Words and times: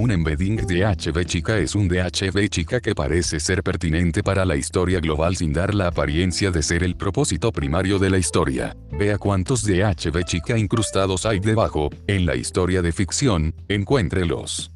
Un 0.00 0.10
embedding 0.12 0.56
DHB 0.56 1.26
chica 1.26 1.58
es 1.58 1.74
un 1.74 1.86
DHB 1.86 2.48
chica 2.48 2.80
que 2.80 2.94
parece 2.94 3.38
ser 3.38 3.62
pertinente 3.62 4.22
para 4.22 4.46
la 4.46 4.56
historia 4.56 4.98
global 4.98 5.36
sin 5.36 5.52
dar 5.52 5.74
la 5.74 5.88
apariencia 5.88 6.50
de 6.50 6.62
ser 6.62 6.82
el 6.84 6.96
propósito 6.96 7.52
primario 7.52 7.98
de 7.98 8.08
la 8.08 8.16
historia. 8.16 8.74
Vea 8.90 9.18
cuántos 9.18 9.62
DHB 9.62 10.24
chica 10.24 10.56
incrustados 10.56 11.26
hay 11.26 11.38
debajo, 11.38 11.90
en 12.06 12.24
la 12.24 12.34
historia 12.34 12.80
de 12.80 12.92
ficción, 12.92 13.54
encuéntrelos. 13.68 14.70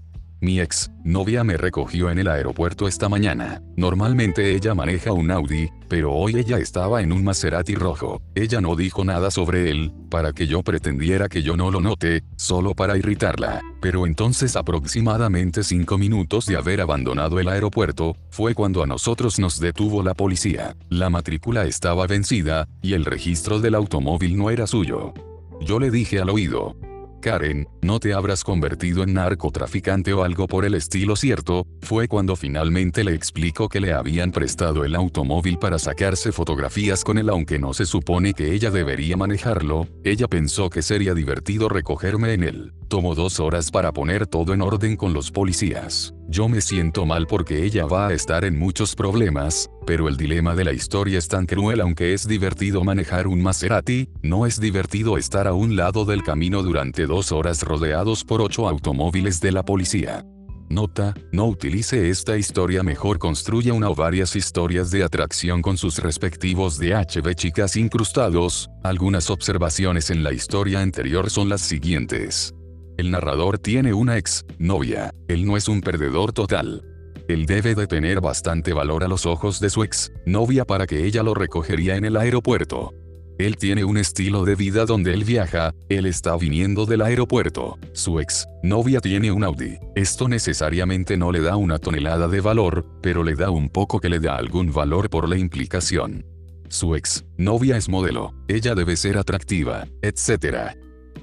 Mi 0.44 0.60
ex 0.60 0.90
novia 1.04 1.42
me 1.42 1.56
recogió 1.56 2.10
en 2.10 2.18
el 2.18 2.28
aeropuerto 2.28 2.86
esta 2.86 3.08
mañana. 3.08 3.62
Normalmente 3.78 4.54
ella 4.54 4.74
maneja 4.74 5.10
un 5.10 5.30
Audi, 5.30 5.70
pero 5.88 6.12
hoy 6.12 6.36
ella 6.36 6.58
estaba 6.58 7.00
en 7.00 7.12
un 7.12 7.24
Maserati 7.24 7.74
rojo. 7.74 8.20
Ella 8.34 8.60
no 8.60 8.76
dijo 8.76 9.06
nada 9.06 9.30
sobre 9.30 9.70
él, 9.70 9.90
para 10.10 10.34
que 10.34 10.46
yo 10.46 10.62
pretendiera 10.62 11.30
que 11.30 11.42
yo 11.42 11.56
no 11.56 11.70
lo 11.70 11.80
note, 11.80 12.24
solo 12.36 12.74
para 12.74 12.98
irritarla. 12.98 13.62
Pero 13.80 14.06
entonces 14.06 14.54
aproximadamente 14.54 15.62
cinco 15.62 15.96
minutos 15.96 16.44
de 16.44 16.56
haber 16.56 16.82
abandonado 16.82 17.40
el 17.40 17.48
aeropuerto, 17.48 18.14
fue 18.28 18.52
cuando 18.52 18.82
a 18.82 18.86
nosotros 18.86 19.38
nos 19.38 19.58
detuvo 19.58 20.02
la 20.02 20.12
policía. 20.12 20.76
La 20.90 21.08
matrícula 21.08 21.64
estaba 21.64 22.06
vencida, 22.06 22.68
y 22.82 22.92
el 22.92 23.06
registro 23.06 23.60
del 23.60 23.76
automóvil 23.76 24.36
no 24.36 24.50
era 24.50 24.66
suyo. 24.66 25.14
Yo 25.62 25.80
le 25.80 25.90
dije 25.90 26.20
al 26.20 26.28
oído, 26.28 26.76
Karen, 27.24 27.66
no 27.80 28.00
te 28.00 28.12
habrás 28.12 28.44
convertido 28.44 29.02
en 29.02 29.14
narcotraficante 29.14 30.12
o 30.12 30.24
algo 30.24 30.46
por 30.46 30.66
el 30.66 30.74
estilo 30.74 31.16
cierto, 31.16 31.66
fue 31.80 32.06
cuando 32.06 32.36
finalmente 32.36 33.02
le 33.02 33.14
explicó 33.14 33.70
que 33.70 33.80
le 33.80 33.94
habían 33.94 34.30
prestado 34.30 34.84
el 34.84 34.94
automóvil 34.94 35.58
para 35.58 35.78
sacarse 35.78 36.32
fotografías 36.32 37.02
con 37.02 37.16
él 37.16 37.30
aunque 37.30 37.58
no 37.58 37.72
se 37.72 37.86
supone 37.86 38.34
que 38.34 38.52
ella 38.52 38.70
debería 38.70 39.16
manejarlo, 39.16 39.88
ella 40.04 40.28
pensó 40.28 40.68
que 40.68 40.82
sería 40.82 41.14
divertido 41.14 41.70
recogerme 41.70 42.34
en 42.34 42.42
él. 42.42 42.74
Tomó 42.88 43.14
dos 43.14 43.40
horas 43.40 43.70
para 43.70 43.90
poner 43.92 44.26
todo 44.26 44.52
en 44.52 44.60
orden 44.60 44.94
con 44.94 45.14
los 45.14 45.30
policías. 45.30 46.14
Yo 46.34 46.48
me 46.48 46.60
siento 46.60 47.06
mal 47.06 47.28
porque 47.28 47.64
ella 47.64 47.86
va 47.86 48.08
a 48.08 48.12
estar 48.12 48.44
en 48.44 48.58
muchos 48.58 48.96
problemas, 48.96 49.70
pero 49.86 50.08
el 50.08 50.16
dilema 50.16 50.56
de 50.56 50.64
la 50.64 50.72
historia 50.72 51.16
es 51.16 51.28
tan 51.28 51.46
cruel 51.46 51.80
aunque 51.80 52.12
es 52.12 52.26
divertido 52.26 52.82
manejar 52.82 53.28
un 53.28 53.40
Maserati, 53.40 54.08
no 54.20 54.44
es 54.44 54.58
divertido 54.58 55.16
estar 55.16 55.46
a 55.46 55.52
un 55.52 55.76
lado 55.76 56.04
del 56.04 56.24
camino 56.24 56.64
durante 56.64 57.06
dos 57.06 57.30
horas 57.30 57.62
rodeados 57.62 58.24
por 58.24 58.40
ocho 58.40 58.68
automóviles 58.68 59.40
de 59.40 59.52
la 59.52 59.64
policía. 59.64 60.26
Nota, 60.68 61.14
no 61.30 61.46
utilice 61.46 62.10
esta 62.10 62.36
historia 62.36 62.82
mejor 62.82 63.20
construya 63.20 63.72
una 63.72 63.88
o 63.88 63.94
varias 63.94 64.34
historias 64.34 64.90
de 64.90 65.04
atracción 65.04 65.62
con 65.62 65.76
sus 65.76 65.98
respectivos 66.00 66.80
DHB 66.80 67.32
chicas 67.36 67.76
incrustados, 67.76 68.68
algunas 68.82 69.30
observaciones 69.30 70.10
en 70.10 70.24
la 70.24 70.32
historia 70.32 70.80
anterior 70.80 71.30
son 71.30 71.48
las 71.48 71.60
siguientes. 71.60 72.52
El 72.96 73.10
narrador 73.10 73.58
tiene 73.58 73.92
una 73.92 74.16
ex 74.18 74.44
novia. 74.58 75.12
Él 75.26 75.44
no 75.44 75.56
es 75.56 75.68
un 75.68 75.80
perdedor 75.80 76.32
total. 76.32 76.84
Él 77.26 77.46
debe 77.46 77.74
de 77.74 77.86
tener 77.86 78.20
bastante 78.20 78.72
valor 78.72 79.02
a 79.02 79.08
los 79.08 79.26
ojos 79.26 79.58
de 79.58 79.70
su 79.70 79.82
ex 79.82 80.12
novia 80.26 80.64
para 80.64 80.86
que 80.86 81.04
ella 81.04 81.22
lo 81.22 81.34
recogería 81.34 81.96
en 81.96 82.04
el 82.04 82.16
aeropuerto. 82.16 82.92
Él 83.36 83.56
tiene 83.56 83.84
un 83.84 83.96
estilo 83.96 84.44
de 84.44 84.54
vida 84.54 84.86
donde 84.86 85.12
él 85.12 85.24
viaja, 85.24 85.72
él 85.88 86.06
está 86.06 86.36
viniendo 86.36 86.86
del 86.86 87.02
aeropuerto. 87.02 87.78
Su 87.92 88.20
ex 88.20 88.46
novia 88.62 89.00
tiene 89.00 89.32
un 89.32 89.42
Audi. 89.42 89.78
Esto 89.96 90.28
necesariamente 90.28 91.16
no 91.16 91.32
le 91.32 91.40
da 91.40 91.56
una 91.56 91.78
tonelada 91.78 92.28
de 92.28 92.40
valor, 92.40 92.86
pero 93.02 93.24
le 93.24 93.34
da 93.34 93.50
un 93.50 93.70
poco 93.70 93.98
que 93.98 94.08
le 94.08 94.20
da 94.20 94.36
algún 94.36 94.72
valor 94.72 95.10
por 95.10 95.28
la 95.28 95.36
implicación. 95.36 96.24
Su 96.68 96.94
ex 96.94 97.24
novia 97.36 97.76
es 97.76 97.88
modelo, 97.88 98.34
ella 98.46 98.76
debe 98.76 98.96
ser 98.96 99.18
atractiva, 99.18 99.86
etc. 100.02 100.76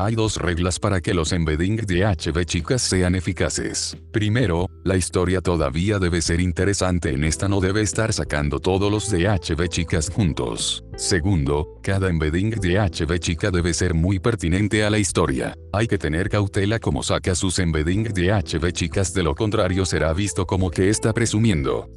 Hay 0.04 0.16
dos 0.16 0.38
reglas 0.38 0.80
para 0.80 1.00
que 1.00 1.14
los 1.14 1.32
embedding 1.32 1.76
de 1.76 2.04
HB 2.04 2.44
chicas 2.46 2.82
sean 2.82 3.14
eficaces. 3.14 3.96
Primero, 4.12 4.68
la 4.84 4.98
historia 4.98 5.42
todavía 5.42 6.00
debe 6.00 6.24
ser 6.24 6.42
interesante 6.42 7.12
en 7.12 7.24
esta 7.24 7.48
no 7.48 7.62
debe 7.62 7.84
estar 7.84 8.12
sacando 8.12 8.60
todos 8.60 8.92
los 8.92 9.12
DHB 9.12 9.68
chicas 9.68 10.10
juntos. 10.10 10.84
Segundo, 10.98 11.80
cada 11.84 12.10
embedding 12.10 12.50
de 12.50 12.80
HB 12.80 13.20
chica 13.20 13.52
debe 13.52 13.76
ser 13.76 13.94
muy 13.94 14.18
pertinente 14.18 14.84
a 14.84 14.90
la 14.90 14.98
historia. 14.98 15.54
Hay 15.72 15.86
que 15.86 16.00
tener 16.00 16.30
cautela 16.30 16.80
como 16.80 17.04
saca 17.04 17.36
sus 17.36 17.60
embedding 17.60 18.06
de 18.06 18.34
HB 18.34 18.72
chicas 18.72 19.14
de 19.14 19.22
lo 19.22 19.36
contrario 19.36 19.86
será 19.86 20.14
visto 20.14 20.48
como 20.48 20.72
que 20.72 20.90
está 20.90 21.14
presumiendo. 21.14 21.88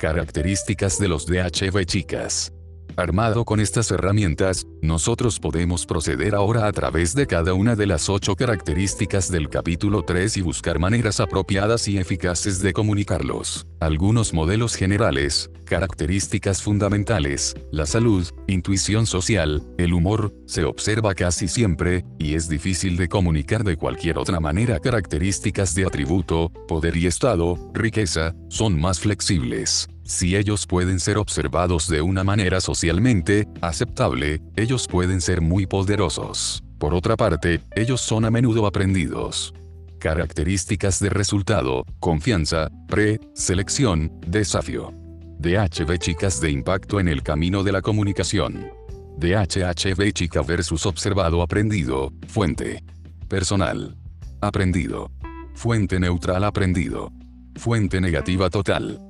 Características 0.00 0.98
de 0.98 1.08
los 1.08 1.24
DHB 1.24 1.86
chicas. 1.86 2.52
Armado 2.96 3.44
con 3.44 3.58
estas 3.58 3.90
herramientas, 3.90 4.66
nosotros 4.80 5.40
podemos 5.40 5.84
proceder 5.84 6.34
ahora 6.34 6.68
a 6.68 6.72
través 6.72 7.14
de 7.14 7.26
cada 7.26 7.52
una 7.52 7.74
de 7.74 7.86
las 7.86 8.08
ocho 8.08 8.36
características 8.36 9.32
del 9.32 9.48
capítulo 9.48 10.02
3 10.02 10.36
y 10.36 10.42
buscar 10.42 10.78
maneras 10.78 11.18
apropiadas 11.18 11.88
y 11.88 11.98
eficaces 11.98 12.62
de 12.62 12.72
comunicarlos. 12.72 13.66
Algunos 13.80 14.32
modelos 14.32 14.76
generales, 14.76 15.50
características 15.64 16.62
fundamentales, 16.62 17.56
la 17.72 17.84
salud, 17.84 18.28
intuición 18.46 19.06
social, 19.06 19.62
el 19.76 19.92
humor, 19.92 20.32
se 20.46 20.64
observa 20.64 21.14
casi 21.14 21.48
siempre, 21.48 22.04
y 22.20 22.34
es 22.34 22.48
difícil 22.48 22.96
de 22.96 23.08
comunicar 23.08 23.64
de 23.64 23.76
cualquier 23.76 24.18
otra 24.18 24.38
manera 24.38 24.78
características 24.78 25.74
de 25.74 25.84
atributo, 25.84 26.50
poder 26.68 26.96
y 26.96 27.06
estado, 27.06 27.58
riqueza, 27.74 28.36
son 28.48 28.80
más 28.80 29.00
flexibles. 29.00 29.88
Si 30.04 30.36
ellos 30.36 30.66
pueden 30.66 31.00
ser 31.00 31.16
observados 31.16 31.88
de 31.88 32.02
una 32.02 32.24
manera 32.24 32.60
socialmente 32.60 33.48
aceptable, 33.62 34.42
ellos 34.54 34.86
pueden 34.86 35.22
ser 35.22 35.40
muy 35.40 35.66
poderosos. 35.66 36.62
Por 36.78 36.92
otra 36.92 37.16
parte, 37.16 37.62
ellos 37.74 38.02
son 38.02 38.26
a 38.26 38.30
menudo 38.30 38.66
aprendidos. 38.66 39.54
Características 39.98 41.00
de 41.00 41.08
resultado, 41.08 41.86
confianza, 42.00 42.68
pre-selección, 42.86 44.12
desafío. 44.26 44.92
DHB 45.38 45.96
chicas 45.96 46.38
de 46.38 46.50
impacto 46.50 47.00
en 47.00 47.08
el 47.08 47.22
camino 47.22 47.62
de 47.62 47.72
la 47.72 47.80
comunicación. 47.80 48.70
DHHB 49.16 50.12
chica 50.12 50.42
versus 50.42 50.84
observado 50.84 51.40
aprendido, 51.40 52.12
fuente. 52.28 52.84
Personal. 53.26 53.96
Aprendido. 54.42 55.10
Fuente 55.54 55.98
neutral 55.98 56.44
aprendido. 56.44 57.10
Fuente 57.56 58.02
negativa 58.02 58.50
total. 58.50 59.00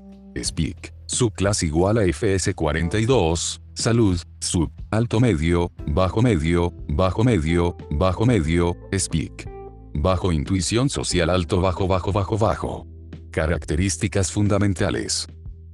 Speak. 0.42 0.92
Subclass 1.06 1.62
igual 1.62 1.98
a 1.98 2.04
FS42. 2.06 3.60
Salud. 3.74 4.18
Sub. 4.40 4.70
Alto 4.90 5.20
medio. 5.20 5.70
Bajo 5.86 6.22
medio. 6.22 6.72
Bajo 6.88 7.24
medio. 7.24 7.76
Bajo 7.90 8.26
medio. 8.26 8.76
Speak. 8.96 9.48
Bajo 9.94 10.32
intuición 10.32 10.88
social 10.88 11.30
alto 11.30 11.60
bajo 11.60 11.86
bajo 11.86 12.12
bajo 12.12 12.38
bajo. 12.38 12.86
Características 13.30 14.32
fundamentales. 14.32 15.28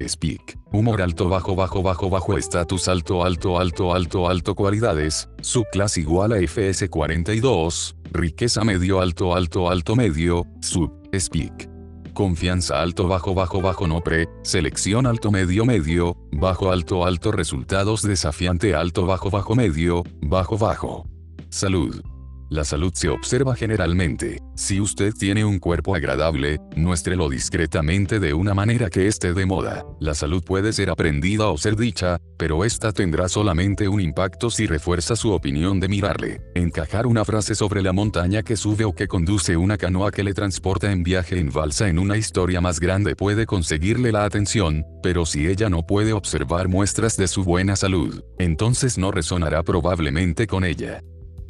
Speak. 0.07 0.59
Humor 0.73 1.03
alto 1.03 1.29
bajo 1.29 1.55
bajo 1.55 1.83
bajo 1.83 2.11
bajo 2.11 2.37
estatus 2.39 2.89
alto 2.89 3.25
alto 3.25 3.59
alto 3.59 3.95
alto 3.95 4.29
alto 4.29 4.55
cualidades. 4.55 5.29
Subclass 5.43 5.99
igual 5.99 6.33
a 6.33 6.39
FS42. 6.39 7.95
Riqueza 8.13 8.65
medio 8.65 9.01
alto 9.01 9.35
alto 9.35 9.71
alto 9.71 9.97
medio. 9.97 10.45
Sub. 10.61 10.91
Speak. 11.19 11.80
Confianza 12.13 12.81
alto 12.81 13.09
bajo 13.09 13.35
bajo 13.35 13.61
bajo 13.61 13.87
no 13.87 14.01
pre, 14.01 14.29
selección 14.43 15.07
alto 15.07 15.31
medio 15.31 15.65
medio, 15.65 16.17
bajo 16.33 16.71
alto 16.71 17.05
alto 17.05 17.33
resultados 17.33 18.03
desafiante 18.03 18.75
alto 18.75 19.07
bajo 19.07 19.31
bajo 19.31 19.55
medio, 19.55 20.05
bajo 20.21 20.59
bajo. 20.59 21.07
Salud. 21.49 22.03
La 22.51 22.65
salud 22.65 22.91
se 22.93 23.09
observa 23.09 23.55
generalmente. 23.55 24.43
Si 24.57 24.81
usted 24.81 25.15
tiene 25.15 25.45
un 25.45 25.61
cuerpo 25.61 25.95
agradable, 25.95 26.59
muéstrelo 26.75 27.29
discretamente 27.29 28.19
de 28.19 28.35
una 28.35 28.55
manera 28.55 28.91
que 28.91 29.07
esté 29.07 29.33
de 29.35 29.47
moda. 29.47 29.85
La 30.01 30.15
salud 30.15 30.43
puede 30.43 30.73
ser 30.73 30.91
aprendida 30.91 31.47
o 31.47 31.57
ser 31.57 31.77
dicha, 31.77 32.19
pero 32.37 32.65
esta 32.65 32.91
tendrá 32.91 33.29
solamente 33.29 33.87
un 33.87 34.01
impacto 34.01 34.51
si 34.51 34.67
refuerza 34.67 35.15
su 35.15 35.31
opinión 35.31 35.79
de 35.79 35.87
mirarle. 35.87 36.41
Encajar 36.57 37.07
una 37.07 37.25
frase 37.25 37.55
sobre 37.55 37.83
la 37.83 37.93
montaña 37.93 38.43
que 38.43 38.57
sube 38.57 38.85
o 38.85 38.97
que 38.97 39.07
conduce 39.07 39.57
una 39.57 39.77
canoa 39.77 40.11
que 40.11 40.25
le 40.25 40.35
transporta 40.35 40.91
en 40.91 41.05
viaje 41.05 41.39
en 41.39 41.53
balsa 41.53 41.89
en 41.89 42.01
una 42.01 42.17
historia 42.17 42.61
más 42.61 42.81
grande 42.81 43.15
puede 43.15 43.47
conseguirle 43.47 44.11
la 44.11 44.25
atención, 44.25 44.85
pero 45.05 45.25
si 45.25 45.47
ella 45.47 45.71
no 45.71 45.87
puede 45.87 46.13
observar 46.13 46.67
muestras 46.67 47.17
de 47.17 47.29
su 47.29 47.45
buena 47.45 47.77
salud, 47.77 48.25
entonces 48.41 48.99
no 48.99 49.13
resonará 49.13 49.63
probablemente 49.63 50.49
con 50.49 50.65
ella. 50.65 51.01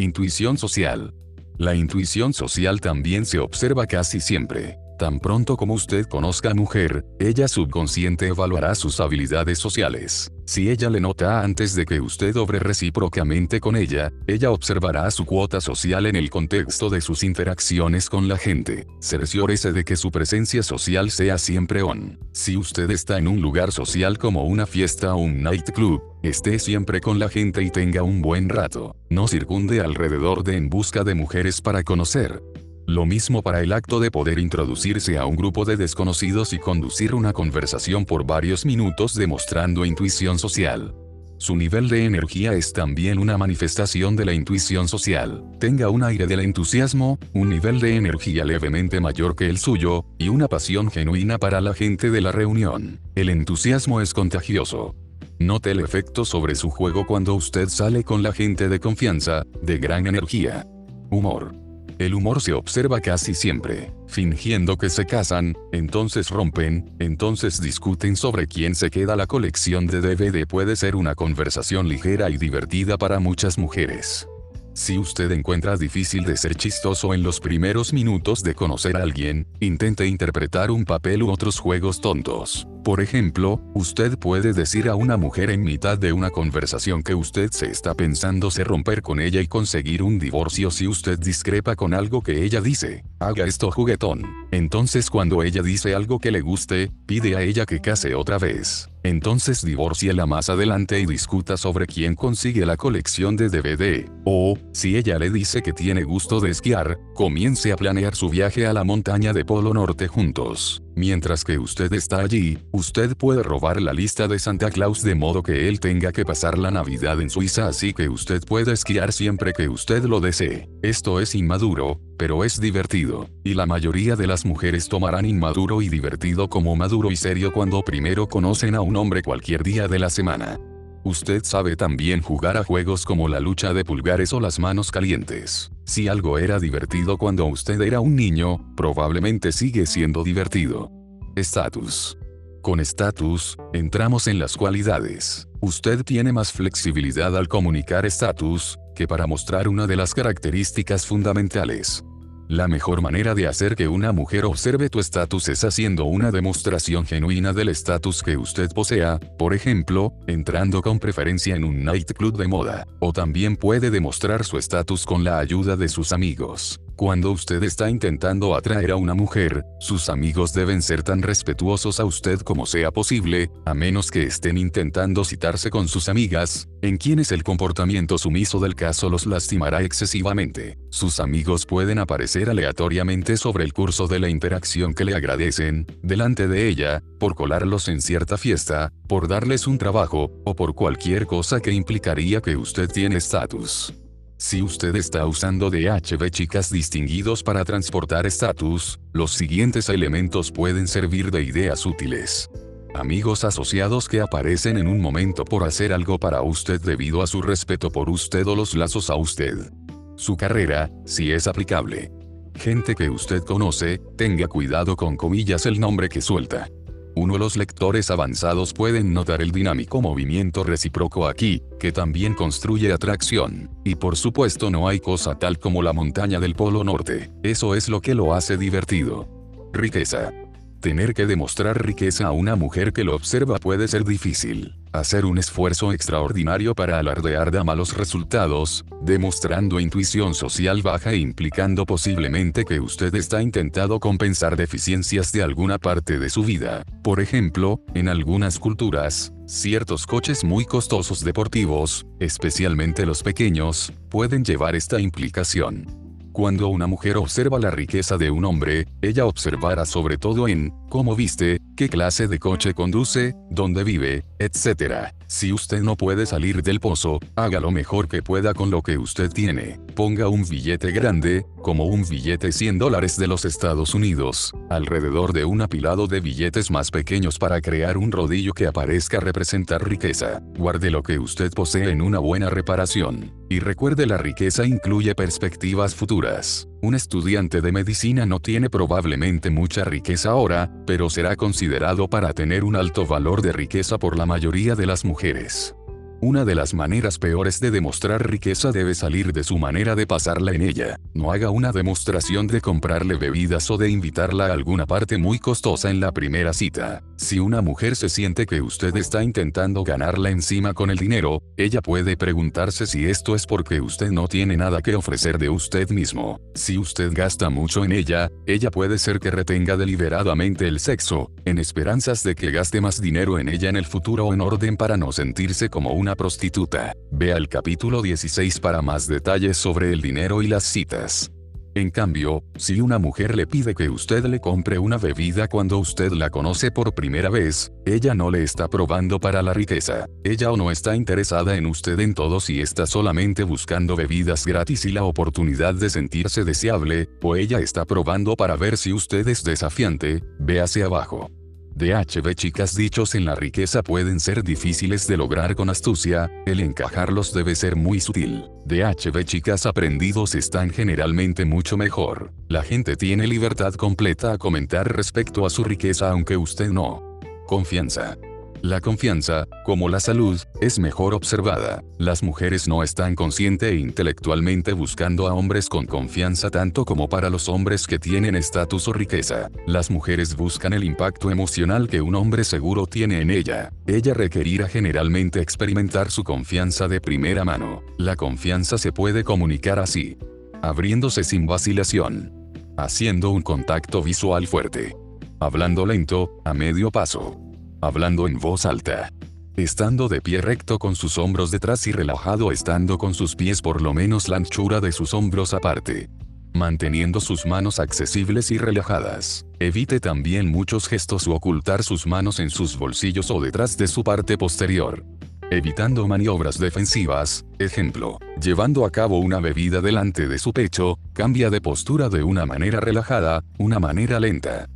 Intuición 0.00 0.56
social. 0.56 1.12
La 1.58 1.74
intuición 1.74 2.32
social 2.32 2.80
también 2.80 3.26
se 3.26 3.38
observa 3.38 3.86
casi 3.86 4.18
siempre. 4.18 4.78
Tan 4.98 5.20
pronto 5.20 5.58
como 5.58 5.74
usted 5.74 6.06
conozca 6.06 6.52
a 6.52 6.54
mujer, 6.54 7.04
ella 7.18 7.48
subconsciente 7.48 8.28
evaluará 8.28 8.74
sus 8.74 8.98
habilidades 8.98 9.58
sociales. 9.58 10.32
Si 10.50 10.68
ella 10.68 10.90
le 10.90 10.98
nota 10.98 11.44
antes 11.44 11.76
de 11.76 11.86
que 11.86 12.00
usted 12.00 12.34
obre 12.34 12.58
recíprocamente 12.58 13.60
con 13.60 13.76
ella, 13.76 14.12
ella 14.26 14.50
observará 14.50 15.08
su 15.12 15.24
cuota 15.24 15.60
social 15.60 16.06
en 16.06 16.16
el 16.16 16.28
contexto 16.28 16.90
de 16.90 17.00
sus 17.00 17.22
interacciones 17.22 18.10
con 18.10 18.26
la 18.26 18.36
gente. 18.36 18.88
Cerciórese 19.00 19.72
de 19.72 19.84
que 19.84 19.94
su 19.94 20.10
presencia 20.10 20.64
social 20.64 21.12
sea 21.12 21.38
siempre 21.38 21.82
on. 21.82 22.18
Si 22.32 22.56
usted 22.56 22.90
está 22.90 23.18
en 23.18 23.28
un 23.28 23.40
lugar 23.40 23.70
social 23.70 24.18
como 24.18 24.42
una 24.42 24.66
fiesta 24.66 25.14
o 25.14 25.18
un 25.18 25.40
nightclub, 25.40 26.02
esté 26.24 26.58
siempre 26.58 27.00
con 27.00 27.20
la 27.20 27.28
gente 27.28 27.62
y 27.62 27.70
tenga 27.70 28.02
un 28.02 28.20
buen 28.20 28.48
rato. 28.48 28.96
No 29.08 29.28
circunde 29.28 29.80
alrededor 29.80 30.42
de 30.42 30.56
en 30.56 30.68
busca 30.68 31.04
de 31.04 31.14
mujeres 31.14 31.60
para 31.60 31.84
conocer. 31.84 32.42
Lo 32.90 33.06
mismo 33.06 33.40
para 33.40 33.60
el 33.60 33.72
acto 33.72 34.00
de 34.00 34.10
poder 34.10 34.40
introducirse 34.40 35.16
a 35.16 35.24
un 35.24 35.36
grupo 35.36 35.64
de 35.64 35.76
desconocidos 35.76 36.52
y 36.52 36.58
conducir 36.58 37.14
una 37.14 37.32
conversación 37.32 38.04
por 38.04 38.26
varios 38.26 38.66
minutos 38.66 39.14
demostrando 39.14 39.84
intuición 39.84 40.40
social. 40.40 40.92
Su 41.38 41.54
nivel 41.54 41.88
de 41.88 42.04
energía 42.04 42.52
es 42.52 42.72
también 42.72 43.20
una 43.20 43.38
manifestación 43.38 44.16
de 44.16 44.24
la 44.24 44.32
intuición 44.34 44.88
social. 44.88 45.44
Tenga 45.60 45.88
un 45.88 46.02
aire 46.02 46.26
del 46.26 46.40
entusiasmo, 46.40 47.20
un 47.32 47.50
nivel 47.50 47.78
de 47.78 47.94
energía 47.94 48.44
levemente 48.44 48.98
mayor 48.98 49.36
que 49.36 49.48
el 49.48 49.58
suyo, 49.58 50.04
y 50.18 50.28
una 50.28 50.48
pasión 50.48 50.90
genuina 50.90 51.38
para 51.38 51.60
la 51.60 51.74
gente 51.74 52.10
de 52.10 52.20
la 52.20 52.32
reunión. 52.32 52.98
El 53.14 53.28
entusiasmo 53.28 54.00
es 54.00 54.12
contagioso. 54.12 54.96
Note 55.38 55.70
el 55.70 55.78
efecto 55.78 56.24
sobre 56.24 56.56
su 56.56 56.70
juego 56.70 57.06
cuando 57.06 57.36
usted 57.36 57.68
sale 57.68 58.02
con 58.02 58.24
la 58.24 58.32
gente 58.32 58.68
de 58.68 58.80
confianza, 58.80 59.44
de 59.62 59.78
gran 59.78 60.08
energía. 60.08 60.66
Humor. 61.08 61.59
El 62.00 62.14
humor 62.14 62.40
se 62.40 62.54
observa 62.54 62.98
casi 63.02 63.34
siempre, 63.34 63.92
fingiendo 64.06 64.78
que 64.78 64.88
se 64.88 65.04
casan, 65.04 65.54
entonces 65.70 66.30
rompen, 66.30 66.94
entonces 66.98 67.60
discuten 67.60 68.16
sobre 68.16 68.46
quién 68.46 68.74
se 68.74 68.88
queda 68.88 69.16
la 69.16 69.26
colección 69.26 69.86
de 69.86 70.00
DVD 70.00 70.46
puede 70.46 70.76
ser 70.76 70.96
una 70.96 71.14
conversación 71.14 71.90
ligera 71.90 72.30
y 72.30 72.38
divertida 72.38 72.96
para 72.96 73.20
muchas 73.20 73.58
mujeres. 73.58 74.26
Si 74.72 74.96
usted 74.96 75.30
encuentra 75.32 75.76
difícil 75.76 76.24
de 76.24 76.38
ser 76.38 76.54
chistoso 76.54 77.12
en 77.12 77.22
los 77.22 77.38
primeros 77.38 77.92
minutos 77.92 78.42
de 78.42 78.54
conocer 78.54 78.96
a 78.96 79.02
alguien, 79.02 79.46
intente 79.60 80.06
interpretar 80.06 80.70
un 80.70 80.86
papel 80.86 81.22
u 81.22 81.30
otros 81.30 81.58
juegos 81.58 82.00
tontos. 82.00 82.66
Por 82.84 83.02
ejemplo, 83.02 83.60
usted 83.74 84.18
puede 84.18 84.54
decir 84.54 84.88
a 84.88 84.94
una 84.94 85.18
mujer 85.18 85.50
en 85.50 85.62
mitad 85.62 85.98
de 85.98 86.12
una 86.12 86.30
conversación 86.30 87.02
que 87.02 87.14
usted 87.14 87.50
se 87.50 87.66
está 87.70 87.94
pensando 87.94 88.50
se 88.50 88.64
romper 88.64 89.02
con 89.02 89.20
ella 89.20 89.42
y 89.42 89.48
conseguir 89.48 90.02
un 90.02 90.18
divorcio 90.18 90.70
si 90.70 90.88
usted 90.88 91.18
discrepa 91.18 91.76
con 91.76 91.92
algo 91.92 92.22
que 92.22 92.42
ella 92.42 92.62
dice. 92.62 93.04
Haga 93.18 93.44
esto 93.44 93.70
juguetón. 93.70 94.22
Entonces 94.50 95.10
cuando 95.10 95.42
ella 95.42 95.62
dice 95.62 95.94
algo 95.94 96.18
que 96.18 96.30
le 96.30 96.40
guste, 96.40 96.90
pide 97.04 97.36
a 97.36 97.42
ella 97.42 97.66
que 97.66 97.80
case 97.80 98.14
otra 98.14 98.38
vez. 98.38 98.88
Entonces 99.02 99.64
divórciela 99.64 100.26
más 100.26 100.50
adelante 100.50 101.00
y 101.00 101.06
discuta 101.06 101.56
sobre 101.56 101.86
quién 101.86 102.14
consigue 102.14 102.66
la 102.66 102.76
colección 102.76 103.36
de 103.36 103.48
DVD. 103.48 104.10
O, 104.24 104.58
si 104.72 104.96
ella 104.96 105.18
le 105.18 105.30
dice 105.30 105.62
que 105.62 105.72
tiene 105.72 106.02
gusto 106.02 106.40
de 106.40 106.50
esquiar, 106.50 106.98
comience 107.14 107.72
a 107.72 107.76
planear 107.76 108.14
su 108.14 108.28
viaje 108.28 108.66
a 108.66 108.72
la 108.72 108.84
montaña 108.84 109.32
de 109.32 109.44
Polo 109.44 109.72
Norte 109.72 110.06
juntos. 110.06 110.82
Mientras 110.96 111.44
que 111.44 111.58
usted 111.58 111.92
está 111.92 112.20
allí, 112.20 112.58
usted 112.72 113.16
puede 113.16 113.42
robar 113.42 113.80
la 113.80 113.92
lista 113.92 114.28
de 114.28 114.38
Santa 114.38 114.70
Claus 114.70 115.02
de 115.02 115.14
modo 115.14 115.42
que 115.42 115.68
él 115.68 115.80
tenga 115.80 116.12
que 116.12 116.24
pasar 116.24 116.58
la 116.58 116.70
Navidad 116.70 117.20
en 117.20 117.30
Suiza 117.30 117.68
así 117.68 117.92
que 117.92 118.08
usted 118.08 118.42
puede 118.44 118.72
esquiar 118.72 119.12
siempre 119.12 119.52
que 119.52 119.68
usted 119.68 120.04
lo 120.04 120.20
desee. 120.20 120.68
Esto 120.82 121.20
es 121.20 121.34
inmaduro, 121.34 122.00
pero 122.18 122.44
es 122.44 122.60
divertido, 122.60 123.28
y 123.44 123.54
la 123.54 123.66
mayoría 123.66 124.16
de 124.16 124.26
las 124.26 124.44
mujeres 124.44 124.88
tomarán 124.88 125.24
inmaduro 125.24 125.82
y 125.82 125.88
divertido 125.88 126.48
como 126.48 126.76
maduro 126.76 127.10
y 127.10 127.16
serio 127.16 127.52
cuando 127.52 127.82
primero 127.82 128.28
conocen 128.28 128.74
a 128.74 128.80
un 128.80 128.96
hombre 128.96 129.22
cualquier 129.22 129.62
día 129.62 129.88
de 129.88 129.98
la 129.98 130.10
semana. 130.10 130.58
Usted 131.02 131.44
sabe 131.44 131.76
también 131.76 132.20
jugar 132.20 132.56
a 132.56 132.64
juegos 132.64 133.04
como 133.06 133.28
la 133.28 133.40
lucha 133.40 133.72
de 133.72 133.84
pulgares 133.84 134.32
o 134.34 134.40
las 134.40 134.58
manos 134.58 134.90
calientes. 134.90 135.70
Si 135.84 136.08
algo 136.08 136.38
era 136.38 136.58
divertido 136.58 137.16
cuando 137.16 137.46
usted 137.46 137.80
era 137.80 138.00
un 138.00 138.16
niño, 138.16 138.58
probablemente 138.76 139.50
sigue 139.52 139.86
siendo 139.86 140.22
divertido. 140.22 140.90
Estatus. 141.36 142.18
Con 142.60 142.80
estatus, 142.80 143.56
entramos 143.72 144.26
en 144.26 144.38
las 144.38 144.56
cualidades. 144.56 145.48
Usted 145.62 146.04
tiene 146.04 146.32
más 146.32 146.52
flexibilidad 146.52 147.34
al 147.34 147.48
comunicar 147.48 148.04
estatus, 148.04 148.78
que 148.94 149.08
para 149.08 149.26
mostrar 149.26 149.68
una 149.68 149.86
de 149.86 149.96
las 149.96 150.12
características 150.12 151.06
fundamentales. 151.06 152.04
La 152.50 152.66
mejor 152.66 153.00
manera 153.00 153.36
de 153.36 153.46
hacer 153.46 153.76
que 153.76 153.86
una 153.86 154.10
mujer 154.10 154.44
observe 154.44 154.90
tu 154.90 154.98
estatus 154.98 155.48
es 155.48 155.62
haciendo 155.62 156.06
una 156.06 156.32
demostración 156.32 157.06
genuina 157.06 157.52
del 157.52 157.68
estatus 157.68 158.24
que 158.24 158.36
usted 158.36 158.72
posea, 158.72 159.20
por 159.38 159.54
ejemplo, 159.54 160.14
entrando 160.26 160.82
con 160.82 160.98
preferencia 160.98 161.54
en 161.54 161.62
un 161.62 161.84
nightclub 161.84 162.36
de 162.36 162.48
moda, 162.48 162.88
o 162.98 163.12
también 163.12 163.56
puede 163.56 163.92
demostrar 163.92 164.44
su 164.44 164.58
estatus 164.58 165.06
con 165.06 165.22
la 165.22 165.38
ayuda 165.38 165.76
de 165.76 165.88
sus 165.88 166.10
amigos. 166.10 166.80
Cuando 167.00 167.30
usted 167.30 167.62
está 167.62 167.88
intentando 167.88 168.54
atraer 168.54 168.90
a 168.90 168.96
una 168.96 169.14
mujer, 169.14 169.64
sus 169.78 170.10
amigos 170.10 170.52
deben 170.52 170.82
ser 170.82 171.02
tan 171.02 171.22
respetuosos 171.22 171.98
a 171.98 172.04
usted 172.04 172.40
como 172.40 172.66
sea 172.66 172.90
posible, 172.90 173.50
a 173.64 173.72
menos 173.72 174.10
que 174.10 174.24
estén 174.24 174.58
intentando 174.58 175.24
citarse 175.24 175.70
con 175.70 175.88
sus 175.88 176.10
amigas, 176.10 176.68
en 176.82 176.98
quienes 176.98 177.32
el 177.32 177.42
comportamiento 177.42 178.18
sumiso 178.18 178.60
del 178.60 178.74
caso 178.74 179.08
los 179.08 179.24
lastimará 179.24 179.82
excesivamente. 179.82 180.76
Sus 180.90 181.20
amigos 181.20 181.64
pueden 181.64 181.98
aparecer 182.00 182.50
aleatoriamente 182.50 183.38
sobre 183.38 183.64
el 183.64 183.72
curso 183.72 184.06
de 184.06 184.18
la 184.18 184.28
interacción 184.28 184.92
que 184.92 185.06
le 185.06 185.14
agradecen, 185.14 185.86
delante 186.02 186.48
de 186.48 186.68
ella, 186.68 187.02
por 187.18 187.34
colarlos 187.34 187.88
en 187.88 188.02
cierta 188.02 188.36
fiesta, 188.36 188.92
por 189.08 189.26
darles 189.26 189.66
un 189.66 189.78
trabajo, 189.78 190.30
o 190.44 190.54
por 190.54 190.74
cualquier 190.74 191.24
cosa 191.24 191.60
que 191.60 191.72
implicaría 191.72 192.42
que 192.42 192.58
usted 192.58 192.90
tiene 192.90 193.16
estatus. 193.16 193.94
Si 194.40 194.62
usted 194.62 194.96
está 194.96 195.26
usando 195.26 195.68
DHB 195.68 196.30
chicas 196.30 196.70
distinguidos 196.72 197.42
para 197.42 197.62
transportar 197.62 198.24
estatus, 198.24 198.98
los 199.12 199.32
siguientes 199.32 199.90
elementos 199.90 200.50
pueden 200.50 200.88
servir 200.88 201.30
de 201.30 201.42
ideas 201.42 201.84
útiles. 201.84 202.48
Amigos 202.94 203.44
asociados 203.44 204.08
que 204.08 204.22
aparecen 204.22 204.78
en 204.78 204.86
un 204.86 204.98
momento 204.98 205.44
por 205.44 205.64
hacer 205.64 205.92
algo 205.92 206.18
para 206.18 206.40
usted 206.40 206.80
debido 206.80 207.20
a 207.20 207.26
su 207.26 207.42
respeto 207.42 207.90
por 207.90 208.08
usted 208.08 208.46
o 208.46 208.56
los 208.56 208.74
lazos 208.74 209.10
a 209.10 209.16
usted. 209.16 209.70
Su 210.16 210.38
carrera, 210.38 210.90
si 211.04 211.32
es 211.32 211.46
aplicable. 211.46 212.10
Gente 212.54 212.94
que 212.94 213.10
usted 213.10 213.42
conoce, 213.42 214.00
tenga 214.16 214.48
cuidado 214.48 214.96
con 214.96 215.18
comillas 215.18 215.66
el 215.66 215.78
nombre 215.78 216.08
que 216.08 216.22
suelta. 216.22 216.66
Uno 217.14 217.38
los 217.38 217.56
lectores 217.56 218.10
avanzados 218.10 218.72
pueden 218.72 219.12
notar 219.12 219.42
el 219.42 219.50
dinámico 219.50 220.00
movimiento 220.00 220.64
recíproco 220.64 221.26
aquí, 221.26 221.62
que 221.78 221.92
también 221.92 222.34
construye 222.34 222.92
atracción. 222.92 223.70
Y 223.84 223.96
por 223.96 224.16
supuesto 224.16 224.70
no 224.70 224.88
hay 224.88 225.00
cosa 225.00 225.38
tal 225.38 225.58
como 225.58 225.82
la 225.82 225.92
montaña 225.92 226.40
del 226.40 226.54
Polo 226.54 226.84
Norte. 226.84 227.30
Eso 227.42 227.74
es 227.74 227.88
lo 227.88 228.00
que 228.00 228.14
lo 228.14 228.34
hace 228.34 228.56
divertido. 228.56 229.28
Riqueza. 229.72 230.32
Tener 230.80 231.12
que 231.12 231.26
demostrar 231.26 231.84
riqueza 231.84 232.26
a 232.26 232.32
una 232.32 232.56
mujer 232.56 232.94
que 232.94 233.04
lo 233.04 233.14
observa 233.14 233.58
puede 233.58 233.86
ser 233.86 234.02
difícil. 234.02 234.76
Hacer 234.92 235.26
un 235.26 235.36
esfuerzo 235.36 235.92
extraordinario 235.92 236.74
para 236.74 236.98
alardear 236.98 237.50
da 237.50 237.62
malos 237.62 237.94
resultados, 237.94 238.86
demostrando 239.02 239.78
intuición 239.78 240.32
social 240.32 240.80
baja 240.80 241.12
e 241.12 241.18
implicando 241.18 241.84
posiblemente 241.84 242.64
que 242.64 242.80
usted 242.80 243.14
está 243.14 243.42
intentando 243.42 244.00
compensar 244.00 244.56
deficiencias 244.56 245.32
de 245.32 245.42
alguna 245.42 245.78
parte 245.78 246.18
de 246.18 246.30
su 246.30 246.44
vida. 246.44 246.82
Por 247.02 247.20
ejemplo, 247.20 247.82
en 247.92 248.08
algunas 248.08 248.58
culturas, 248.58 249.34
ciertos 249.44 250.06
coches 250.06 250.44
muy 250.44 250.64
costosos 250.64 251.22
deportivos, 251.22 252.06
especialmente 252.20 253.04
los 253.04 253.22
pequeños, 253.22 253.92
pueden 254.08 254.44
llevar 254.44 254.74
esta 254.74 254.98
implicación. 254.98 256.09
Cuando 256.40 256.68
una 256.68 256.86
mujer 256.86 257.18
observa 257.18 257.58
la 257.58 257.70
riqueza 257.70 258.16
de 258.16 258.30
un 258.30 258.46
hombre, 258.46 258.86
ella 259.02 259.26
observará 259.26 259.84
sobre 259.84 260.16
todo 260.16 260.48
en 260.48 260.72
cómo 260.88 261.14
viste, 261.14 261.60
qué 261.76 261.90
clase 261.90 262.28
de 262.28 262.38
coche 262.38 262.72
conduce, 262.72 263.34
dónde 263.50 263.84
vive, 263.84 264.24
etc. 264.40 265.12
Si 265.26 265.52
usted 265.52 265.82
no 265.82 265.96
puede 265.96 266.26
salir 266.26 266.62
del 266.62 266.80
pozo, 266.80 267.20
haga 267.36 267.60
lo 267.60 267.70
mejor 267.70 268.08
que 268.08 268.22
pueda 268.22 268.54
con 268.54 268.70
lo 268.70 268.82
que 268.82 268.98
usted 268.98 269.30
tiene. 269.30 269.78
Ponga 269.94 270.28
un 270.28 270.48
billete 270.48 270.90
grande, 270.90 271.44
como 271.62 271.84
un 271.84 272.08
billete 272.08 272.50
100 272.50 272.78
dólares 272.78 273.16
de 273.16 273.28
los 273.28 273.44
Estados 273.44 273.94
Unidos, 273.94 274.52
alrededor 274.70 275.32
de 275.32 275.44
un 275.44 275.60
apilado 275.60 276.06
de 276.06 276.20
billetes 276.20 276.70
más 276.70 276.90
pequeños 276.90 277.38
para 277.38 277.60
crear 277.60 277.98
un 277.98 278.10
rodillo 278.10 278.54
que 278.54 278.66
aparezca 278.66 279.20
representar 279.20 279.86
riqueza. 279.86 280.42
Guarde 280.56 280.90
lo 280.90 281.02
que 281.02 281.18
usted 281.18 281.52
posee 281.52 281.90
en 281.90 282.00
una 282.00 282.18
buena 282.18 282.48
reparación. 282.48 283.32
Y 283.50 283.60
recuerde 283.60 284.06
la 284.06 284.16
riqueza 284.16 284.64
incluye 284.64 285.14
perspectivas 285.14 285.94
futuras. 285.94 286.69
Un 286.82 286.94
estudiante 286.94 287.60
de 287.60 287.72
medicina 287.72 288.24
no 288.24 288.40
tiene 288.40 288.70
probablemente 288.70 289.50
mucha 289.50 289.84
riqueza 289.84 290.30
ahora, 290.30 290.72
pero 290.86 291.10
será 291.10 291.36
considerado 291.36 292.08
para 292.08 292.32
tener 292.32 292.64
un 292.64 292.74
alto 292.74 293.06
valor 293.06 293.42
de 293.42 293.52
riqueza 293.52 293.98
por 293.98 294.16
la 294.16 294.24
mayoría 294.24 294.74
de 294.74 294.86
las 294.86 295.04
mujeres. 295.04 295.74
Una 296.22 296.44
de 296.44 296.54
las 296.54 296.74
maneras 296.74 297.18
peores 297.18 297.60
de 297.60 297.70
demostrar 297.70 298.28
riqueza 298.28 298.72
debe 298.72 298.94
salir 298.94 299.32
de 299.32 299.42
su 299.42 299.56
manera 299.56 299.94
de 299.94 300.06
pasarla 300.06 300.52
en 300.52 300.60
ella. 300.60 301.00
No 301.14 301.32
haga 301.32 301.48
una 301.48 301.72
demostración 301.72 302.46
de 302.46 302.60
comprarle 302.60 303.14
bebidas 303.14 303.70
o 303.70 303.78
de 303.78 303.88
invitarla 303.88 304.48
a 304.48 304.52
alguna 304.52 304.84
parte 304.84 305.16
muy 305.16 305.38
costosa 305.38 305.88
en 305.88 305.98
la 305.98 306.12
primera 306.12 306.52
cita. 306.52 307.02
Si 307.16 307.38
una 307.38 307.62
mujer 307.62 307.96
se 307.96 308.10
siente 308.10 308.44
que 308.44 308.60
usted 308.60 308.94
está 308.96 309.22
intentando 309.22 309.82
ganarla 309.82 310.28
encima 310.28 310.74
con 310.74 310.90
el 310.90 310.98
dinero, 310.98 311.42
ella 311.56 311.80
puede 311.80 312.18
preguntarse 312.18 312.86
si 312.86 313.06
esto 313.06 313.34
es 313.34 313.46
porque 313.46 313.80
usted 313.80 314.10
no 314.10 314.28
tiene 314.28 314.58
nada 314.58 314.82
que 314.82 314.96
ofrecer 314.96 315.38
de 315.38 315.48
usted 315.48 315.88
mismo. 315.88 316.38
Si 316.54 316.76
usted 316.76 317.12
gasta 317.14 317.48
mucho 317.48 317.82
en 317.82 317.92
ella, 317.92 318.30
ella 318.46 318.70
puede 318.70 318.98
ser 318.98 319.20
que 319.20 319.30
retenga 319.30 319.78
deliberadamente 319.78 320.68
el 320.68 320.80
sexo, 320.80 321.30
en 321.46 321.56
esperanzas 321.58 322.22
de 322.22 322.34
que 322.34 322.50
gaste 322.50 322.82
más 322.82 323.00
dinero 323.00 323.38
en 323.38 323.48
ella 323.48 323.70
en 323.70 323.76
el 323.76 323.86
futuro 323.86 324.34
en 324.34 324.42
orden 324.42 324.76
para 324.76 324.98
no 324.98 325.12
sentirse 325.12 325.70
como 325.70 325.92
una 325.92 326.09
prostituta. 326.16 326.92
Vea 327.10 327.36
el 327.36 327.48
capítulo 327.48 328.02
16 328.02 328.60
para 328.60 328.82
más 328.82 329.06
detalles 329.06 329.56
sobre 329.56 329.92
el 329.92 330.00
dinero 330.00 330.42
y 330.42 330.48
las 330.48 330.64
citas. 330.64 331.30
En 331.74 331.90
cambio, 331.90 332.42
si 332.56 332.80
una 332.80 332.98
mujer 332.98 333.36
le 333.36 333.46
pide 333.46 333.74
que 333.74 333.88
usted 333.88 334.24
le 334.24 334.40
compre 334.40 334.80
una 334.80 334.98
bebida 334.98 335.46
cuando 335.46 335.78
usted 335.78 336.10
la 336.10 336.28
conoce 336.28 336.72
por 336.72 336.94
primera 336.94 337.30
vez, 337.30 337.72
ella 337.86 338.12
no 338.12 338.30
le 338.30 338.42
está 338.42 338.66
probando 338.68 339.20
para 339.20 339.40
la 339.40 339.54
riqueza. 339.54 340.06
Ella 340.24 340.50
o 340.50 340.56
no 340.56 340.72
está 340.72 340.96
interesada 340.96 341.56
en 341.56 341.66
usted 341.66 342.00
en 342.00 342.14
todo 342.14 342.40
si 342.40 342.60
está 342.60 342.86
solamente 342.86 343.44
buscando 343.44 343.94
bebidas 343.94 344.44
gratis 344.46 344.84
y 344.84 344.90
la 344.90 345.04
oportunidad 345.04 345.74
de 345.74 345.90
sentirse 345.90 346.42
deseable, 346.42 347.08
o 347.22 347.36
ella 347.36 347.60
está 347.60 347.84
probando 347.84 348.34
para 348.34 348.56
ver 348.56 348.76
si 348.76 348.92
usted 348.92 349.28
es 349.28 349.44
desafiante, 349.44 350.24
véase 350.40 350.82
abajo. 350.82 351.30
DHB 351.74 352.34
chicas 352.34 352.74
dichos 352.74 353.14
en 353.14 353.24
la 353.24 353.34
riqueza 353.34 353.82
pueden 353.82 354.20
ser 354.20 354.42
difíciles 354.42 355.06
de 355.06 355.16
lograr 355.16 355.54
con 355.54 355.70
astucia, 355.70 356.30
el 356.46 356.60
encajarlos 356.60 357.32
debe 357.32 357.54
ser 357.54 357.76
muy 357.76 358.00
sutil. 358.00 358.44
DHB 358.66 359.24
chicas 359.24 359.66
aprendidos 359.66 360.34
están 360.34 360.70
generalmente 360.70 361.44
mucho 361.44 361.76
mejor. 361.76 362.32
La 362.48 362.62
gente 362.62 362.96
tiene 362.96 363.26
libertad 363.26 363.74
completa 363.74 364.32
a 364.32 364.38
comentar 364.38 364.94
respecto 364.94 365.46
a 365.46 365.50
su 365.50 365.64
riqueza 365.64 366.10
aunque 366.10 366.36
usted 366.36 366.70
no. 366.70 367.18
Confianza. 367.46 368.16
La 368.62 368.82
confianza, 368.82 369.46
como 369.64 369.88
la 369.88 370.00
salud, 370.00 370.38
es 370.60 370.78
mejor 370.78 371.14
observada. 371.14 371.82
Las 371.96 372.22
mujeres 372.22 372.68
no 372.68 372.82
están 372.82 373.14
consciente 373.14 373.70
e 373.70 373.76
intelectualmente 373.76 374.74
buscando 374.74 375.28
a 375.28 375.32
hombres 375.32 375.70
con 375.70 375.86
confianza 375.86 376.50
tanto 376.50 376.84
como 376.84 377.08
para 377.08 377.30
los 377.30 377.48
hombres 377.48 377.86
que 377.86 377.98
tienen 377.98 378.36
estatus 378.36 378.86
o 378.88 378.92
riqueza. 378.92 379.50
Las 379.66 379.90
mujeres 379.90 380.36
buscan 380.36 380.74
el 380.74 380.84
impacto 380.84 381.30
emocional 381.30 381.88
que 381.88 382.02
un 382.02 382.14
hombre 382.14 382.44
seguro 382.44 382.86
tiene 382.86 383.22
en 383.22 383.30
ella. 383.30 383.72
Ella 383.86 384.12
requerirá 384.12 384.68
generalmente 384.68 385.40
experimentar 385.40 386.10
su 386.10 386.22
confianza 386.22 386.86
de 386.86 387.00
primera 387.00 387.46
mano. 387.46 387.82
La 387.96 388.14
confianza 388.14 388.76
se 388.76 388.92
puede 388.92 389.24
comunicar 389.24 389.78
así. 389.78 390.18
Abriéndose 390.60 391.24
sin 391.24 391.46
vacilación. 391.46 392.30
Haciendo 392.76 393.30
un 393.30 393.40
contacto 393.40 394.02
visual 394.02 394.46
fuerte. 394.46 394.94
Hablando 395.38 395.86
lento, 395.86 396.42
a 396.44 396.52
medio 396.52 396.90
paso 396.90 397.49
hablando 397.80 398.28
en 398.28 398.38
voz 398.38 398.66
alta. 398.66 399.10
Estando 399.56 400.08
de 400.08 400.20
pie 400.20 400.40
recto 400.40 400.78
con 400.78 400.96
sus 400.96 401.18
hombros 401.18 401.50
detrás 401.50 401.86
y 401.86 401.92
relajado 401.92 402.52
estando 402.52 402.98
con 402.98 403.14
sus 403.14 403.36
pies 403.36 403.60
por 403.60 403.82
lo 403.82 403.92
menos 403.92 404.28
la 404.28 404.36
anchura 404.36 404.80
de 404.80 404.92
sus 404.92 405.12
hombros 405.12 405.52
aparte. 405.54 406.08
Manteniendo 406.54 407.20
sus 407.20 407.46
manos 407.46 407.78
accesibles 407.78 408.50
y 408.50 408.58
relajadas. 408.58 409.46
Evite 409.58 410.00
también 410.00 410.50
muchos 410.50 410.88
gestos 410.88 411.28
o 411.28 411.32
ocultar 411.32 411.82
sus 411.82 412.06
manos 412.06 412.40
en 412.40 412.50
sus 412.50 412.76
bolsillos 412.78 413.30
o 413.30 413.40
detrás 413.40 413.76
de 413.76 413.86
su 413.86 414.02
parte 414.02 414.36
posterior. 414.38 415.04
Evitando 415.52 416.06
maniobras 416.06 416.58
defensivas, 416.58 417.44
ejemplo, 417.58 418.18
llevando 418.40 418.84
a 418.84 418.90
cabo 418.90 419.18
una 419.18 419.40
bebida 419.40 419.80
delante 419.80 420.28
de 420.28 420.38
su 420.38 420.52
pecho, 420.52 420.98
cambia 421.12 421.50
de 421.50 421.60
postura 421.60 422.08
de 422.08 422.22
una 422.22 422.46
manera 422.46 422.78
relajada, 422.78 423.42
una 423.58 423.80
manera 423.80 424.20
lenta. 424.20 424.68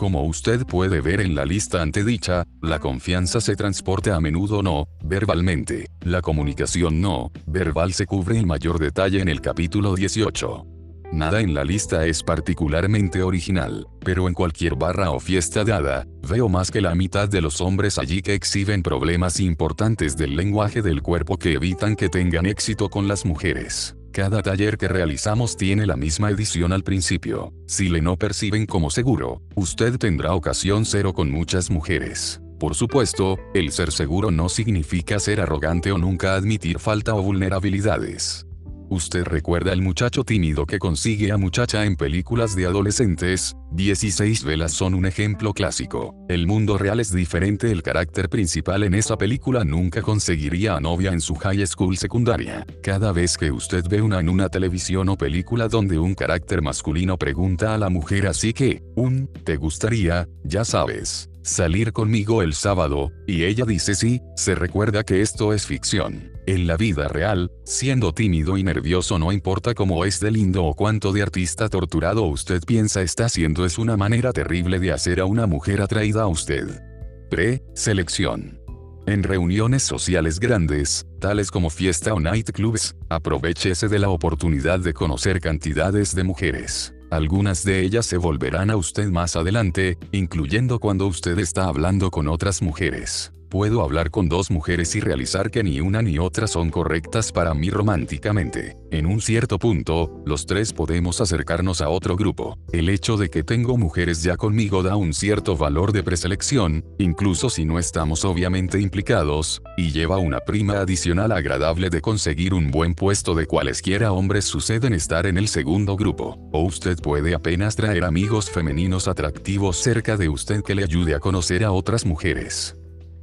Como 0.00 0.22
usted 0.22 0.64
puede 0.64 1.02
ver 1.02 1.20
en 1.20 1.34
la 1.34 1.44
lista 1.44 1.82
antedicha, 1.82 2.46
la 2.62 2.78
confianza 2.78 3.38
se 3.38 3.54
transporta 3.54 4.16
a 4.16 4.20
menudo 4.22 4.62
no, 4.62 4.88
verbalmente. 5.04 5.88
La 6.00 6.22
comunicación 6.22 7.02
no, 7.02 7.30
verbal 7.46 7.92
se 7.92 8.06
cubre 8.06 8.38
en 8.38 8.46
mayor 8.46 8.78
detalle 8.78 9.20
en 9.20 9.28
el 9.28 9.42
capítulo 9.42 9.94
18. 9.94 10.64
Nada 11.12 11.42
en 11.42 11.52
la 11.52 11.64
lista 11.64 12.06
es 12.06 12.22
particularmente 12.22 13.22
original, 13.22 13.88
pero 14.02 14.26
en 14.26 14.32
cualquier 14.32 14.74
barra 14.74 15.10
o 15.10 15.20
fiesta 15.20 15.64
dada, 15.64 16.06
veo 16.26 16.48
más 16.48 16.70
que 16.70 16.80
la 16.80 16.94
mitad 16.94 17.28
de 17.28 17.42
los 17.42 17.60
hombres 17.60 17.98
allí 17.98 18.22
que 18.22 18.32
exhiben 18.32 18.82
problemas 18.82 19.38
importantes 19.38 20.16
del 20.16 20.34
lenguaje 20.34 20.80
del 20.80 21.02
cuerpo 21.02 21.36
que 21.36 21.52
evitan 21.52 21.94
que 21.94 22.08
tengan 22.08 22.46
éxito 22.46 22.88
con 22.88 23.06
las 23.06 23.26
mujeres. 23.26 23.94
Cada 24.20 24.42
taller 24.42 24.76
que 24.76 24.86
realizamos 24.86 25.56
tiene 25.56 25.86
la 25.86 25.96
misma 25.96 26.28
edición 26.28 26.74
al 26.74 26.82
principio. 26.82 27.54
Si 27.66 27.88
le 27.88 28.02
no 28.02 28.18
perciben 28.18 28.66
como 28.66 28.90
seguro, 28.90 29.40
usted 29.54 29.96
tendrá 29.96 30.34
ocasión 30.34 30.84
cero 30.84 31.14
con 31.14 31.30
muchas 31.30 31.70
mujeres. 31.70 32.38
Por 32.58 32.74
supuesto, 32.74 33.38
el 33.54 33.72
ser 33.72 33.90
seguro 33.90 34.30
no 34.30 34.50
significa 34.50 35.18
ser 35.20 35.40
arrogante 35.40 35.90
o 35.90 35.96
nunca 35.96 36.34
admitir 36.34 36.78
falta 36.80 37.14
o 37.14 37.22
vulnerabilidades. 37.22 38.46
Usted 38.90 39.22
recuerda 39.22 39.70
al 39.70 39.82
muchacho 39.82 40.24
tímido 40.24 40.66
que 40.66 40.80
consigue 40.80 41.30
a 41.30 41.36
muchacha 41.36 41.84
en 41.84 41.94
películas 41.94 42.56
de 42.56 42.66
adolescentes, 42.66 43.54
16 43.70 44.42
velas 44.42 44.72
son 44.72 44.94
un 44.94 45.06
ejemplo 45.06 45.54
clásico. 45.54 46.12
El 46.28 46.48
mundo 46.48 46.76
real 46.76 46.98
es 46.98 47.12
diferente, 47.12 47.70
el 47.70 47.84
carácter 47.84 48.28
principal 48.28 48.82
en 48.82 48.94
esa 48.94 49.16
película 49.16 49.62
nunca 49.62 50.02
conseguiría 50.02 50.74
a 50.74 50.80
novia 50.80 51.12
en 51.12 51.20
su 51.20 51.36
high 51.36 51.64
school 51.68 51.96
secundaria. 51.98 52.66
Cada 52.82 53.12
vez 53.12 53.38
que 53.38 53.52
usted 53.52 53.84
ve 53.88 54.02
una 54.02 54.18
en 54.18 54.28
una 54.28 54.48
televisión 54.48 55.08
o 55.08 55.16
película 55.16 55.68
donde 55.68 55.96
un 56.00 56.16
carácter 56.16 56.60
masculino 56.60 57.16
pregunta 57.16 57.74
a 57.74 57.78
la 57.78 57.90
mujer 57.90 58.26
así 58.26 58.52
que, 58.52 58.82
un, 58.96 59.30
¿te 59.44 59.54
gustaría? 59.54 60.26
Ya 60.42 60.64
sabes 60.64 61.30
salir 61.42 61.92
conmigo 61.92 62.42
el 62.42 62.54
sábado, 62.54 63.12
y 63.26 63.44
ella 63.44 63.64
dice 63.64 63.94
sí, 63.94 64.20
se 64.36 64.54
recuerda 64.54 65.04
que 65.04 65.22
esto 65.22 65.52
es 65.52 65.66
ficción. 65.66 66.30
En 66.50 66.66
la 66.66 66.76
vida 66.76 67.06
real, 67.06 67.52
siendo 67.62 68.12
tímido 68.12 68.58
y 68.58 68.64
nervioso 68.64 69.20
no 69.20 69.30
importa 69.30 69.72
cómo 69.72 70.04
es 70.04 70.18
de 70.18 70.32
lindo 70.32 70.64
o 70.64 70.74
cuánto 70.74 71.12
de 71.12 71.22
artista 71.22 71.68
torturado 71.68 72.24
usted 72.24 72.60
piensa 72.66 73.02
está 73.02 73.26
haciendo 73.26 73.64
es 73.64 73.78
una 73.78 73.96
manera 73.96 74.32
terrible 74.32 74.80
de 74.80 74.90
hacer 74.90 75.20
a 75.20 75.26
una 75.26 75.46
mujer 75.46 75.80
atraída 75.80 76.22
a 76.22 76.26
usted. 76.26 76.82
Pre-selección. 77.30 78.60
En 79.06 79.22
reuniones 79.22 79.84
sociales 79.84 80.40
grandes, 80.40 81.06
tales 81.20 81.52
como 81.52 81.70
fiesta 81.70 82.14
o 82.14 82.18
nightclubs, 82.18 82.96
aprovechese 83.08 83.86
de 83.86 84.00
la 84.00 84.08
oportunidad 84.08 84.80
de 84.80 84.92
conocer 84.92 85.38
cantidades 85.38 86.16
de 86.16 86.24
mujeres. 86.24 86.92
Algunas 87.12 87.62
de 87.62 87.82
ellas 87.82 88.06
se 88.06 88.16
volverán 88.16 88.70
a 88.70 88.76
usted 88.76 89.08
más 89.08 89.36
adelante, 89.36 89.98
incluyendo 90.10 90.80
cuando 90.80 91.06
usted 91.06 91.38
está 91.38 91.66
hablando 91.66 92.10
con 92.10 92.26
otras 92.26 92.60
mujeres. 92.60 93.30
Puedo 93.50 93.82
hablar 93.82 94.12
con 94.12 94.28
dos 94.28 94.48
mujeres 94.48 94.94
y 94.94 95.00
realizar 95.00 95.50
que 95.50 95.64
ni 95.64 95.80
una 95.80 96.02
ni 96.02 96.20
otra 96.20 96.46
son 96.46 96.70
correctas 96.70 97.32
para 97.32 97.52
mí 97.52 97.68
románticamente. 97.68 98.76
En 98.92 99.06
un 99.06 99.20
cierto 99.20 99.58
punto, 99.58 100.22
los 100.24 100.46
tres 100.46 100.72
podemos 100.72 101.20
acercarnos 101.20 101.80
a 101.80 101.88
otro 101.88 102.14
grupo. 102.14 102.56
El 102.72 102.88
hecho 102.88 103.16
de 103.16 103.28
que 103.28 103.42
tengo 103.42 103.76
mujeres 103.76 104.22
ya 104.22 104.36
conmigo 104.36 104.84
da 104.84 104.94
un 104.94 105.12
cierto 105.12 105.56
valor 105.56 105.90
de 105.90 106.04
preselección, 106.04 106.84
incluso 106.98 107.50
si 107.50 107.64
no 107.64 107.80
estamos 107.80 108.24
obviamente 108.24 108.80
implicados, 108.80 109.60
y 109.76 109.90
lleva 109.90 110.18
una 110.18 110.38
prima 110.38 110.74
adicional 110.74 111.32
agradable 111.32 111.90
de 111.90 112.00
conseguir 112.00 112.54
un 112.54 112.70
buen 112.70 112.94
puesto 112.94 113.34
de 113.34 113.46
cualesquiera 113.46 114.12
hombres 114.12 114.44
suceden 114.44 114.94
estar 114.94 115.26
en 115.26 115.36
el 115.36 115.48
segundo 115.48 115.96
grupo. 115.96 116.38
O 116.52 116.62
usted 116.62 116.96
puede 116.98 117.34
apenas 117.34 117.74
traer 117.74 118.04
amigos 118.04 118.48
femeninos 118.48 119.08
atractivos 119.08 119.76
cerca 119.76 120.16
de 120.16 120.28
usted 120.28 120.62
que 120.62 120.76
le 120.76 120.84
ayude 120.84 121.16
a 121.16 121.18
conocer 121.18 121.64
a 121.64 121.72
otras 121.72 122.06
mujeres. 122.06 122.76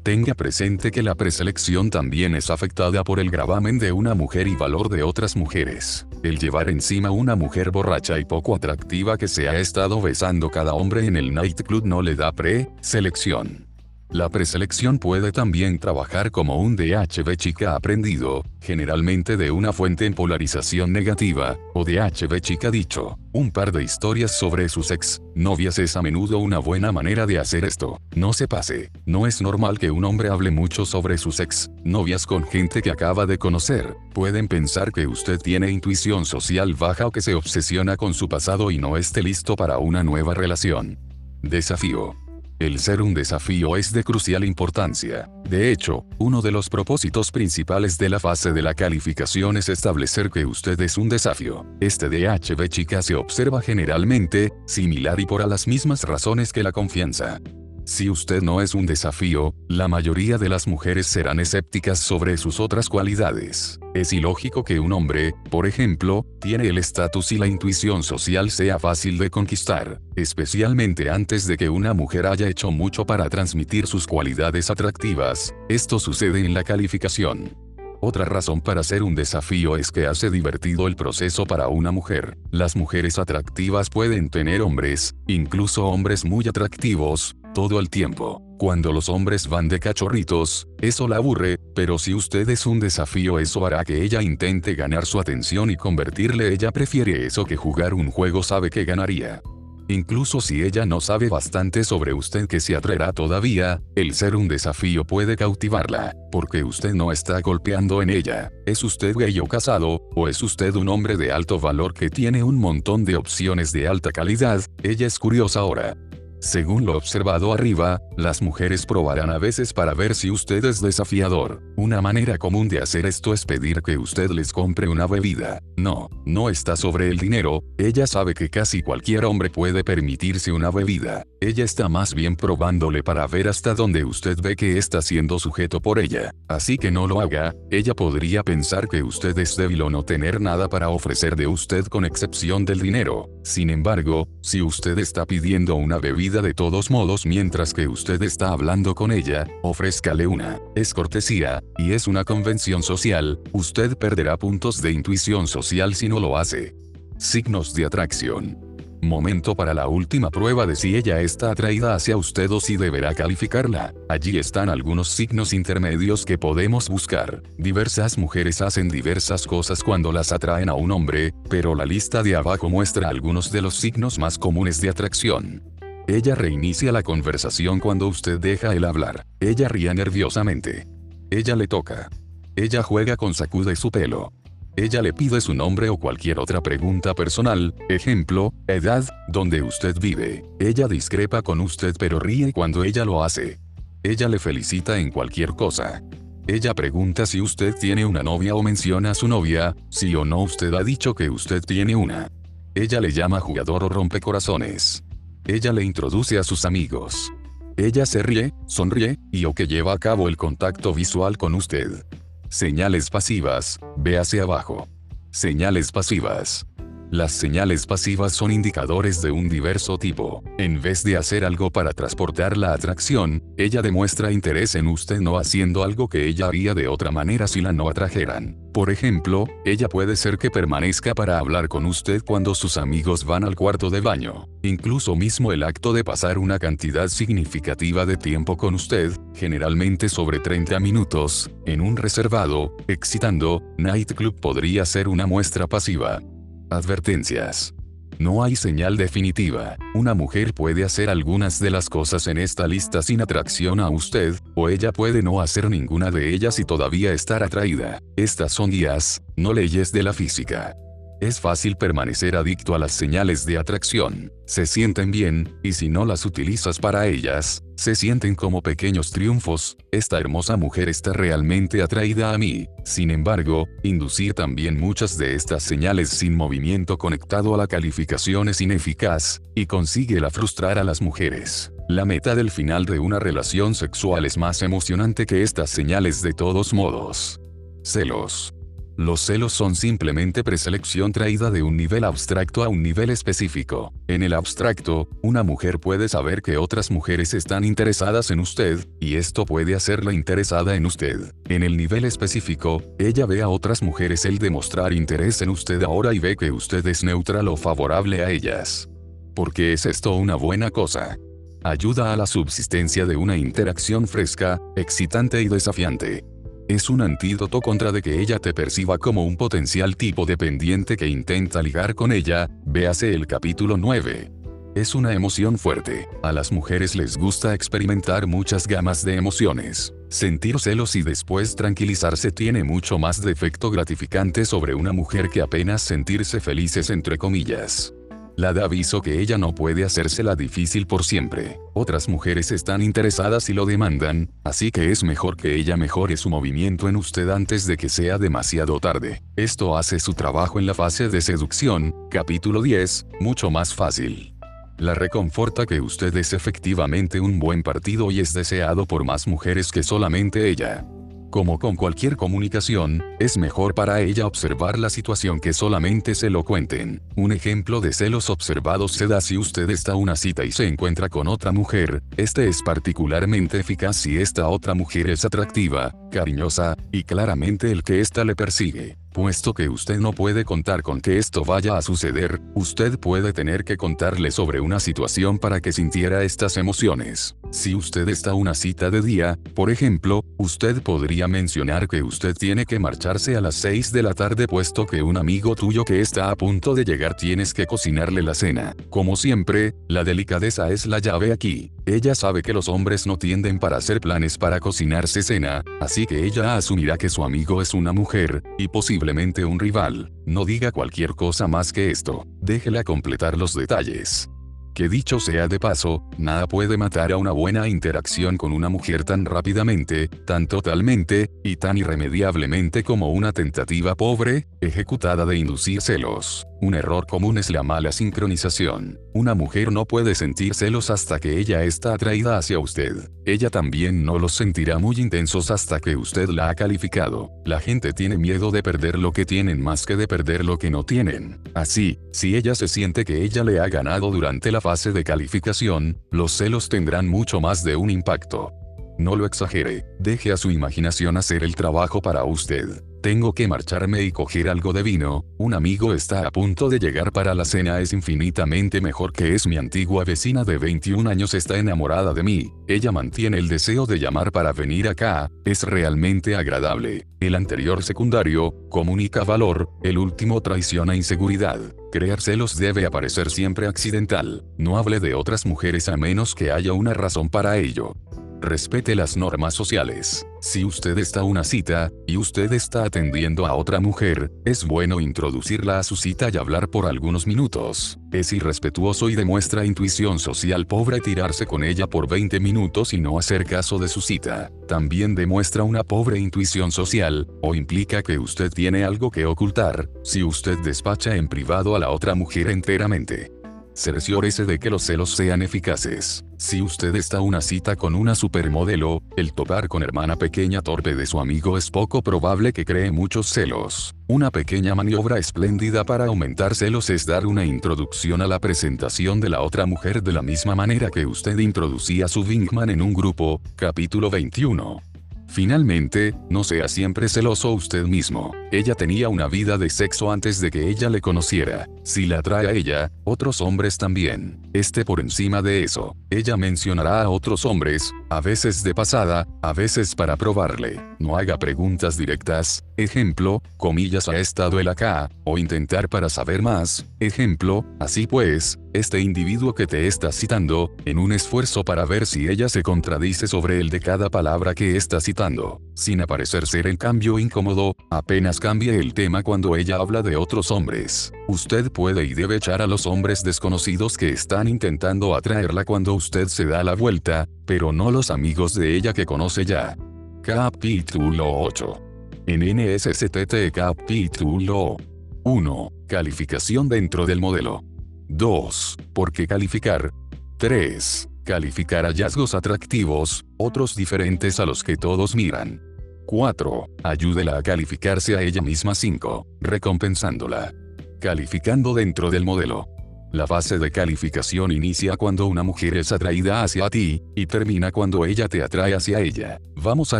Tenga 0.07 0.35
presente 0.35 0.89
que 0.89 1.03
la 1.03 1.15
preselección 1.15 1.89
también 1.89 2.33
es 2.33 2.49
afectada 2.49 3.03
por 3.03 3.19
el 3.19 3.29
gravamen 3.29 3.77
de 3.77 3.91
una 3.91 4.13
mujer 4.13 4.47
y 4.47 4.55
valor 4.55 4.87
de 4.87 5.03
otras 5.03 5.35
mujeres. 5.35 6.07
El 6.23 6.39
llevar 6.39 6.69
encima 6.69 7.11
una 7.11 7.35
mujer 7.35 7.71
borracha 7.71 8.17
y 8.17 8.23
poco 8.23 8.55
atractiva 8.55 9.17
que 9.17 9.27
se 9.27 9.49
ha 9.49 9.59
estado 9.59 10.01
besando 10.01 10.49
cada 10.49 10.73
hombre 10.75 11.07
en 11.07 11.17
el 11.17 11.33
nightclub 11.33 11.85
no 11.85 12.01
le 12.01 12.15
da 12.15 12.31
pre-selección. 12.31 13.66
La 14.09 14.29
preselección 14.29 14.99
puede 14.99 15.33
también 15.33 15.79
trabajar 15.79 16.31
como 16.31 16.61
un 16.61 16.77
DHB 16.77 17.35
chica 17.35 17.75
aprendido, 17.75 18.45
generalmente 18.61 19.35
de 19.35 19.51
una 19.51 19.73
fuente 19.73 20.05
en 20.05 20.13
polarización 20.13 20.93
negativa, 20.93 21.57
o 21.73 21.83
DHB 21.83 22.39
chica 22.39 22.71
dicho. 22.71 23.19
Un 23.33 23.51
par 23.51 23.73
de 23.73 23.83
historias 23.83 24.31
sobre 24.31 24.69
sus 24.69 24.91
ex 24.91 25.21
novias 25.35 25.77
es 25.77 25.97
a 25.97 26.01
menudo 26.01 26.39
una 26.39 26.59
buena 26.59 26.93
manera 26.93 27.25
de 27.25 27.37
hacer 27.37 27.65
esto. 27.65 27.99
No 28.15 28.31
se 28.31 28.47
pase. 28.47 28.91
No 29.05 29.27
es 29.27 29.41
normal 29.41 29.77
que 29.77 29.91
un 29.91 30.05
hombre 30.05 30.29
hable 30.29 30.51
mucho 30.51 30.85
sobre 30.85 31.17
sus 31.17 31.41
ex 31.41 31.69
novias 31.83 32.25
con 32.25 32.43
gente 32.43 32.81
que 32.81 32.91
acaba 32.91 33.25
de 33.25 33.37
conocer. 33.37 33.97
Pueden 34.13 34.47
pensar 34.47 34.93
que 34.93 35.05
usted 35.05 35.37
tiene 35.37 35.69
intuición 35.69 36.23
social 36.23 36.75
baja 36.75 37.07
o 37.07 37.11
que 37.11 37.21
se 37.21 37.35
obsesiona 37.35 37.97
con 37.97 38.13
su 38.13 38.29
pasado 38.29 38.71
y 38.71 38.77
no 38.77 38.95
esté 38.95 39.21
listo 39.21 39.57
para 39.57 39.79
una 39.79 40.01
nueva 40.01 40.33
relación. 40.33 40.97
Desafío. 41.41 42.26
El 42.59 42.79
ser 42.79 43.03
un 43.03 43.13
desafío 43.13 43.77
es 43.77 43.93
de 43.93 44.03
crucial 44.03 44.43
importancia. 44.43 45.29
De 45.47 45.71
hecho, 45.71 46.05
uno 46.17 46.41
de 46.41 46.51
los 46.51 46.69
propósitos 46.69 47.31
principales 47.31 47.99
de 47.99 48.09
la 48.09 48.19
fase 48.19 48.51
de 48.51 48.63
la 48.63 48.73
calificación 48.73 49.57
es 49.57 49.69
establecer 49.69 50.31
que 50.31 50.43
usted 50.43 50.81
es 50.81 50.97
un 50.97 51.07
desafío. 51.07 51.67
Este 51.79 52.09
DHB 52.09 52.67
chica 52.67 53.03
se 53.03 53.13
observa 53.13 53.61
generalmente, 53.61 54.53
similar 54.65 55.19
y 55.19 55.27
por 55.27 55.47
las 55.47 55.67
mismas 55.67 56.03
razones 56.03 56.51
que 56.51 56.63
la 56.63 56.71
confianza. 56.71 57.39
Si 57.87 58.09
usted 58.09 58.41
no 58.41 58.59
es 58.61 58.75
un 58.75 58.85
desafío, 58.85 59.55
la 59.69 59.87
mayoría 59.87 60.37
de 60.37 60.49
las 60.49 60.67
mujeres 60.67 61.07
serán 61.07 61.39
escépticas 61.39 61.99
sobre 61.99 62.35
sus 62.35 62.59
otras 62.59 62.89
cualidades. 62.89 63.79
Es 63.93 64.11
ilógico 64.11 64.65
que 64.65 64.81
un 64.81 64.91
hombre, 64.91 65.33
por 65.49 65.65
ejemplo, 65.65 66.25
tiene 66.41 66.67
el 66.67 66.79
estatus 66.79 67.31
y 67.31 67.37
la 67.37 67.47
intuición 67.47 68.03
social 68.03 68.51
sea 68.51 68.77
fácil 68.77 69.17
de 69.17 69.29
conquistar, 69.29 70.01
especialmente 70.17 71.09
antes 71.09 71.47
de 71.47 71.55
que 71.55 71.69
una 71.69 71.93
mujer 71.93 72.27
haya 72.27 72.49
hecho 72.49 72.71
mucho 72.71 73.05
para 73.05 73.29
transmitir 73.29 73.87
sus 73.87 74.05
cualidades 74.05 74.69
atractivas. 74.69 75.55
Esto 75.69 75.97
sucede 75.97 76.45
en 76.45 76.53
la 76.53 76.65
calificación. 76.65 77.66
Otra 77.99 78.25
razón 78.25 78.61
para 78.61 78.83
ser 78.83 79.01
un 79.01 79.15
desafío 79.15 79.75
es 79.75 79.91
que 79.91 80.05
hace 80.05 80.29
divertido 80.29 80.87
el 80.87 80.95
proceso 80.95 81.45
para 81.45 81.67
una 81.67 81.91
mujer. 81.91 82.37
Las 82.51 82.75
mujeres 82.75 83.17
atractivas 83.17 83.89
pueden 83.89 84.29
tener 84.29 84.61
hombres, 84.61 85.15
incluso 85.27 85.87
hombres 85.87 86.23
muy 86.23 86.47
atractivos, 86.47 87.35
todo 87.55 87.79
el 87.79 87.89
tiempo. 87.89 88.43
Cuando 88.59 88.91
los 88.91 89.09
hombres 89.09 89.47
van 89.47 89.67
de 89.67 89.79
cachorritos, 89.79 90.67
eso 90.79 91.07
la 91.07 91.17
aburre, 91.17 91.57
pero 91.75 91.97
si 91.97 92.13
usted 92.13 92.47
es 92.49 92.65
un 92.65 92.79
desafío 92.79 93.39
eso 93.39 93.65
hará 93.65 93.83
que 93.83 94.03
ella 94.03 94.21
intente 94.21 94.75
ganar 94.75 95.05
su 95.05 95.19
atención 95.19 95.69
y 95.69 95.75
convertirle 95.75 96.53
ella 96.53 96.71
prefiere 96.71 97.25
eso 97.25 97.45
que 97.45 97.55
jugar 97.55 97.93
un 97.93 98.11
juego 98.11 98.43
sabe 98.43 98.69
que 98.69 98.85
ganaría. 98.85 99.41
Incluso 99.89 100.41
si 100.41 100.63
ella 100.63 100.85
no 100.85 100.99
sabe 100.99 101.29
bastante 101.29 101.83
sobre 101.85 102.13
usted 102.13 102.47
que 102.47 102.59
se 102.59 102.75
atraerá 102.75 103.13
todavía, 103.13 103.81
el 103.95 104.13
ser 104.13 104.35
un 104.35 104.49
desafío 104.49 105.05
puede 105.05 105.37
cautivarla, 105.37 106.13
porque 106.29 106.63
usted 106.63 106.93
no 106.93 107.13
está 107.13 107.39
golpeando 107.39 108.01
en 108.01 108.09
ella. 108.09 108.51
¿Es 108.65 108.83
usted 108.83 109.15
gay 109.15 109.39
o 109.39 109.47
casado, 109.47 110.01
o 110.13 110.27
es 110.27 110.43
usted 110.43 110.75
un 110.75 110.89
hombre 110.89 111.15
de 111.15 111.31
alto 111.31 111.57
valor 111.59 111.93
que 111.93 112.09
tiene 112.09 112.43
un 112.43 112.55
montón 112.55 113.05
de 113.05 113.15
opciones 113.15 113.71
de 113.71 113.87
alta 113.87 114.11
calidad? 114.11 114.61
Ella 114.83 115.07
es 115.07 115.17
curiosa 115.19 115.61
ahora. 115.61 115.95
Según 116.39 116.85
lo 116.85 116.95
observado 116.95 117.51
arriba, 117.51 117.99
las 118.15 118.41
mujeres 118.41 118.85
probarán 118.85 119.31
a 119.31 119.39
veces 119.39 119.73
para 119.73 119.93
ver 119.93 120.13
si 120.13 120.29
usted 120.29 120.63
es 120.65 120.81
desafiador. 120.81 121.61
Una 121.75 122.01
manera 122.01 122.37
común 122.37 122.67
de 122.67 122.79
hacer 122.79 123.05
esto 123.05 123.33
es 123.33 123.45
pedir 123.45 123.81
que 123.81 123.97
usted 123.97 124.29
les 124.29 124.53
compre 124.53 124.87
una 124.87 125.07
bebida. 125.07 125.59
No, 125.77 126.09
no 126.25 126.49
está 126.49 126.75
sobre 126.75 127.09
el 127.09 127.17
dinero, 127.17 127.63
ella 127.77 128.05
sabe 128.05 128.33
que 128.33 128.49
casi 128.49 128.83
cualquier 128.83 129.25
hombre 129.25 129.49
puede 129.49 129.83
permitirse 129.83 130.51
una 130.51 130.69
bebida. 130.69 131.23
Ella 131.41 131.65
está 131.65 131.89
más 131.89 132.13
bien 132.13 132.35
probándole 132.35 133.03
para 133.03 133.25
ver 133.27 133.47
hasta 133.47 133.73
dónde 133.73 134.05
usted 134.05 134.37
ve 134.41 134.55
que 134.55 134.77
está 134.77 135.01
siendo 135.01 135.39
sujeto 135.39 135.81
por 135.81 135.99
ella. 135.99 136.31
Así 136.47 136.77
que 136.77 136.91
no 136.91 137.07
lo 137.07 137.19
haga, 137.19 137.53
ella 137.71 137.93
podría 137.93 138.43
pensar 138.43 138.87
que 138.87 139.03
usted 139.03 139.37
es 139.39 139.55
débil 139.55 139.81
o 139.81 139.89
no 139.89 140.03
tener 140.03 140.39
nada 140.39 140.69
para 140.69 140.89
ofrecer 140.89 141.35
de 141.35 141.47
usted 141.47 141.85
con 141.87 142.05
excepción 142.05 142.65
del 142.65 142.79
dinero. 142.79 143.29
Sin 143.47 143.69
embargo, 143.69 144.27
si 144.41 144.61
usted 144.61 144.99
está 144.99 145.25
pidiendo 145.25 145.75
una 145.75 145.99
bebida 145.99 146.41
de 146.41 146.53
todos 146.53 146.91
modos 146.91 147.25
mientras 147.25 147.73
que 147.73 147.87
usted 147.87 148.21
está 148.21 148.49
hablando 148.49 148.93
con 148.93 149.09
ella, 149.09 149.47
ofrézcale 149.63 150.27
una. 150.27 150.59
Es 150.75 150.93
cortesía, 150.93 151.63
y 151.77 151.93
es 151.93 152.07
una 152.07 152.25
convención 152.25 152.83
social, 152.83 153.39
usted 153.53 153.97
perderá 153.97 154.35
puntos 154.35 154.81
de 154.81 154.91
intuición 154.91 155.47
social 155.47 155.95
si 155.95 156.09
no 156.09 156.19
lo 156.19 156.37
hace. 156.37 156.75
Signos 157.19 157.73
de 157.73 157.85
atracción. 157.85 158.66
Momento 159.01 159.55
para 159.55 159.73
la 159.73 159.87
última 159.87 160.29
prueba 160.31 160.65
de 160.65 160.75
si 160.75 160.95
ella 160.95 161.21
está 161.21 161.51
atraída 161.51 161.93
hacia 161.93 162.17
usted 162.17 162.49
o 162.51 162.59
si 162.59 162.77
deberá 162.77 163.13
calificarla. 163.13 163.93
Allí 164.09 164.39
están 164.39 164.69
algunos 164.69 165.09
signos 165.09 165.53
intermedios 165.53 166.25
que 166.25 166.37
podemos 166.37 166.89
buscar. 166.89 167.43
Diversas 167.57 168.17
mujeres 168.17 168.61
hacen 168.61 168.89
diversas 168.89 169.45
cosas 169.45 169.83
cuando 169.83 170.11
las 170.11 170.31
atraen 170.31 170.69
a 170.69 170.73
un 170.73 170.91
hombre, 170.91 171.33
pero 171.49 171.75
la 171.75 171.85
lista 171.85 172.23
de 172.23 172.35
abajo 172.35 172.69
muestra 172.69 173.09
algunos 173.09 173.51
de 173.51 173.61
los 173.61 173.75
signos 173.75 174.17
más 174.17 174.37
comunes 174.37 174.81
de 174.81 174.89
atracción. 174.89 175.61
Ella 176.07 176.35
reinicia 176.35 176.91
la 176.91 177.03
conversación 177.03 177.79
cuando 177.79 178.07
usted 178.07 178.39
deja 178.39 178.73
el 178.73 178.85
hablar. 178.85 179.25
Ella 179.39 179.67
ríe 179.67 179.93
nerviosamente. 179.93 180.87
Ella 181.29 181.55
le 181.55 181.67
toca. 181.67 182.09
Ella 182.55 182.81
juega 182.81 183.17
con 183.17 183.33
sacude 183.33 183.75
su 183.75 183.91
pelo. 183.91 184.31
Ella 184.79 185.01
le 185.01 185.11
pide 185.11 185.41
su 185.41 185.55
nombre 185.55 185.89
o 185.89 185.97
cualquier 185.97 186.37
otra 186.37 186.61
pregunta 186.61 187.15
personal, 187.15 187.73
ejemplo, 187.89 188.53
edad, 188.67 189.03
donde 189.27 189.63
usted 189.63 189.99
vive. 189.99 190.45
Ella 190.59 190.87
discrepa 190.87 191.41
con 191.41 191.61
usted 191.61 191.95
pero 191.97 192.19
ríe 192.19 192.53
cuando 192.53 192.83
ella 192.83 193.03
lo 193.03 193.23
hace. 193.23 193.57
Ella 194.03 194.29
le 194.29 194.37
felicita 194.37 194.99
en 194.99 195.09
cualquier 195.09 195.55
cosa. 195.55 196.03
Ella 196.45 196.75
pregunta 196.75 197.25
si 197.25 197.41
usted 197.41 197.73
tiene 197.73 198.05
una 198.05 198.21
novia 198.21 198.53
o 198.53 198.61
menciona 198.61 199.09
a 199.11 199.15
su 199.15 199.27
novia, 199.27 199.75
si 199.89 200.13
o 200.13 200.23
no 200.25 200.43
usted 200.43 200.71
ha 200.75 200.83
dicho 200.83 201.15
que 201.15 201.31
usted 201.31 201.63
tiene 201.63 201.95
una. 201.95 202.29
Ella 202.75 203.01
le 203.01 203.11
llama 203.11 203.39
jugador 203.39 203.83
o 203.83 203.89
rompecorazones. 203.89 205.03
Ella 205.47 205.73
le 205.73 205.83
introduce 205.83 206.37
a 206.37 206.43
sus 206.43 206.65
amigos. 206.65 207.33
Ella 207.77 208.05
se 208.05 208.21
ríe, 208.21 208.53
sonríe, 208.67 209.17
y 209.31 209.45
o 209.45 209.55
que 209.55 209.65
lleva 209.65 209.93
a 209.93 209.97
cabo 209.97 210.27
el 210.27 210.37
contacto 210.37 210.93
visual 210.93 211.35
con 211.35 211.55
usted. 211.55 212.05
Señales 212.49 213.09
pasivas, 213.09 213.77
véase 213.97 214.39
abajo. 214.39 214.87
Señales 215.31 215.91
pasivas. 215.91 216.65
Las 217.09 217.31
señales 217.31 217.85
pasivas 217.85 218.33
son 218.33 218.51
indicadores 218.51 219.21
de 219.21 219.31
un 219.31 219.47
diverso 219.47 219.97
tipo. 219.97 220.43
En 220.57 220.81
vez 220.81 221.03
de 221.03 221.15
hacer 221.15 221.45
algo 221.45 221.71
para 221.71 221.93
transportar 221.93 222.57
la 222.57 222.73
atracción, 222.73 223.41
ella 223.55 223.81
demuestra 223.81 224.33
interés 224.33 224.75
en 224.75 224.87
usted 224.87 225.21
no 225.21 225.37
haciendo 225.37 225.83
algo 225.83 226.09
que 226.09 226.27
ella 226.27 226.47
haría 226.47 226.73
de 226.73 226.89
otra 226.89 227.11
manera 227.11 227.47
si 227.47 227.61
la 227.61 227.71
no 227.71 227.87
atrajeran. 227.87 228.57
Por 228.73 228.91
ejemplo, 228.91 229.47
ella 229.63 229.87
puede 229.87 230.17
ser 230.17 230.37
que 230.37 230.51
permanezca 230.51 231.15
para 231.15 231.39
hablar 231.39 231.69
con 231.69 231.85
usted 231.85 232.21
cuando 232.25 232.53
sus 232.53 232.75
amigos 232.75 233.23
van 233.23 233.45
al 233.45 233.55
cuarto 233.55 233.89
de 233.89 234.01
baño. 234.01 234.49
Incluso 234.61 235.15
mismo 235.15 235.53
el 235.53 235.63
acto 235.63 235.93
de 235.93 236.03
pasar 236.03 236.37
una 236.37 236.59
cantidad 236.59 237.07
significativa 237.07 238.05
de 238.05 238.17
tiempo 238.17 238.57
con 238.57 238.75
usted, 238.75 239.13
generalmente 239.33 240.09
sobre 240.09 240.39
30 240.39 240.77
minutos, 240.81 241.49
en 241.65 241.79
un 241.79 241.95
reservado, 241.95 242.75
excitando, 242.89 243.63
nightclub 243.77 244.39
podría 244.41 244.85
ser 244.85 245.07
una 245.07 245.25
muestra 245.25 245.67
pasiva. 245.67 246.19
Advertencias. 246.69 247.73
No 248.19 248.43
hay 248.43 248.57
señal 248.57 248.97
definitiva. 248.97 249.77
Una 249.93 250.13
mujer 250.13 250.53
puede 250.53 250.83
hacer 250.83 251.09
algunas 251.09 251.59
de 251.59 251.69
las 251.69 251.89
cosas 251.89 252.27
en 252.27 252.37
esta 252.37 252.67
lista 252.67 253.01
sin 253.01 253.21
atracción 253.21 253.79
a 253.79 253.89
usted, 253.89 254.35
o 254.53 254.67
ella 254.67 254.91
puede 254.91 255.21
no 255.21 255.39
hacer 255.39 255.69
ninguna 255.69 256.11
de 256.11 256.33
ellas 256.33 256.59
y 256.59 256.65
todavía 256.65 257.13
estar 257.13 257.41
atraída. 257.41 258.01
Estas 258.17 258.51
son 258.51 258.71
guías, 258.71 259.21
no 259.37 259.53
leyes 259.53 259.93
de 259.93 260.03
la 260.03 260.11
física. 260.11 260.75
Es 261.19 261.39
fácil 261.39 261.77
permanecer 261.77 262.35
adicto 262.35 262.75
a 262.75 262.79
las 262.79 262.91
señales 262.91 263.43
de 263.45 263.57
atracción. 263.57 264.31
Se 264.45 264.67
sienten 264.67 265.09
bien, 265.09 265.57
y 265.63 265.73
si 265.73 265.89
no 265.89 266.05
las 266.05 266.25
utilizas 266.25 266.77
para 266.77 267.07
ellas, 267.07 267.63
se 267.75 267.95
sienten 267.95 268.35
como 268.35 268.61
pequeños 268.61 269.11
triunfos. 269.11 269.77
Esta 269.91 270.19
hermosa 270.19 270.57
mujer 270.57 270.89
está 270.89 271.13
realmente 271.13 271.81
atraída 271.81 272.33
a 272.33 272.37
mí. 272.37 272.67
Sin 272.85 273.09
embargo, 273.09 273.67
inducir 273.81 274.35
también 274.35 274.79
muchas 274.79 275.17
de 275.17 275.33
estas 275.33 275.63
señales 275.63 276.09
sin 276.09 276.35
movimiento 276.35 276.99
conectado 276.99 277.55
a 277.55 277.57
la 277.57 277.67
calificación 277.67 278.47
es 278.49 278.61
ineficaz, 278.61 279.41
y 279.55 279.65
consigue 279.65 280.19
la 280.19 280.29
frustrar 280.29 280.77
a 280.77 280.83
las 280.83 281.01
mujeres. 281.01 281.71
La 281.89 282.05
meta 282.05 282.35
del 282.35 282.51
final 282.51 282.85
de 282.85 282.99
una 282.99 283.17
relación 283.17 283.73
sexual 283.73 284.25
es 284.25 284.37
más 284.37 284.61
emocionante 284.61 285.25
que 285.25 285.41
estas 285.41 285.71
señales 285.71 286.21
de 286.21 286.33
todos 286.33 286.73
modos. 286.73 287.39
Celos. 287.83 288.53
Los 288.97 289.21
celos 289.21 289.53
son 289.53 289.75
simplemente 289.75 290.43
preselección 290.43 291.11
traída 291.11 291.51
de 291.51 291.61
un 291.61 291.77
nivel 291.77 292.03
abstracto 292.03 292.63
a 292.63 292.67
un 292.67 292.81
nivel 292.81 293.11
específico. 293.11 293.93
En 294.07 294.23
el 294.23 294.33
abstracto, 294.33 295.07
una 295.21 295.43
mujer 295.43 295.77
puede 295.77 296.09
saber 296.09 296.41
que 296.41 296.57
otras 296.57 296.89
mujeres 296.89 297.35
están 297.35 297.63
interesadas 297.63 298.31
en 298.31 298.39
usted, 298.39 298.87
y 298.99 299.17
esto 299.17 299.45
puede 299.45 299.75
hacerla 299.75 300.13
interesada 300.13 300.75
en 300.75 300.87
usted. 300.87 301.31
En 301.47 301.61
el 301.61 301.77
nivel 301.77 302.05
específico, 302.05 302.81
ella 302.97 303.27
ve 303.27 303.43
a 303.43 303.49
otras 303.49 303.83
mujeres 303.83 304.25
el 304.25 304.39
demostrar 304.39 304.93
interés 304.93 305.43
en 305.43 305.49
usted 305.49 305.83
ahora 305.83 306.11
y 306.15 306.17
ve 306.17 306.35
que 306.35 306.51
usted 306.51 306.85
es 306.87 307.03
neutral 307.03 307.49
o 307.49 307.55
favorable 307.55 308.23
a 308.23 308.31
ellas. 308.31 308.89
¿Por 309.35 309.53
qué 309.53 309.73
es 309.73 309.85
esto 309.85 310.15
una 310.15 310.33
buena 310.33 310.71
cosa? 310.71 311.19
Ayuda 311.63 312.13
a 312.13 312.17
la 312.17 312.25
subsistencia 312.25 313.05
de 313.05 313.15
una 313.15 313.37
interacción 313.37 314.07
fresca, 314.07 314.59
excitante 314.75 315.39
y 315.43 315.49
desafiante. 315.49 316.23
Es 316.69 316.89
un 316.89 317.01
antídoto 317.01 317.61
contra 317.61 317.93
de 317.93 318.01
que 318.01 318.19
ella 318.19 318.39
te 318.39 318.53
perciba 318.53 318.97
como 318.97 319.23
un 319.23 319.37
potencial 319.37 319.95
tipo 319.95 320.25
dependiente 320.25 320.97
que 320.97 321.07
intenta 321.07 321.61
ligar 321.63 321.95
con 321.95 322.11
ella, 322.11 322.49
véase 322.65 323.13
el 323.13 323.25
capítulo 323.25 323.77
9. 323.77 324.29
Es 324.75 324.93
una 324.93 325.13
emoción 325.13 325.57
fuerte. 325.57 326.09
A 326.21 326.33
las 326.33 326.51
mujeres 326.51 326.93
les 326.93 327.15
gusta 327.15 327.53
experimentar 327.53 328.27
muchas 328.27 328.67
gamas 328.67 329.05
de 329.05 329.15
emociones. 329.15 329.93
Sentir 330.09 330.59
celos 330.59 330.97
y 330.97 331.03
después 331.03 331.55
tranquilizarse 331.55 332.31
tiene 332.31 332.65
mucho 332.65 332.99
más 332.99 333.21
de 333.21 333.31
efecto 333.31 333.71
gratificante 333.71 334.43
sobre 334.43 334.75
una 334.75 334.91
mujer 334.91 335.29
que 335.29 335.41
apenas 335.41 335.81
sentirse 335.81 336.41
felices 336.41 336.89
entre 336.89 337.17
comillas. 337.17 337.93
La 338.37 338.53
da 338.53 338.65
aviso 338.65 339.01
que 339.01 339.19
ella 339.19 339.39
no 339.39 339.55
puede 339.55 339.83
hacérsela 339.83 340.35
difícil 340.35 340.85
por 340.85 341.03
siempre. 341.03 341.59
Otras 341.73 342.07
mujeres 342.07 342.51
están 342.51 342.83
interesadas 342.83 343.49
y 343.49 343.53
lo 343.53 343.65
demandan, 343.65 344.29
así 344.43 344.69
que 344.69 344.91
es 344.91 345.03
mejor 345.03 345.37
que 345.37 345.55
ella 345.55 345.75
mejore 345.75 346.17
su 346.17 346.29
movimiento 346.29 346.87
en 346.87 346.97
usted 346.97 347.29
antes 347.29 347.65
de 347.65 347.77
que 347.77 347.89
sea 347.89 348.19
demasiado 348.19 348.79
tarde. 348.79 349.23
Esto 349.35 349.75
hace 349.75 349.99
su 349.99 350.13
trabajo 350.13 350.59
en 350.59 350.67
la 350.67 350.75
fase 350.75 351.09
de 351.09 351.19
seducción, 351.21 351.95
capítulo 352.11 352.61
10, 352.61 353.07
mucho 353.19 353.49
más 353.49 353.73
fácil. 353.73 354.35
La 354.77 354.93
reconforta 354.93 355.65
que 355.65 355.81
usted 355.81 356.15
es 356.15 356.31
efectivamente 356.33 357.19
un 357.19 357.39
buen 357.39 357.63
partido 357.63 358.11
y 358.11 358.19
es 358.19 358.33
deseado 358.33 358.85
por 358.85 359.03
más 359.03 359.25
mujeres 359.25 359.71
que 359.71 359.81
solamente 359.81 360.47
ella. 360.47 360.85
Como 361.29 361.59
con 361.59 361.75
cualquier 361.75 362.15
comunicación, 362.15 363.03
es 363.19 363.37
mejor 363.37 363.75
para 363.75 363.99
ella 363.99 364.25
observar 364.25 364.79
la 364.79 364.89
situación 364.89 365.39
que 365.39 365.51
solamente 365.51 366.15
se 366.15 366.29
lo 366.29 366.43
cuenten. 366.43 367.01
Un 367.15 367.33
ejemplo 367.33 367.81
de 367.81 367.91
celos 367.91 368.29
observados 368.29 368.93
se 368.93 369.07
da 369.07 369.19
si 369.19 369.37
usted 369.37 369.69
está 369.69 369.91
a 369.91 369.95
una 369.95 370.15
cita 370.15 370.45
y 370.45 370.51
se 370.51 370.67
encuentra 370.67 371.09
con 371.09 371.27
otra 371.27 371.51
mujer, 371.51 372.01
este 372.15 372.47
es 372.47 372.63
particularmente 372.63 373.59
eficaz 373.59 373.97
si 373.97 374.17
esta 374.17 374.47
otra 374.47 374.73
mujer 374.73 375.09
es 375.09 375.25
atractiva, 375.25 375.93
cariñosa, 376.11 376.75
y 376.91 377.03
claramente 377.03 377.71
el 377.71 377.83
que 377.83 377.99
ésta 377.99 378.23
le 378.23 378.35
persigue. 378.35 378.97
Puesto 379.17 379.55
que 379.55 379.67
usted 379.67 379.97
no 379.99 380.13
puede 380.13 380.45
contar 380.45 380.83
con 380.83 381.01
que 381.01 381.17
esto 381.17 381.43
vaya 381.43 381.75
a 381.75 381.81
suceder, 381.81 382.39
usted 382.53 382.99
puede 382.99 383.33
tener 383.33 383.63
que 383.63 383.75
contarle 383.75 384.29
sobre 384.29 384.61
una 384.61 384.79
situación 384.79 385.39
para 385.39 385.59
que 385.59 385.73
sintiera 385.73 386.21
estas 386.21 386.55
emociones. 386.55 387.35
Si 387.49 387.73
usted 387.73 388.07
está 388.09 388.31
a 388.31 388.33
una 388.35 388.53
cita 388.53 388.91
de 388.91 389.01
día, 389.01 389.39
por 389.55 389.71
ejemplo, 389.71 390.23
usted 390.37 390.83
podría 390.83 391.27
mencionar 391.27 391.87
que 391.87 392.03
usted 392.03 392.35
tiene 392.35 392.67
que 392.67 392.77
marcharse 392.77 393.35
a 393.35 393.41
las 393.41 393.55
6 393.55 393.91
de 393.91 394.03
la 394.03 394.13
tarde 394.13 394.47
puesto 394.47 394.85
que 394.85 395.01
un 395.01 395.17
amigo 395.17 395.55
tuyo 395.55 395.83
que 395.83 395.99
está 395.99 396.29
a 396.29 396.35
punto 396.35 396.75
de 396.75 396.85
llegar 396.85 397.15
tienes 397.15 397.55
que 397.55 397.65
cocinarle 397.65 398.21
la 398.21 398.35
cena. 398.35 398.75
Como 398.91 399.15
siempre, 399.15 399.73
la 399.87 400.03
delicadeza 400.03 400.69
es 400.69 400.85
la 400.85 400.99
llave 400.99 401.31
aquí. 401.31 401.71
Ella 401.87 402.13
sabe 402.15 402.41
que 402.41 402.53
los 402.53 402.67
hombres 402.67 403.07
no 403.07 403.17
tienden 403.17 403.57
para 403.57 403.77
hacer 403.77 404.01
planes 404.01 404.37
para 404.37 404.59
cocinarse 404.59 405.23
cena, 405.23 405.63
así 405.79 406.05
que 406.05 406.25
ella 406.25 406.57
asumirá 406.57 406.97
que 406.97 407.09
su 407.09 407.23
amigo 407.23 407.61
es 407.61 407.73
una 407.73 407.93
mujer, 407.93 408.43
y 408.57 408.67
posible 408.67 409.06
un 409.45 409.59
rival, 409.59 410.11
no 410.25 410.45
diga 410.45 410.71
cualquier 410.71 411.11
cosa 411.15 411.47
más 411.47 411.73
que 411.73 411.91
esto, 411.91 412.25
déjela 412.41 412.83
completar 412.83 413.37
los 413.37 413.53
detalles. 413.53 414.29
Que 414.77 414.89
dicho 414.89 415.19
sea 415.19 415.47
de 415.47 415.59
paso, 415.59 416.03
nada 416.19 416.45
puede 416.45 416.77
matar 416.77 417.11
a 417.11 417.17
una 417.17 417.31
buena 417.31 417.67
interacción 417.67 418.37
con 418.37 418.53
una 418.53 418.69
mujer 418.69 419.03
tan 419.03 419.25
rápidamente, 419.25 420.07
tan 420.07 420.45
totalmente, 420.45 421.31
y 421.43 421.55
tan 421.55 421.79
irremediablemente 421.79 422.83
como 422.83 423.11
una 423.11 423.31
tentativa 423.31 423.95
pobre, 423.95 424.45
ejecutada 424.61 425.25
de 425.25 425.35
inducir 425.35 425.81
celos. 425.81 426.45
Un 426.59 426.73
error 426.73 427.05
común 427.05 427.37
es 427.37 427.51
la 427.51 427.61
mala 427.61 427.91
sincronización. 427.91 428.99
Una 429.13 429.35
mujer 429.35 429.71
no 429.71 429.85
puede 429.85 430.15
sentir 430.15 430.55
celos 430.55 430.89
hasta 430.89 431.19
que 431.19 431.39
ella 431.39 431.63
está 431.63 431.93
atraída 431.93 432.37
hacia 432.37 432.57
usted. 432.57 433.09
Ella 433.25 433.49
también 433.49 434.03
no 434.03 434.17
los 434.17 434.33
sentirá 434.33 434.79
muy 434.79 434.95
intensos 434.97 435.51
hasta 435.51 435.79
que 435.79 435.95
usted 435.95 436.29
la 436.29 436.49
ha 436.49 436.55
calificado. 436.55 437.31
La 437.45 437.59
gente 437.59 437.93
tiene 437.93 438.17
miedo 438.17 438.49
de 438.49 438.63
perder 438.63 438.97
lo 438.97 439.11
que 439.11 439.25
tienen 439.25 439.61
más 439.61 439.85
que 439.85 439.95
de 439.95 440.07
perder 440.07 440.45
lo 440.45 440.57
que 440.57 440.71
no 440.71 440.83
tienen. 440.83 441.41
Así, 441.53 441.99
si 442.11 442.35
ella 442.35 442.55
se 442.55 442.67
siente 442.67 443.05
que 443.05 443.23
ella 443.23 443.43
le 443.43 443.59
ha 443.59 443.67
ganado 443.67 444.09
durante 444.09 444.51
la 444.51 444.61
fase 444.67 444.91
de 444.91 445.05
calificación, 445.05 445.97
los 446.11 446.33
celos 446.33 446.67
tendrán 446.67 447.07
mucho 447.07 447.39
más 447.39 447.63
de 447.63 447.77
un 447.77 447.89
impacto. 447.89 448.51
No 448.97 449.15
lo 449.15 449.25
exagere, 449.25 449.85
deje 449.97 450.33
a 450.33 450.35
su 450.35 450.51
imaginación 450.51 451.15
hacer 451.15 451.45
el 451.45 451.55
trabajo 451.55 452.01
para 452.01 452.25
usted. 452.25 452.83
Tengo 453.01 453.31
que 453.31 453.47
marcharme 453.47 454.01
y 454.01 454.11
coger 454.11 454.49
algo 454.49 454.73
de 454.73 454.83
vino, 454.83 455.23
un 455.37 455.53
amigo 455.53 455.93
está 455.93 456.27
a 456.27 456.31
punto 456.31 456.67
de 456.67 456.79
llegar 456.79 457.13
para 457.13 457.33
la 457.33 457.45
cena 457.45 457.79
es 457.79 457.93
infinitamente 457.93 458.81
mejor 458.81 459.13
que 459.13 459.35
es 459.35 459.47
mi 459.47 459.55
antigua 459.55 460.03
vecina 460.03 460.43
de 460.43 460.57
21 460.57 461.09
años 461.09 461.33
está 461.33 461.57
enamorada 461.57 462.13
de 462.13 462.23
mí, 462.23 462.51
ella 462.67 462.91
mantiene 462.91 463.37
el 463.37 463.47
deseo 463.47 463.85
de 463.85 463.99
llamar 463.99 464.33
para 464.33 464.51
venir 464.51 464.89
acá, 464.89 465.31
es 465.45 465.63
realmente 465.63 466.35
agradable. 466.35 467.07
El 467.21 467.35
anterior 467.35 467.83
secundario, 467.83 468.53
comunica 468.69 469.23
valor, 469.23 469.69
el 469.83 469.97
último 469.97 470.41
traiciona 470.41 470.93
inseguridad. 470.95 471.59
Crear 471.91 472.19
celos 472.19 472.57
debe 472.57 472.85
aparecer 472.85 473.29
siempre 473.29 473.65
accidental, 473.65 474.43
no 474.57 474.77
hable 474.77 474.99
de 474.99 475.13
otras 475.13 475.45
mujeres 475.45 475.87
a 475.87 475.95
menos 475.95 476.35
que 476.35 476.51
haya 476.51 476.73
una 476.73 476.93
razón 476.93 477.29
para 477.29 477.57
ello. 477.57 477.93
Respete 478.41 478.93
las 478.93 479.15
normas 479.15 479.53
sociales. 479.53 480.27
Si 480.41 480.65
usted 480.65 480.97
está 480.97 481.21
a 481.21 481.23
una 481.23 481.43
cita, 481.43 481.89
y 482.05 482.17
usted 482.17 482.51
está 482.51 482.83
atendiendo 482.83 483.47
a 483.47 483.55
otra 483.55 483.79
mujer, 483.79 484.31
es 484.45 484.65
bueno 484.65 484.99
introducirla 484.99 485.79
a 485.79 485.83
su 485.83 485.95
cita 485.95 486.29
y 486.31 486.37
hablar 486.37 486.69
por 486.69 486.85
algunos 486.85 487.25
minutos. 487.25 487.97
Es 488.11 488.31
irrespetuoso 488.31 489.09
y 489.09 489.15
demuestra 489.15 489.65
intuición 489.65 490.17
social 490.19 490.65
pobre 490.65 491.01
tirarse 491.01 491.45
con 491.45 491.63
ella 491.63 491.87
por 491.87 492.07
20 492.07 492.39
minutos 492.39 492.93
y 492.93 492.99
no 492.99 493.19
hacer 493.19 493.45
caso 493.45 493.79
de 493.79 493.89
su 493.89 494.01
cita. 494.01 494.49
También 494.67 495.13
demuestra 495.13 495.63
una 495.63 495.83
pobre 495.83 496.19
intuición 496.19 496.71
social, 496.71 497.27
o 497.41 497.53
implica 497.53 498.03
que 498.03 498.17
usted 498.17 498.51
tiene 498.51 498.85
algo 498.85 499.11
que 499.11 499.25
ocultar, 499.25 499.89
si 500.03 500.23
usted 500.23 500.57
despacha 500.59 501.15
en 501.15 501.27
privado 501.27 501.75
a 501.75 501.79
la 501.79 501.89
otra 501.89 502.15
mujer 502.15 502.49
enteramente 502.49 503.36
cerciórese 503.77 504.45
de 504.45 504.57
que 504.57 504.69
los 504.69 504.83
celos 504.83 505.11
sean 505.15 505.41
eficaces. 505.41 506.25
Si 506.37 506.61
usted 506.61 506.95
está 506.95 507.17
a 507.17 507.21
una 507.21 507.41
cita 507.41 507.75
con 507.75 507.95
una 507.95 508.15
supermodelo, 508.15 509.01
el 509.15 509.33
topar 509.33 509.67
con 509.67 509.83
hermana 509.83 510.15
pequeña 510.15 510.61
torpe 510.61 510.95
de 510.95 511.05
su 511.05 511.19
amigo 511.19 511.57
es 511.57 511.71
poco 511.71 512.01
probable 512.01 512.53
que 512.53 512.65
cree 512.65 512.91
muchos 512.91 513.27
celos. 513.27 513.95
Una 514.07 514.31
pequeña 514.31 514.73
maniobra 514.75 515.19
espléndida 515.19 515.83
para 515.83 516.05
aumentar 516.05 516.55
celos 516.55 516.89
es 516.89 517.05
dar 517.05 517.25
una 517.25 517.45
introducción 517.45 518.21
a 518.21 518.27
la 518.27 518.39
presentación 518.39 519.19
de 519.19 519.29
la 519.29 519.41
otra 519.41 519.65
mujer 519.65 520.01
de 520.01 520.13
la 520.13 520.21
misma 520.21 520.55
manera 520.55 520.89
que 520.89 521.05
usted 521.05 521.37
introducía 521.39 522.05
a 522.05 522.07
su 522.07 522.21
Wingman 522.21 522.69
en 522.69 522.81
un 522.81 522.93
grupo, 522.93 523.41
capítulo 523.55 524.09
21. 524.09 524.81
Finalmente, 525.27 526.15
no 526.29 526.43
sea 526.43 526.67
siempre 526.67 527.09
celoso 527.09 527.51
usted 527.51 527.85
mismo. 527.85 528.33
Ella 528.51 528.75
tenía 528.75 529.09
una 529.09 529.27
vida 529.27 529.57
de 529.57 529.69
sexo 529.69 530.11
antes 530.11 530.39
de 530.39 530.49
que 530.49 530.69
ella 530.69 530.89
le 530.89 531.01
conociera. 531.01 531.67
Si 531.83 532.05
la 532.05 532.19
atrae 532.19 532.47
a 532.47 532.51
ella, 532.51 532.91
otros 533.03 533.41
hombres 533.41 533.77
también. 533.77 534.39
Este 534.53 534.85
por 534.85 534.99
encima 534.99 535.41
de 535.41 535.63
eso. 535.63 535.95
Ella 536.09 536.37
mencionará 536.37 537.01
a 537.03 537.09
otros 537.09 537.45
hombres, 537.45 537.93
a 538.09 538.21
veces 538.21 538.63
de 538.63 538.73
pasada, 538.73 539.27
a 539.41 539.53
veces 539.53 539.95
para 539.95 540.15
probarle. 540.15 540.81
No 540.97 541.17
haga 541.17 541.37
preguntas 541.37 541.97
directas, 541.97 542.63
ejemplo, 542.77 543.41
comillas 543.57 544.07
ha 544.07 544.17
estado 544.17 544.59
él 544.59 544.67
acá, 544.67 545.09
o 545.25 545.37
intentar 545.37 545.89
para 545.89 546.09
saber 546.09 546.41
más, 546.41 546.85
ejemplo, 546.99 547.65
así 547.79 548.07
pues, 548.07 548.59
este 548.73 549.01
individuo 549.01 549.53
que 549.53 549.65
te 549.65 549.87
está 549.87 550.11
citando, 550.11 550.71
en 550.85 550.99
un 550.99 551.11
esfuerzo 551.11 551.63
para 551.65 551.85
ver 551.85 552.05
si 552.05 552.27
ella 552.27 552.47
se 552.47 552.61
contradice 552.61 553.27
sobre 553.27 553.59
el 553.59 553.69
de 553.69 553.79
cada 553.79 554.09
palabra 554.09 554.53
que 554.53 554.77
está 554.77 555.01
citando, 555.01 555.59
sin 555.75 556.01
aparecer 556.01 556.45
ser 556.45 556.67
en 556.67 556.77
cambio 556.77 557.19
incómodo, 557.19 557.75
apenas 557.89 558.39
cambie 558.39 558.77
el 558.77 558.93
tema 558.93 559.23
cuando 559.23 559.55
ella 559.55 559.77
habla 559.77 560.03
de 560.03 560.15
otros 560.15 560.51
hombres. 560.51 561.11
Usted 561.27 561.71
puede 561.71 562.05
y 562.05 562.13
debe 562.13 562.35
echar 562.35 562.61
a 562.61 562.67
los 562.67 562.85
hombres 562.85 563.23
desconocidos 563.23 563.97
que 563.97 564.09
están 564.09 564.47
intentando 564.47 565.15
atraerla 565.15 565.65
cuando 565.65 565.93
usted 565.93 566.27
se 566.27 566.45
da 566.45 566.63
la 566.63 566.75
vuelta, 566.75 567.27
pero 567.45 567.71
no 567.71 567.91
los 567.91 568.11
amigos 568.11 568.53
de 568.53 568.75
ella 568.75 568.93
que 568.93 569.05
conoce 569.05 569.45
ya. 569.45 569.75
Capítulo 570.21 571.39
8. 571.39 571.86
En 572.29 572.41
NSSTT 572.41 573.53
Capítulo 573.53 574.75
1. 575.23 575.71
Calificación 575.87 576.67
dentro 576.67 577.05
del 577.05 577.21
modelo. 577.21 577.63
2. 578.09 578.77
¿Por 578.91 579.13
qué 579.13 579.25
calificar? 579.25 579.91
3. 580.37 581.07
Calificar 581.23 581.85
hallazgos 581.85 582.35
atractivos, 582.35 583.23
otros 583.37 583.77
diferentes 583.77 584.41
a 584.41 584.45
los 584.45 584.61
que 584.65 584.75
todos 584.75 585.15
miran. 585.15 585.61
4. 586.05 586.67
Ayúdela 586.83 587.37
a 587.37 587.41
calificarse 587.41 588.17
a 588.17 588.21
ella 588.21 588.41
misma 588.41 588.75
5. 588.75 589.25
Recompensándola. 589.39 590.53
Calificando 590.99 591.73
dentro 591.73 592.11
del 592.11 592.25
modelo. 592.25 592.67
La 593.11 593.25
fase 593.25 593.57
de 593.57 593.71
calificación 593.71 594.51
inicia 594.51 594.97
cuando 594.97 595.27
una 595.27 595.41
mujer 595.41 595.77
es 595.77 595.91
atraída 595.91 596.43
hacia 596.43 596.69
ti, 596.69 597.01
y 597.15 597.25
termina 597.25 597.71
cuando 597.71 598.05
ella 598.05 598.27
te 598.27 598.43
atrae 598.43 598.75
hacia 598.75 598.99
ella. 598.99 599.39
Vamos 599.55 599.93
a 599.93 599.99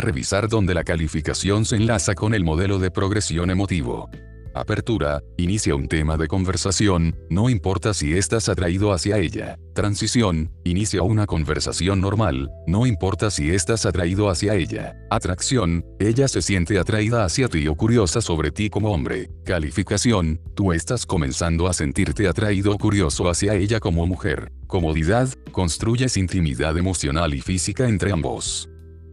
revisar 0.00 0.48
dónde 0.48 0.74
la 0.74 0.84
calificación 0.84 1.64
se 1.64 1.76
enlaza 1.76 2.14
con 2.14 2.34
el 2.34 2.44
modelo 2.44 2.78
de 2.78 2.90
progresión 2.90 3.50
emotivo. 3.50 4.10
Apertura, 4.60 5.22
inicia 5.36 5.76
un 5.76 5.86
tema 5.86 6.16
de 6.16 6.26
conversación, 6.26 7.16
no 7.30 7.48
importa 7.48 7.94
si 7.94 8.14
estás 8.14 8.48
atraído 8.48 8.92
hacia 8.92 9.18
ella. 9.18 9.56
Transición, 9.72 10.50
inicia 10.64 11.02
una 11.02 11.26
conversación 11.26 12.00
normal, 12.00 12.50
no 12.66 12.84
importa 12.84 13.30
si 13.30 13.50
estás 13.50 13.86
atraído 13.86 14.28
hacia 14.28 14.54
ella. 14.54 14.96
Atracción, 15.10 15.84
ella 16.00 16.26
se 16.26 16.42
siente 16.42 16.78
atraída 16.78 17.24
hacia 17.24 17.48
ti 17.48 17.68
o 17.68 17.76
curiosa 17.76 18.20
sobre 18.20 18.50
ti 18.50 18.68
como 18.68 18.92
hombre. 18.92 19.30
Calificación, 19.44 20.40
tú 20.54 20.72
estás 20.72 21.06
comenzando 21.06 21.68
a 21.68 21.72
sentirte 21.72 22.26
atraído 22.26 22.72
o 22.72 22.78
curioso 22.78 23.28
hacia 23.28 23.54
ella 23.54 23.78
como 23.78 24.06
mujer. 24.06 24.50
Comodidad, 24.66 25.28
construyes 25.52 26.16
intimidad 26.16 26.76
emocional 26.76 27.32
y 27.32 27.40
física 27.40 27.88
entre 27.88 28.10
ambos. 28.10 28.68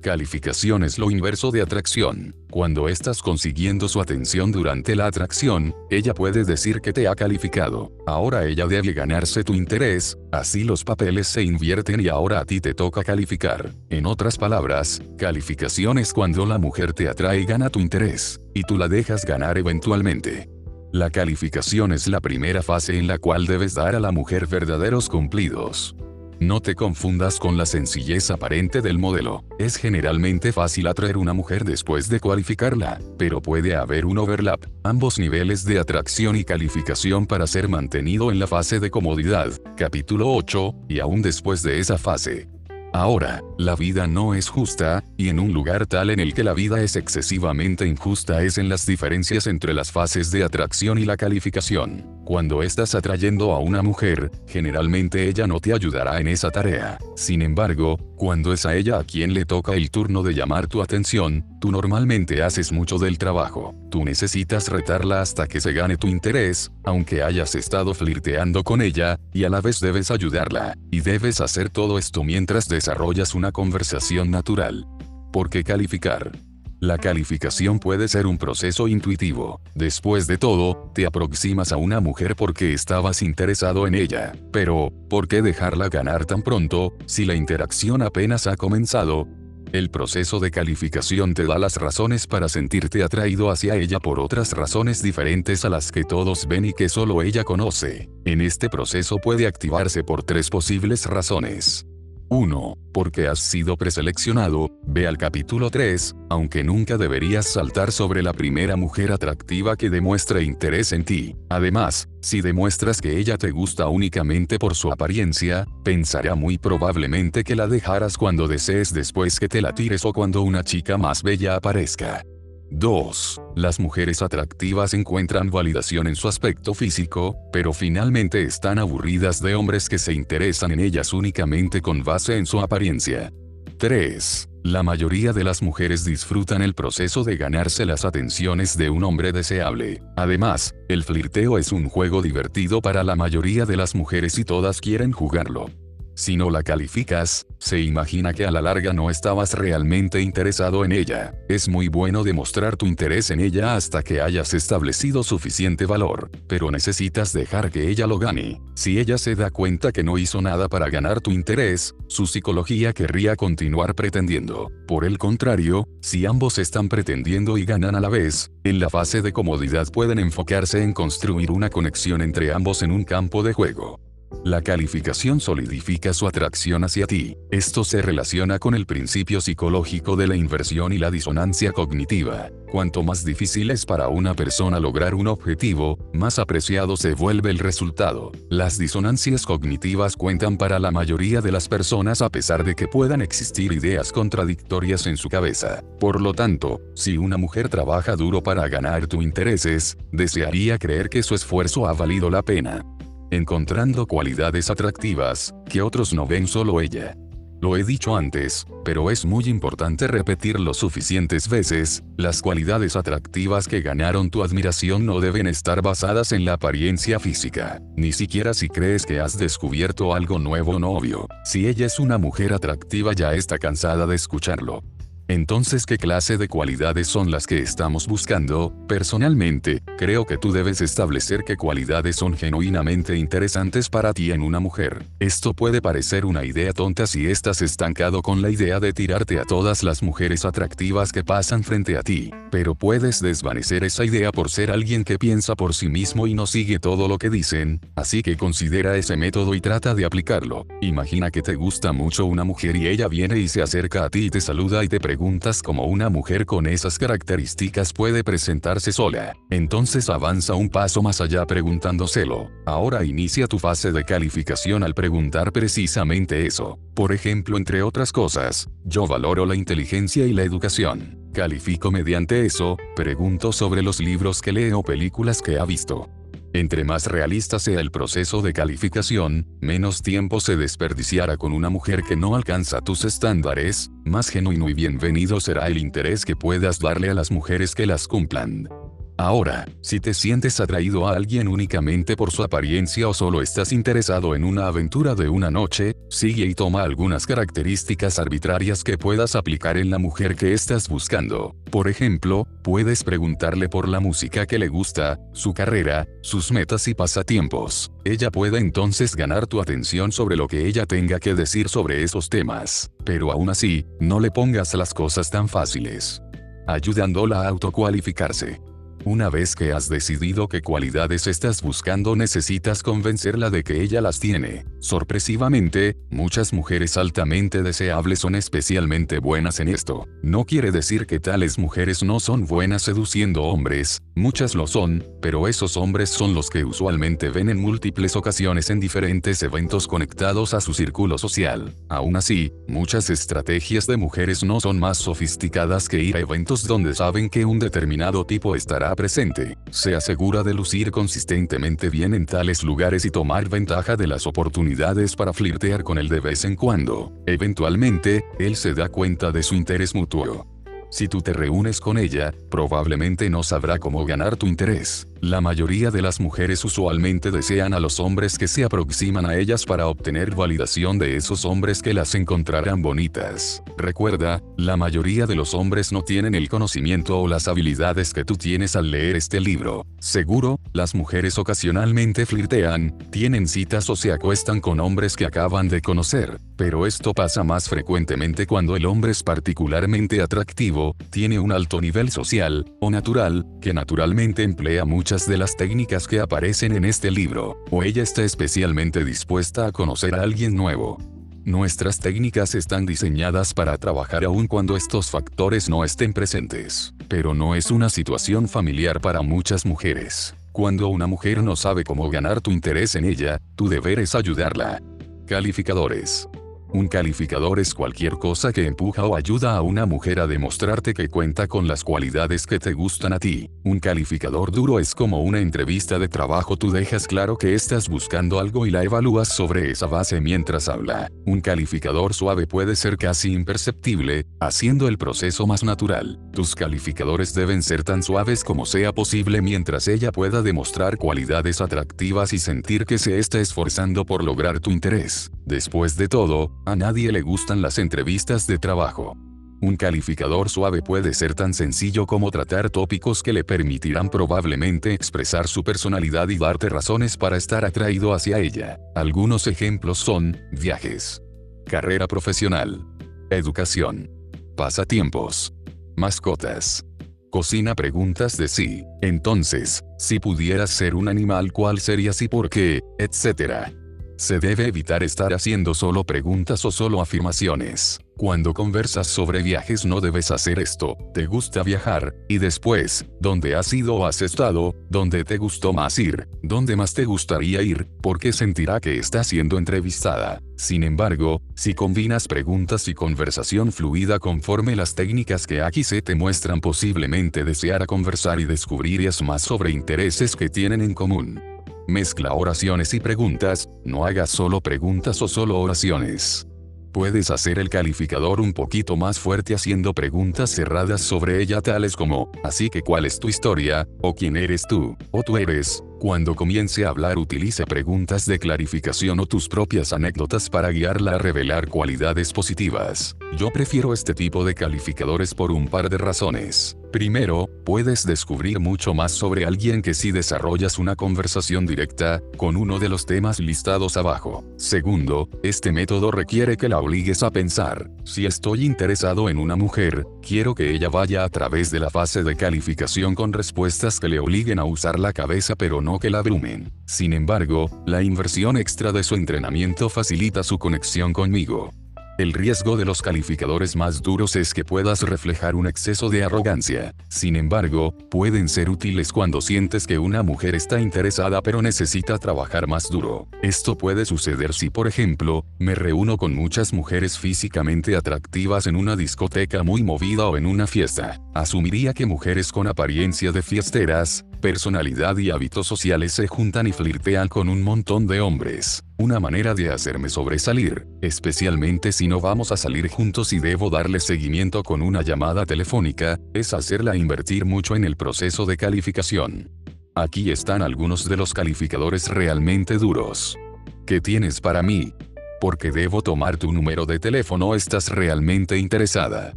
Calificación 0.06 0.84
es 0.84 1.00
lo 1.00 1.10
inverso 1.10 1.50
de 1.50 1.64
atracción. 1.64 2.36
Cuando 2.52 2.88
estás 2.90 3.24
consiguiendo 3.24 3.88
su 3.88 4.00
atención 4.00 4.52
durante 4.52 4.96
la 4.96 5.08
atracción, 5.08 5.74
ella 5.90 6.14
puede 6.14 6.44
decir 6.44 6.80
que 6.80 6.94
te 6.94 7.08
ha 7.08 7.16
calificado. 7.16 7.92
Ahora 8.06 8.46
ella 8.46 8.68
debe 8.68 8.94
ganarse 8.94 9.44
tu 9.44 9.56
interés, 9.56 10.16
así 10.32 10.64
los 10.64 10.84
papeles 10.84 11.26
se 11.26 11.42
invierten 11.42 12.02
y 12.02 12.08
ahora 12.08 12.42
a 12.42 12.46
ti 12.46 12.62
te 12.62 12.76
toca 12.76 13.04
calificar. 13.04 13.72
En 13.90 14.06
otras 14.06 14.38
palabras, 14.38 15.02
calificación 15.18 15.98
es 15.98 16.14
cuando 16.14 16.46
la 16.46 16.60
mujer 16.60 16.94
te 16.94 17.10
atrae 17.10 17.40
y 17.40 17.46
gana 17.46 17.72
tu 17.72 17.80
interés, 17.80 18.40
y 18.54 18.62
tú 18.62 18.78
la 18.78 18.88
dejas 18.88 19.26
ganar 19.26 19.58
eventualmente. 19.58 20.48
La 20.92 21.10
calificación 21.10 21.92
es 21.92 22.08
la 22.08 22.22
primera 22.22 22.62
fase 22.62 23.00
en 23.00 23.08
la 23.08 23.18
cual 23.18 23.48
debes 23.48 23.74
dar 23.74 23.96
a 23.96 24.00
la 24.00 24.12
mujer 24.12 24.46
verdaderos 24.46 25.10
cumplidos. 25.10 25.96
No 26.40 26.60
te 26.60 26.76
confundas 26.76 27.40
con 27.40 27.58
la 27.58 27.66
sencillez 27.66 28.30
aparente 28.30 28.82
del 28.82 29.00
modelo. 29.00 29.46
Es 29.58 29.78
generalmente 29.78 30.52
fácil 30.52 30.88
atraer 30.88 31.18
una 31.18 31.34
mujer 31.34 31.64
después 31.64 32.10
de 32.10 32.20
cualificarla, 32.20 33.00
pero 33.18 33.42
puede 33.42 33.76
haber 33.76 34.06
un 34.06 34.18
overlap, 34.18 34.66
ambos 34.84 35.18
niveles 35.18 35.64
de 35.64 35.80
atracción 35.80 36.36
y 36.36 36.44
calificación 36.44 37.26
para 37.26 37.48
ser 37.48 37.70
mantenido 37.70 38.32
en 38.32 38.40
la 38.40 38.48
fase 38.48 38.80
de 38.80 38.92
comodidad, 38.92 39.52
capítulo 39.78 40.34
8, 40.34 40.76
y 40.90 41.00
aún 41.00 41.22
después 41.22 41.64
de 41.64 41.80
esa 41.80 41.98
fase. 41.98 42.50
Ahora, 42.96 43.44
la 43.58 43.76
vida 43.76 44.08
no 44.08 44.36
es 44.36 44.48
justa, 44.48 45.04
y 45.18 45.28
en 45.28 45.38
un 45.38 45.52
lugar 45.52 45.86
tal 45.86 46.12
en 46.12 46.22
el 46.22 46.34
que 46.34 46.46
la 46.46 46.54
vida 46.54 46.82
es 46.82 46.96
excesivamente 46.96 47.86
injusta 47.86 48.42
es 48.42 48.58
en 48.58 48.70
las 48.70 48.86
diferencias 48.86 49.48
entre 49.48 49.74
las 49.74 49.92
fases 49.92 50.32
de 50.32 50.46
atracción 50.46 50.98
y 50.98 51.04
la 51.04 51.18
calificación. 51.18 52.16
Cuando 52.24 52.64
estás 52.64 52.96
atrayendo 52.96 53.52
a 53.52 53.60
una 53.60 53.82
mujer, 53.82 54.32
generalmente 54.48 55.28
ella 55.28 55.46
no 55.46 55.60
te 55.60 55.74
ayudará 55.74 56.22
en 56.22 56.30
esa 56.30 56.52
tarea. 56.52 56.98
Sin 57.18 57.42
embargo, 57.42 57.98
cuando 58.16 58.54
es 58.54 58.66
a 58.66 58.76
ella 58.76 58.98
a 58.98 59.04
quien 59.04 59.34
le 59.34 59.46
toca 59.46 59.74
el 59.74 59.92
turno 59.92 60.24
de 60.24 60.34
llamar 60.34 60.68
tu 60.68 60.82
atención, 60.82 61.46
tú 61.60 61.72
normalmente 61.72 62.42
haces 62.44 62.72
mucho 62.72 62.98
del 62.98 63.18
trabajo. 63.18 63.76
Tú 63.92 64.06
necesitas 64.06 64.70
retarla 64.70 65.22
hasta 65.22 65.48
que 65.48 65.62
se 65.62 65.74
gane 65.74 65.98
tu 65.98 66.08
interés, 66.08 66.72
aunque 66.84 67.22
hayas 67.22 67.56
estado 67.56 67.94
flirteando 67.94 68.64
con 68.64 68.82
ella, 68.82 69.20
y 69.34 69.44
a 69.44 69.50
la 69.50 69.62
vez 69.62 69.80
debes 69.80 70.12
ayudarla, 70.12 70.78
y 70.92 71.02
debes 71.02 71.42
hacer 71.42 71.70
todo 71.70 72.00
esto 72.00 72.24
mientras 72.24 72.68
desarrollas 72.86 73.34
una 73.34 73.52
conversación 73.52 74.30
natural. 74.30 74.86
¿Por 75.34 75.50
qué 75.50 75.64
calificar? 75.64 76.32
La 76.80 77.00
calificación 77.00 77.80
puede 77.80 78.08
ser 78.08 78.28
un 78.28 78.38
proceso 78.38 78.88
intuitivo. 78.88 79.60
Después 79.74 80.28
de 80.28 80.38
todo, 80.38 80.92
te 80.94 81.08
aproximas 81.08 81.72
a 81.72 81.78
una 81.78 82.00
mujer 82.00 82.36
porque 82.36 82.74
estabas 82.74 83.24
interesado 83.24 83.88
en 83.88 83.96
ella. 83.96 84.34
Pero, 84.52 84.94
¿por 85.10 85.28
qué 85.28 85.42
dejarla 85.42 85.90
ganar 85.90 86.26
tan 86.26 86.44
pronto, 86.44 86.94
si 87.08 87.26
la 87.26 87.34
interacción 87.34 88.04
apenas 88.04 88.46
ha 88.46 88.56
comenzado? 88.56 89.28
El 89.72 89.90
proceso 89.90 90.40
de 90.40 90.52
calificación 90.52 91.34
te 91.34 91.46
da 91.46 91.58
las 91.58 91.78
razones 91.78 92.28
para 92.28 92.50
sentirte 92.50 93.02
atraído 93.02 93.50
hacia 93.50 93.78
ella 93.78 94.00
por 94.00 94.20
otras 94.20 94.54
razones 94.54 95.02
diferentes 95.02 95.66
a 95.66 95.70
las 95.70 95.92
que 95.92 96.04
todos 96.04 96.48
ven 96.48 96.66
y 96.66 96.74
que 96.74 96.88
solo 96.88 97.24
ella 97.24 97.44
conoce. 97.44 98.10
En 98.26 98.42
este 98.42 98.70
proceso 98.70 99.18
puede 99.18 99.48
activarse 99.48 100.04
por 100.04 100.22
tres 100.22 100.52
posibles 100.52 101.08
razones. 101.08 101.88
1. 102.30 102.78
Porque 102.94 103.28
has 103.28 103.40
sido 103.40 103.78
preseleccionado, 103.78 104.70
ve 104.86 105.08
al 105.08 105.18
capítulo 105.18 105.70
3, 105.70 106.16
aunque 106.30 106.64
nunca 106.64 106.98
deberías 106.98 107.46
saltar 107.46 107.92
sobre 107.92 108.24
la 108.24 108.34
primera 108.34 108.76
mujer 108.76 109.12
atractiva 109.12 109.76
que 109.76 109.90
demuestre 109.90 110.44
interés 110.44 110.92
en 110.92 111.04
ti. 111.06 111.36
Además, 111.50 112.08
si 112.22 112.42
demuestras 112.42 113.02
que 113.02 113.18
ella 113.18 113.38
te 113.38 113.52
gusta 113.52 113.88
únicamente 113.88 114.60
por 114.60 114.76
su 114.76 114.92
apariencia, 114.92 115.66
pensará 115.84 116.36
muy 116.36 116.58
probablemente 116.58 117.44
que 117.44 117.56
la 117.56 117.68
dejarás 117.68 118.18
cuando 118.18 118.48
desees 118.48 118.94
después 118.94 119.40
que 119.40 119.48
te 119.48 119.62
la 119.62 119.74
tires 119.74 120.06
o 120.06 120.14
cuando 120.14 120.42
una 120.42 120.64
chica 120.64 120.98
más 120.98 121.24
bella 121.24 121.56
aparezca. 121.56 122.24
2. 122.72 123.42
Las 123.56 123.80
mujeres 123.80 124.22
atractivas 124.22 124.94
encuentran 124.94 125.50
validación 125.50 126.08
en 126.08 126.16
su 126.16 126.28
aspecto 126.28 126.74
físico, 126.74 127.38
pero 127.52 127.74
finalmente 127.74 128.44
están 128.44 128.80
aburridas 128.80 129.42
de 129.42 129.56
hombres 129.56 129.90
que 129.90 129.98
se 129.98 130.14
interesan 130.14 130.72
en 130.72 130.80
ellas 130.80 131.14
únicamente 131.14 131.82
con 131.82 132.04
base 132.04 132.38
en 132.38 132.46
su 132.46 132.60
apariencia. 132.60 133.32
3. 133.78 134.50
La 134.64 134.82
mayoría 134.82 135.32
de 135.32 135.44
las 135.44 135.62
mujeres 135.62 136.06
disfrutan 136.06 136.64
el 136.64 136.74
proceso 136.74 137.24
de 137.24 137.38
ganarse 137.38 137.86
las 137.86 138.04
atenciones 138.04 138.76
de 138.78 138.90
un 138.90 139.04
hombre 139.04 139.32
deseable. 139.32 140.02
Además, 140.16 140.74
el 140.88 141.04
flirteo 141.04 141.60
es 141.60 141.72
un 141.72 141.88
juego 141.88 142.22
divertido 142.22 142.82
para 142.82 143.04
la 143.04 143.16
mayoría 143.16 143.66
de 143.66 143.78
las 143.78 143.94
mujeres 143.94 144.40
y 144.40 144.44
todas 144.44 144.82
quieren 144.82 145.12
jugarlo. 145.12 145.70
Si 146.18 146.38
no 146.38 146.50
la 146.50 146.64
calificas, 146.64 147.46
se 147.60 147.82
imagina 147.82 148.34
que 148.34 148.46
a 148.46 148.52
la 148.52 148.62
larga 148.62 148.94
no 148.94 149.10
estabas 149.10 149.54
realmente 149.54 150.22
interesado 150.22 150.86
en 150.86 150.94
ella. 150.94 151.34
Es 151.50 151.68
muy 151.68 151.90
bueno 151.90 152.24
demostrar 152.24 152.78
tu 152.78 152.86
interés 152.86 153.32
en 153.32 153.42
ella 153.42 153.76
hasta 153.76 154.02
que 154.02 154.22
hayas 154.22 154.54
establecido 154.54 155.24
suficiente 155.24 155.86
valor, 155.86 156.32
pero 156.48 156.72
necesitas 156.72 157.34
dejar 157.34 157.70
que 157.70 157.90
ella 157.90 158.08
lo 158.08 158.18
gane. 158.18 158.62
Si 158.76 158.98
ella 158.98 159.18
se 159.18 159.36
da 159.36 159.52
cuenta 159.52 159.92
que 159.92 160.06
no 160.06 160.18
hizo 160.18 160.42
nada 160.42 160.70
para 160.70 160.90
ganar 160.90 161.20
tu 161.20 161.32
interés, 161.32 161.94
su 162.08 162.28
psicología 162.28 162.94
querría 162.94 163.36
continuar 163.36 163.94
pretendiendo. 163.94 164.72
Por 164.88 165.04
el 165.04 165.18
contrario, 165.18 165.86
si 166.02 166.26
ambos 166.26 166.60
están 166.60 166.88
pretendiendo 166.88 167.58
y 167.58 167.66
ganan 167.66 167.94
a 167.94 168.00
la 168.00 168.08
vez, 168.08 168.52
en 168.64 168.80
la 168.80 168.90
fase 168.90 169.22
de 169.22 169.34
comodidad 169.34 169.92
pueden 169.92 170.20
enfocarse 170.20 170.82
en 170.82 170.94
construir 170.94 171.52
una 171.52 171.70
conexión 171.70 172.22
entre 172.22 172.54
ambos 172.54 172.84
en 172.84 172.92
un 172.92 173.04
campo 173.04 173.44
de 173.44 173.52
juego. 173.52 174.00
La 174.44 174.62
calificación 174.62 175.40
solidifica 175.40 176.14
su 176.14 176.28
atracción 176.28 176.84
hacia 176.84 177.08
ti. 177.08 177.36
Esto 177.52 177.84
se 177.84 178.02
relaciona 178.02 178.60
con 178.60 178.76
el 178.76 178.86
principio 178.86 179.42
psicológico 179.42 180.16
de 180.16 180.28
la 180.28 180.36
inversión 180.36 180.94
y 180.94 180.98
la 180.98 181.12
disonancia 181.12 181.72
cognitiva. 181.72 182.50
Cuanto 182.72 183.04
más 183.04 183.24
difícil 183.24 183.72
es 183.72 183.86
para 183.86 184.08
una 184.08 184.34
persona 184.34 184.80
lograr 184.80 185.16
un 185.16 185.28
objetivo, 185.28 185.98
más 186.14 186.40
apreciado 186.40 186.98
se 186.98 187.14
vuelve 187.14 187.50
el 187.50 187.60
resultado. 187.60 188.32
Las 188.50 188.78
disonancias 188.78 189.46
cognitivas 189.46 190.16
cuentan 190.16 190.58
para 190.58 190.80
la 190.80 190.92
mayoría 190.92 191.42
de 191.42 191.52
las 191.52 191.68
personas 191.68 192.22
a 192.22 192.30
pesar 192.30 192.64
de 192.64 192.76
que 192.76 192.88
puedan 192.88 193.22
existir 193.22 193.72
ideas 193.72 194.12
contradictorias 194.12 195.08
en 195.08 195.18
su 195.18 195.30
cabeza. 195.30 195.84
Por 196.00 196.22
lo 196.22 196.34
tanto, 196.34 196.82
si 196.96 197.18
una 197.18 197.38
mujer 197.38 197.70
trabaja 197.70 198.16
duro 198.16 198.44
para 198.44 198.68
ganar 198.68 199.08
tus 199.08 199.24
intereses, 199.24 199.98
desearía 200.12 200.78
creer 200.78 201.10
que 201.10 201.24
su 201.24 201.36
esfuerzo 201.36 201.88
ha 201.88 201.94
valido 201.94 202.30
la 202.30 202.44
pena 202.44 202.84
encontrando 203.32 204.08
cualidades 204.08 204.70
atractivas, 204.70 205.54
que 205.70 205.82
otros 205.82 206.14
no 206.14 206.28
ven 206.28 206.48
solo 206.48 206.82
ella. 206.82 207.16
Lo 207.62 207.78
he 207.78 207.84
dicho 207.84 208.16
antes, 208.16 208.68
pero 208.84 209.10
es 209.10 209.26
muy 209.26 209.46
importante 209.46 210.08
repetirlo 210.08 210.74
suficientes 210.74 211.50
veces, 211.50 212.04
las 212.18 212.42
cualidades 212.42 212.96
atractivas 212.96 213.68
que 213.68 213.82
ganaron 213.82 214.30
tu 214.30 214.44
admiración 214.44 215.06
no 215.06 215.20
deben 215.20 215.48
estar 215.48 215.82
basadas 215.82 216.32
en 216.32 216.46
la 216.46 216.54
apariencia 216.54 217.20
física, 217.20 217.82
ni 217.96 218.12
siquiera 218.12 218.54
si 218.54 218.68
crees 218.68 219.06
que 219.06 219.20
has 219.20 219.38
descubierto 219.38 220.14
algo 220.14 220.38
nuevo 220.38 220.78
no 220.80 220.92
obvio. 220.92 221.28
Si 221.44 221.68
ella 221.68 221.88
es 221.88 222.00
una 222.00 222.18
mujer 222.18 222.54
atractiva 222.54 223.14
ya 223.14 223.34
está 223.34 223.58
cansada 223.58 224.06
de 224.06 224.16
escucharlo. 224.16 224.84
Entonces, 225.28 225.88
¿qué 225.88 225.98
clase 225.98 226.38
de 226.38 226.48
cualidades 226.48 227.08
son 227.08 227.32
las 227.32 227.48
que 227.48 227.58
estamos 227.58 228.06
buscando? 228.08 228.72
Personalmente, 228.88 229.82
creo 229.98 230.24
que 230.24 230.38
tú 230.38 230.52
debes 230.52 230.82
establecer 230.82 231.44
qué 231.44 231.58
cualidades 231.58 232.18
son 232.18 232.38
genuinamente 232.38 233.18
interesantes 233.18 233.90
para 233.90 234.14
ti 234.14 234.32
en 234.32 234.44
una 234.44 234.60
mujer. 234.60 235.04
Esto 235.20 235.56
puede 235.56 235.82
parecer 235.82 236.26
una 236.26 236.46
idea 236.46 236.74
tonta 236.74 237.08
si 237.08 237.26
estás 237.26 237.64
estancado 237.64 238.22
con 238.22 238.44
la 238.44 238.52
idea 238.52 238.80
de 238.80 238.94
tirarte 238.94 239.40
a 239.40 239.46
todas 239.46 239.82
las 239.82 240.04
mujeres 240.04 240.46
atractivas 240.46 241.12
que 241.12 241.24
pasan 241.24 241.64
frente 241.64 241.98
a 241.98 242.04
ti, 242.04 242.30
pero 242.52 242.76
puedes 242.76 243.20
desvanecer 243.20 243.84
esa 243.84 244.06
idea 244.06 244.32
por 244.32 244.52
ser 244.52 244.70
alguien 244.70 245.04
que 245.04 245.18
piensa 245.18 245.56
por 245.56 245.74
sí 245.74 245.90
mismo 245.90 246.28
y 246.28 246.36
no 246.36 246.46
sigue 246.46 246.78
todo 246.78 247.08
lo 247.08 247.18
que 247.18 247.32
dicen, 247.32 247.82
así 247.96 248.22
que 248.22 248.38
considera 248.38 248.96
ese 248.96 249.18
método 249.18 249.56
y 249.56 249.62
trata 249.62 249.96
de 249.96 250.06
aplicarlo. 250.06 250.68
Imagina 250.82 251.32
que 251.32 251.42
te 251.42 251.56
gusta 251.56 251.94
mucho 251.94 252.26
una 252.26 252.44
mujer 252.44 252.76
y 252.76 252.88
ella 252.88 253.08
viene 253.08 253.40
y 253.40 253.48
se 253.48 253.64
acerca 253.64 254.06
a 254.06 254.10
ti 254.12 254.26
y 254.26 254.30
te 254.30 254.40
saluda 254.40 254.84
y 254.84 254.88
te 254.88 255.00
pregunta 255.00 255.15
preguntas 255.16 255.62
como 255.62 255.86
una 255.86 256.10
mujer 256.10 256.46
con 256.46 256.68
esas 256.68 257.00
características 257.00 257.94
puede 257.94 258.22
presentarse 258.22 258.92
sola. 258.92 259.34
Entonces 259.50 260.10
avanza 260.10 260.56
un 260.56 260.68
paso 260.68 261.02
más 261.02 261.22
allá 261.22 261.46
preguntándoselo. 261.46 262.52
Ahora 262.66 263.06
inicia 263.06 263.48
tu 263.48 263.58
fase 263.58 263.94
de 263.94 264.04
calificación 264.04 264.84
al 264.84 264.94
preguntar 264.94 265.54
precisamente 265.54 266.46
eso. 266.46 266.80
Por 266.94 267.14
ejemplo, 267.14 267.56
entre 267.56 267.82
otras 267.82 268.12
cosas, 268.12 268.68
yo 268.84 269.08
valoro 269.08 269.46
la 269.46 269.56
inteligencia 269.56 270.26
y 270.26 270.34
la 270.34 270.44
educación. 270.44 271.18
Califico 271.34 271.92
mediante 271.92 272.46
eso, 272.46 272.76
pregunto 272.94 273.54
sobre 273.54 273.84
los 273.84 274.02
libros 274.02 274.42
que 274.42 274.52
lee 274.52 274.74
o 274.74 274.84
películas 274.84 275.42
que 275.42 275.58
ha 275.58 275.64
visto. 275.64 276.10
Entre 276.56 276.86
más 276.86 277.08
realista 277.08 277.60
sea 277.60 277.82
el 277.82 277.92
proceso 277.92 278.42
de 278.42 278.54
calificación, 278.54 279.46
menos 279.60 280.02
tiempo 280.02 280.40
se 280.40 280.56
desperdiciará 280.56 281.36
con 281.36 281.52
una 281.52 281.70
mujer 281.70 282.02
que 282.04 282.16
no 282.16 282.34
alcanza 282.34 282.80
tus 282.80 283.04
estándares, 283.04 283.92
más 284.06 284.30
genuino 284.30 284.70
y 284.70 284.74
bienvenido 284.74 285.42
será 285.42 285.68
el 285.68 285.78
interés 285.78 286.24
que 286.24 286.38
puedas 286.38 286.80
darle 286.80 287.10
a 287.10 287.14
las 287.14 287.30
mujeres 287.30 287.76
que 287.76 287.86
las 287.86 288.08
cumplan. 288.08 288.70
Ahora, 289.18 289.66
si 289.80 290.02
te 290.02 290.14
sientes 290.14 290.60
atraído 290.60 291.08
a 291.08 291.16
alguien 291.16 291.48
únicamente 291.48 292.18
por 292.18 292.32
su 292.32 292.44
apariencia 292.44 293.08
o 293.08 293.14
solo 293.14 293.42
estás 293.42 293.72
interesado 293.72 294.36
en 294.36 294.44
una 294.44 294.68
aventura 294.68 295.16
de 295.16 295.30
una 295.30 295.50
noche, 295.50 295.96
sigue 296.10 296.46
y 296.46 296.54
toma 296.54 296.84
algunas 296.84 297.26
características 297.26 298.20
arbitrarias 298.20 298.84
que 298.84 298.98
puedas 298.98 299.36
aplicar 299.36 299.78
en 299.78 299.90
la 299.90 300.00
mujer 300.00 300.36
que 300.36 300.52
estás 300.52 300.90
buscando. 300.90 301.56
Por 301.72 301.88
ejemplo, 301.88 302.46
puedes 302.62 303.06
preguntarle 303.06 303.70
por 303.70 303.88
la 303.88 304.02
música 304.02 304.46
que 304.46 304.60
le 304.60 304.68
gusta, 304.68 305.18
su 305.32 305.54
carrera, 305.54 306.06
sus 306.22 306.52
metas 306.52 306.86
y 306.90 306.94
pasatiempos. 306.94 307.92
Ella 308.04 308.32
puede 308.32 308.60
entonces 308.60 309.16
ganar 309.16 309.48
tu 309.48 309.62
atención 309.62 310.12
sobre 310.12 310.36
lo 310.36 310.48
que 310.48 310.68
ella 310.68 310.86
tenga 310.86 311.20
que 311.22 311.36
decir 311.36 311.70
sobre 311.70 312.04
esos 312.04 312.28
temas. 312.28 312.92
Pero 313.06 313.32
aún 313.32 313.50
así, 313.50 313.86
no 314.02 314.20
le 314.20 314.30
pongas 314.30 314.74
las 314.74 314.94
cosas 314.94 315.30
tan 315.30 315.48
fáciles. 315.48 316.22
Ayudándola 316.68 317.44
a 317.44 317.48
autocualificarse. 317.48 318.60
Una 319.06 319.30
vez 319.30 319.56
que 319.56 319.72
has 319.72 319.88
decidido 319.88 320.48
qué 320.48 320.64
cualidades 320.64 321.28
estás 321.28 321.62
buscando 321.62 322.16
necesitas 322.16 322.82
convencerla 322.82 323.52
de 323.52 323.64
que 323.64 323.84
ella 323.84 324.02
las 324.02 324.20
tiene. 324.20 324.66
Sorpresivamente, 324.86 325.98
muchas 326.12 326.54
mujeres 326.54 326.96
altamente 326.96 327.64
deseables 327.64 328.20
son 328.20 328.36
especialmente 328.36 329.18
buenas 329.18 329.60
en 329.60 329.68
esto. 329.68 330.08
No 330.22 330.46
quiere 330.46 330.70
decir 330.70 331.08
que 331.08 331.20
tales 331.20 331.58
mujeres 331.58 332.04
no 332.04 332.20
son 332.20 332.46
buenas 332.46 332.84
seduciendo 332.84 333.46
hombres, 333.46 334.04
muchas 334.14 334.54
lo 334.54 334.68
son, 334.68 335.04
pero 335.24 335.48
esos 335.48 335.76
hombres 335.76 336.12
son 336.12 336.36
los 336.36 336.52
que 336.52 336.64
usualmente 336.64 337.32
ven 337.32 337.50
en 337.50 337.60
múltiples 337.60 338.16
ocasiones 338.16 338.70
en 338.70 338.80
diferentes 338.80 339.42
eventos 339.42 339.88
conectados 339.88 340.54
a 340.54 340.62
su 340.62 340.76
círculo 340.76 341.18
social. 341.18 341.74
Aún 341.90 342.16
así, 342.16 342.54
muchas 342.68 343.10
estrategias 343.10 343.88
de 343.88 343.98
mujeres 343.98 344.44
no 344.44 344.60
son 344.60 344.78
más 344.78 345.00
sofisticadas 345.00 345.90
que 345.90 346.04
ir 346.04 346.16
a 346.16 346.20
eventos 346.20 346.68
donde 346.68 346.94
saben 346.94 347.32
que 347.32 347.44
un 347.44 347.58
determinado 347.58 348.24
tipo 348.24 348.56
estará 348.56 348.96
presente, 348.96 349.58
se 349.72 349.96
asegura 349.96 350.44
de 350.44 350.54
lucir 350.54 350.92
consistentemente 350.92 351.90
bien 351.90 352.14
en 352.14 352.28
tales 352.28 352.62
lugares 352.62 353.04
y 353.04 353.10
tomar 353.10 353.50
ventaja 353.50 353.96
de 353.96 354.06
las 354.06 354.28
oportunidades 354.28 354.75
para 355.16 355.34
flirtear 355.34 355.84
con 355.84 355.98
él 355.98 356.10
de 356.10 356.20
vez 356.20 356.46
en 356.46 356.56
cuando. 356.56 357.12
Eventualmente, 357.26 358.26
él 358.40 358.56
se 358.56 358.74
da 358.74 358.90
cuenta 358.90 359.32
de 359.32 359.44
su 359.44 359.56
interés 359.56 359.96
mutuo. 359.96 360.46
Si 360.90 361.08
tú 361.08 361.22
te 361.22 361.34
reúnes 361.34 361.80
con 361.80 361.98
ella, 361.98 362.34
probablemente 362.50 363.30
no 363.30 363.44
sabrá 363.44 363.80
cómo 363.80 364.06
ganar 364.06 364.38
tu 364.38 364.48
interés. 364.48 365.08
La 365.26 365.42
mayoría 365.42 365.90
de 365.90 366.04
las 366.04 366.20
mujeres 366.20 366.64
usualmente 366.66 367.32
desean 367.32 367.74
a 367.74 367.80
los 367.80 368.00
hombres 368.00 368.38
que 368.38 368.48
se 368.48 368.64
aproximan 368.64 369.26
a 369.26 369.36
ellas 369.36 369.66
para 369.66 369.88
obtener 369.88 370.36
validación 370.36 371.00
de 371.00 371.16
esos 371.16 371.46
hombres 371.46 371.82
que 371.82 371.96
las 371.96 372.14
encontrarán 372.14 372.84
bonitas. 372.84 373.64
Recuerda, 373.76 374.44
la 374.56 374.78
mayoría 374.78 375.26
de 375.26 375.34
los 375.34 375.56
hombres 375.56 375.92
no 375.92 376.04
tienen 376.04 376.36
el 376.36 376.48
conocimiento 376.48 377.20
o 377.20 377.28
las 377.28 377.48
habilidades 377.48 378.14
que 378.14 378.24
tú 378.24 378.36
tienes 378.36 378.76
al 378.76 378.92
leer 378.92 379.16
este 379.16 379.40
libro. 379.40 379.88
Seguro, 380.00 380.60
las 380.74 380.94
mujeres 380.94 381.40
ocasionalmente 381.40 382.28
flirtean, 382.28 382.96
tienen 383.10 383.48
citas 383.48 383.90
o 383.90 383.96
se 383.96 384.12
acuestan 384.12 384.62
con 384.62 384.80
hombres 384.80 385.16
que 385.16 385.26
acaban 385.26 385.70
de 385.70 385.82
conocer, 385.82 386.40
pero 386.56 386.86
esto 386.86 387.16
pasa 387.16 387.44
más 387.44 387.68
frecuentemente 387.68 388.46
cuando 388.46 388.76
el 388.76 388.86
hombre 388.86 389.12
es 389.12 389.24
particularmente 389.24 390.22
atractivo, 390.22 390.96
tiene 391.10 391.40
un 391.40 391.52
alto 391.52 391.82
nivel 391.82 392.12
social, 392.12 392.72
o 392.80 392.92
natural, 392.92 393.44
que 393.60 393.74
naturalmente 393.74 394.44
emplea 394.44 394.86
mucho 394.86 395.15
de 395.24 395.38
las 395.38 395.56
técnicas 395.56 396.08
que 396.08 396.20
aparecen 396.20 396.76
en 396.76 396.84
este 396.84 397.10
libro, 397.10 397.64
o 397.72 397.84
ella 397.84 398.04
está 398.04 398.24
especialmente 398.24 399.06
dispuesta 399.06 399.68
a 399.68 399.72
conocer 399.72 400.14
a 400.14 400.22
alguien 400.22 400.54
nuevo. 400.54 400.98
Nuestras 401.46 402.00
técnicas 402.00 402.54
están 402.54 402.86
diseñadas 402.86 403.54
para 403.54 403.78
trabajar 403.78 404.26
aun 404.26 404.48
cuando 404.48 404.76
estos 404.76 405.10
factores 405.10 405.70
no 405.70 405.86
estén 405.86 406.12
presentes, 406.12 406.94
pero 407.08 407.34
no 407.34 407.56
es 407.56 407.72
una 407.72 407.90
situación 407.90 408.50
familiar 408.50 409.00
para 409.00 409.22
muchas 409.22 409.66
mujeres. 409.66 410.36
Cuando 410.52 410.90
una 410.90 411.08
mujer 411.08 411.42
no 411.42 411.56
sabe 411.56 411.86
cómo 411.86 412.10
ganar 412.10 412.42
tu 412.42 412.52
interés 412.52 412.96
en 412.96 413.06
ella, 413.06 413.40
tu 413.56 413.70
deber 413.70 414.00
es 414.00 414.16
ayudarla. 414.16 414.82
Calificadores. 415.26 416.28
Un 416.70 416.88
calificador 416.88 417.60
es 417.60 417.74
cualquier 417.74 418.14
cosa 418.14 418.52
que 418.52 418.66
empuja 418.66 419.06
o 419.06 419.16
ayuda 419.16 419.56
a 419.56 419.62
una 419.62 419.86
mujer 419.86 420.20
a 420.20 420.28
demostrarte 420.28 420.94
que 420.94 421.10
cuenta 421.10 421.48
con 421.48 421.68
las 421.68 421.84
cualidades 421.84 422.46
que 422.46 422.60
te 422.60 422.74
gustan 422.74 423.14
a 423.14 423.20
ti. 423.20 423.50
Un 423.64 423.80
calificador 423.80 424.52
duro 424.52 424.80
es 424.80 424.94
como 424.94 425.22
una 425.22 425.40
entrevista 425.40 426.00
de 426.00 426.08
trabajo, 426.08 426.58
tú 426.58 426.72
dejas 426.72 427.08
claro 427.08 427.38
que 427.38 427.54
estás 427.54 427.88
buscando 427.88 428.40
algo 428.40 428.66
y 428.66 428.72
la 428.72 428.84
evalúas 428.84 429.30
sobre 429.30 429.72
esa 429.72 429.88
base 429.88 430.20
mientras 430.20 430.68
habla. 430.68 431.10
Un 431.26 431.42
calificador 431.42 432.14
suave 432.14 432.48
puede 432.48 432.76
ser 432.76 432.98
casi 432.98 433.32
imperceptible, 433.32 434.26
haciendo 434.40 434.88
el 434.88 434.98
proceso 434.98 435.48
más 435.48 435.64
natural. 435.64 436.20
Tus 436.34 436.56
calificadores 436.56 437.34
deben 437.34 437.64
ser 437.64 437.84
tan 437.84 438.04
suaves 438.04 438.44
como 438.44 438.66
sea 438.66 438.92
posible 438.92 439.42
mientras 439.42 439.88
ella 439.88 440.12
pueda 440.12 440.42
demostrar 440.42 440.98
cualidades 440.98 441.62
atractivas 441.62 442.34
y 442.34 442.40
sentir 442.40 442.86
que 442.86 442.98
se 442.98 443.20
está 443.20 443.40
esforzando 443.40 444.06
por 444.06 444.24
lograr 444.24 444.60
tu 444.60 444.72
interés. 444.72 445.32
Después 445.46 445.96
de 445.96 446.08
todo, 446.08 446.52
a 446.66 446.76
nadie 446.76 447.12
le 447.12 447.22
gustan 447.22 447.62
las 447.62 447.78
entrevistas 447.78 448.48
de 448.48 448.58
trabajo. 448.58 449.16
Un 449.62 449.78
calificador 449.78 450.50
suave 450.50 450.82
puede 450.82 451.14
ser 451.14 451.34
tan 451.36 451.54
sencillo 451.54 452.08
como 452.08 452.32
tratar 452.32 452.70
tópicos 452.70 453.22
que 453.22 453.32
le 453.32 453.44
permitirán 453.44 454.10
probablemente 454.10 454.94
expresar 454.94 455.48
su 455.48 455.64
personalidad 455.64 456.30
y 456.30 456.38
darte 456.38 456.68
razones 456.68 457.16
para 457.16 457.38
estar 457.38 457.64
atraído 457.64 458.14
hacia 458.14 458.40
ella. 458.40 458.80
Algunos 458.96 459.48
ejemplos 459.48 460.00
son, 460.00 460.36
viajes, 460.52 461.22
carrera 461.66 462.08
profesional, 462.08 462.84
educación, 463.30 464.10
pasatiempos, 464.58 465.54
mascotas, 465.96 466.84
cocina 467.30 467.76
preguntas 467.76 468.36
de 468.38 468.48
sí. 468.48 468.84
Entonces, 469.02 469.84
si 470.00 470.20
pudieras 470.20 470.72
ser 470.72 470.96
un 470.96 471.08
animal, 471.08 471.52
¿cuál 471.52 471.80
serías 471.80 472.22
y 472.22 472.28
por 472.28 472.50
qué? 472.50 472.82
etcétera. 472.98 473.72
Se 474.18 474.40
debe 474.40 474.68
evitar 474.68 475.04
estar 475.04 475.34
haciendo 475.34 475.74
solo 475.74 476.06
preguntas 476.06 476.64
o 476.64 476.72
solo 476.72 477.02
afirmaciones. 477.02 478.00
Cuando 478.16 478.54
conversas 478.54 479.08
sobre 479.08 479.44
viajes 479.44 479.86
no 479.86 480.00
debes 480.00 480.32
hacer 480.32 480.60
esto, 480.60 480.96
te 481.14 481.26
gusta 481.26 481.64
viajar, 481.64 482.16
y 482.30 482.38
después, 482.38 483.06
¿dónde 483.20 483.56
has 483.56 483.74
ido 483.74 483.96
o 483.96 484.06
has 484.06 484.22
estado? 484.22 484.74
¿Dónde 484.90 485.26
te 485.26 485.38
gustó 485.38 485.74
más 485.74 486.00
ir? 486.00 486.30
¿Dónde 486.42 486.78
más 486.78 486.94
te 486.94 487.04
gustaría 487.04 487.62
ir? 487.62 487.90
Porque 488.02 488.32
sentirá 488.32 488.80
que 488.80 488.98
está 488.98 489.26
siendo 489.26 489.58
entrevistada. 489.58 490.42
Sin 490.56 490.84
embargo, 490.84 491.42
si 491.58 491.74
combinas 491.74 492.30
preguntas 492.30 492.88
y 492.88 492.94
conversación 492.94 493.74
fluida 493.74 494.20
conforme 494.20 494.78
las 494.78 494.96
técnicas 494.96 495.46
que 495.46 495.62
aquí 495.62 495.84
se 495.84 496.02
te 496.02 496.16
muestran 496.16 496.62
posiblemente 496.62 497.44
desear 497.44 497.86
conversar 497.86 498.40
y 498.40 498.46
descubrirías 498.46 499.22
más 499.22 499.42
sobre 499.42 499.72
intereses 499.72 500.38
que 500.38 500.48
tienen 500.48 500.80
en 500.82 500.94
común. 500.94 501.55
Mezcla 501.88 502.34
oraciones 502.34 502.94
y 502.96 503.00
preguntas, 503.00 503.70
no 503.84 504.06
hagas 504.06 504.32
solo 504.32 504.60
preguntas 504.60 505.22
o 505.22 505.28
solo 505.28 505.60
oraciones. 505.60 506.48
Puedes 506.92 507.30
hacer 507.30 507.60
el 507.60 507.70
calificador 507.70 508.42
un 508.42 508.54
poquito 508.54 508.96
más 508.96 509.20
fuerte 509.20 509.54
haciendo 509.54 509.94
preguntas 509.94 510.50
cerradas 510.50 511.02
sobre 511.02 511.42
ella 511.42 511.62
tales 511.62 511.96
como, 511.96 512.32
así 512.44 512.70
que 512.70 512.82
cuál 512.82 513.06
es 513.06 513.20
tu 513.20 513.30
historia, 513.30 513.88
o 514.02 514.16
quién 514.16 514.36
eres 514.36 514.64
tú, 514.68 514.98
o 515.12 515.22
tú 515.22 515.38
eres, 515.38 515.84
cuando 516.00 516.36
comience 516.36 516.86
a 516.86 516.90
hablar 516.90 517.18
utilice 517.18 517.66
preguntas 517.66 518.26
de 518.26 518.40
clarificación 518.40 519.20
o 519.20 519.26
tus 519.26 519.48
propias 519.48 519.94
anécdotas 519.94 520.50
para 520.50 520.70
guiarla 520.70 521.16
a 521.16 521.18
revelar 521.18 521.70
cualidades 521.70 522.34
positivas. 522.34 523.16
Yo 523.38 523.52
prefiero 523.52 523.94
este 523.94 524.14
tipo 524.14 524.46
de 524.46 524.56
calificadores 524.56 525.34
por 525.34 525.52
un 525.52 525.68
par 525.68 525.90
de 525.90 525.98
razones. 525.98 526.78
Primero, 526.92 527.50
puedes 527.66 528.06
descubrir 528.06 528.62
mucho 528.62 528.94
más 528.94 529.12
sobre 529.12 529.46
alguien 529.46 529.82
que 529.82 529.94
si 529.94 530.14
desarrollas 530.14 530.80
una 530.80 530.96
conversación 530.96 531.66
directa, 531.66 532.22
con 532.38 532.56
uno 532.56 532.80
de 532.80 532.88
los 532.88 533.06
temas 533.06 533.42
listados 533.42 533.98
abajo. 533.98 534.46
Segundo, 534.56 535.28
este 535.44 535.74
método 535.74 536.12
requiere 536.12 536.56
que 536.56 536.70
la 536.70 536.80
obligues 536.80 537.22
a 537.22 537.32
pensar. 537.32 537.90
Si 538.06 538.26
estoy 538.26 538.64
interesado 538.64 539.30
en 539.30 539.40
una 539.40 539.58
mujer, 539.58 540.06
quiero 540.22 540.56
que 540.56 540.72
ella 540.72 540.88
vaya 540.88 541.26
a 541.26 541.30
través 541.30 541.70
de 541.70 541.82
la 541.82 541.90
fase 541.90 542.24
de 542.24 542.38
calificación 542.38 543.14
con 543.14 543.34
respuestas 543.34 544.00
que 544.00 544.08
le 544.08 544.20
obliguen 544.20 544.60
a 544.60 544.64
usar 544.64 544.98
la 544.98 545.12
cabeza 545.12 545.56
pero 545.58 545.82
no 545.86 546.00
que 546.00 546.10
la 546.10 546.20
abrumen. 546.20 546.74
Sin 546.86 547.14
embargo, 547.14 547.70
la 547.86 548.04
inversión 548.04 548.58
extra 548.58 548.92
de 548.92 549.04
su 549.04 549.16
entrenamiento 549.16 549.88
facilita 549.88 550.44
su 550.44 550.58
conexión 550.58 551.14
conmigo. 551.14 551.72
El 552.18 552.32
riesgo 552.32 552.78
de 552.78 552.86
los 552.86 553.02
calificadores 553.02 553.76
más 553.76 554.02
duros 554.02 554.38
es 554.38 554.54
que 554.54 554.64
puedas 554.64 555.02
reflejar 555.02 555.54
un 555.54 555.68
exceso 555.68 556.10
de 556.10 556.24
arrogancia. 556.24 556.96
Sin 557.10 557.36
embargo, 557.36 557.94
pueden 558.10 558.48
ser 558.48 558.70
útiles 558.70 559.12
cuando 559.12 559.42
sientes 559.42 559.86
que 559.86 560.00
una 560.00 560.24
mujer 560.24 560.56
está 560.56 560.80
interesada 560.80 561.42
pero 561.42 561.62
necesita 561.62 562.18
trabajar 562.18 562.70
más 562.70 562.90
duro. 562.90 563.28
Esto 563.44 563.78
puede 563.78 564.06
suceder 564.06 564.54
si 564.54 564.70
por 564.70 564.88
ejemplo, 564.88 565.44
me 565.60 565.76
reúno 565.76 566.16
con 566.16 566.34
muchas 566.34 566.72
mujeres 566.72 567.20
físicamente 567.20 567.98
atractivas 567.98 568.66
en 568.66 568.78
una 568.78 568.96
discoteca 568.96 569.64
muy 569.64 569.84
movida 569.84 570.26
o 570.28 570.38
en 570.38 570.46
una 570.46 570.68
fiesta. 570.68 571.20
Asumiría 571.34 571.94
que 571.94 572.06
mujeres 572.06 572.54
con 572.54 572.68
apariencia 572.68 573.34
de 573.34 573.42
fiesteras, 573.42 574.24
personalidad 574.36 575.18
y 575.18 575.32
hábitos 575.32 575.68
sociales 575.68 576.14
se 576.14 576.28
juntan 576.28 576.68
y 576.68 576.72
flirtean 576.72 577.28
con 577.28 577.50
un 577.50 577.64
montón 577.64 578.08
de 578.08 578.22
hombres. 578.22 578.84
Una 578.98 579.20
manera 579.20 579.54
de 579.54 579.72
hacerme 579.72 580.10
sobresalir, 580.10 580.88
especialmente 581.02 581.92
si 581.92 582.08
no 582.08 582.22
vamos 582.22 582.52
a 582.52 582.58
salir 582.58 582.88
juntos 582.88 583.34
y 583.34 583.40
debo 583.40 583.70
darle 583.70 584.00
seguimiento 584.00 584.64
con 584.64 584.82
una 584.82 585.02
llamada 585.02 585.46
telefónica, 585.46 586.20
es 586.34 586.54
hacerla 586.54 586.96
invertir 586.96 587.46
mucho 587.46 587.76
en 587.76 587.84
el 587.84 587.96
proceso 587.96 588.46
de 588.46 588.58
calificación. 588.58 589.50
Aquí 589.96 590.32
están 590.32 590.62
algunos 590.62 591.08
de 591.08 591.18
los 591.18 591.34
calificadores 591.34 592.10
realmente 592.10 592.78
duros. 592.78 593.38
¿Qué 593.86 594.02
tienes 594.02 594.42
para 594.42 594.62
mí? 594.62 594.94
Porque 595.40 595.72
debo 595.72 596.02
tomar 596.02 596.38
tu 596.38 596.52
número 596.52 596.86
de 596.86 597.00
teléfono 597.00 597.56
estás 597.56 597.90
realmente 597.90 598.58
interesada. 598.58 599.36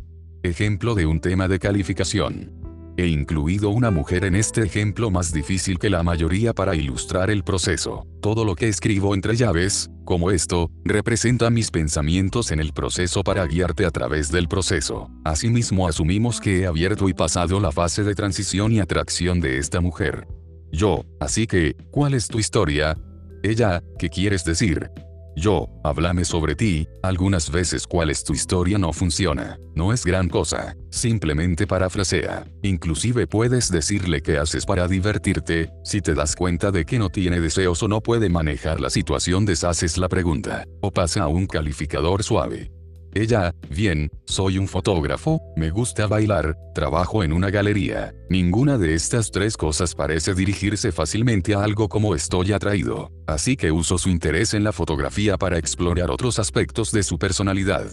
Ejemplo 0.42 0.94
de 0.94 1.06
un 1.06 1.20
tema 1.20 1.48
de 1.48 1.58
calificación. 1.58 2.67
He 2.98 3.06
incluido 3.06 3.70
una 3.70 3.92
mujer 3.92 4.24
en 4.24 4.34
este 4.34 4.60
ejemplo 4.64 5.08
más 5.08 5.32
difícil 5.32 5.78
que 5.78 5.88
la 5.88 6.02
mayoría 6.02 6.52
para 6.52 6.74
ilustrar 6.74 7.30
el 7.30 7.44
proceso. 7.44 8.04
Todo 8.20 8.44
lo 8.44 8.56
que 8.56 8.66
escribo 8.66 9.14
entre 9.14 9.36
llaves, 9.36 9.88
como 10.04 10.32
esto, 10.32 10.68
representa 10.84 11.48
mis 11.48 11.70
pensamientos 11.70 12.50
en 12.50 12.58
el 12.58 12.72
proceso 12.72 13.22
para 13.22 13.46
guiarte 13.46 13.86
a 13.86 13.92
través 13.92 14.32
del 14.32 14.48
proceso. 14.48 15.12
Asimismo 15.24 15.86
asumimos 15.86 16.40
que 16.40 16.62
he 16.62 16.66
abierto 16.66 17.08
y 17.08 17.14
pasado 17.14 17.60
la 17.60 17.70
fase 17.70 18.02
de 18.02 18.16
transición 18.16 18.72
y 18.72 18.80
atracción 18.80 19.38
de 19.38 19.58
esta 19.58 19.80
mujer. 19.80 20.26
Yo, 20.72 21.04
así 21.20 21.46
que, 21.46 21.76
¿cuál 21.92 22.14
es 22.14 22.26
tu 22.26 22.40
historia? 22.40 22.98
Ella, 23.44 23.80
¿qué 24.00 24.08
quieres 24.08 24.44
decir? 24.44 24.90
Yo, 25.38 25.68
háblame 25.84 26.24
sobre 26.24 26.56
ti, 26.56 26.88
algunas 27.00 27.52
veces 27.52 27.86
cuál 27.86 28.10
es 28.10 28.24
tu 28.24 28.32
historia 28.32 28.76
no 28.76 28.92
funciona. 28.92 29.56
No 29.72 29.92
es 29.92 30.04
gran 30.04 30.28
cosa, 30.28 30.74
simplemente 30.90 31.64
parafrasea. 31.64 32.44
Inclusive 32.62 33.28
puedes 33.28 33.70
decirle 33.70 34.20
qué 34.20 34.38
haces 34.38 34.66
para 34.66 34.88
divertirte, 34.88 35.70
si 35.84 36.00
te 36.00 36.14
das 36.14 36.34
cuenta 36.34 36.72
de 36.72 36.84
que 36.84 36.98
no 36.98 37.08
tiene 37.08 37.40
deseos 37.40 37.80
o 37.84 37.88
no 37.88 38.00
puede 38.00 38.28
manejar 38.28 38.80
la 38.80 38.90
situación 38.90 39.44
deshaces 39.46 39.96
la 39.96 40.08
pregunta, 40.08 40.64
o 40.80 40.90
pasa 40.90 41.22
a 41.22 41.28
un 41.28 41.46
calificador 41.46 42.24
suave. 42.24 42.72
Ella, 43.14 43.54
bien, 43.70 44.10
soy 44.26 44.58
un 44.58 44.68
fotógrafo, 44.68 45.40
me 45.56 45.70
gusta 45.70 46.06
bailar, 46.06 46.56
trabajo 46.74 47.24
en 47.24 47.32
una 47.32 47.50
galería. 47.50 48.14
Ninguna 48.28 48.78
de 48.78 48.94
estas 48.94 49.30
tres 49.30 49.56
cosas 49.56 49.94
parece 49.94 50.34
dirigirse 50.34 50.92
fácilmente 50.92 51.54
a 51.54 51.62
algo 51.62 51.88
como 51.88 52.14
estoy 52.14 52.52
atraído. 52.52 53.10
Así 53.26 53.56
que 53.56 53.72
uso 53.72 53.98
su 53.98 54.10
interés 54.10 54.54
en 54.54 54.64
la 54.64 54.72
fotografía 54.72 55.36
para 55.36 55.58
explorar 55.58 56.10
otros 56.10 56.38
aspectos 56.38 56.92
de 56.92 57.02
su 57.02 57.18
personalidad. 57.18 57.86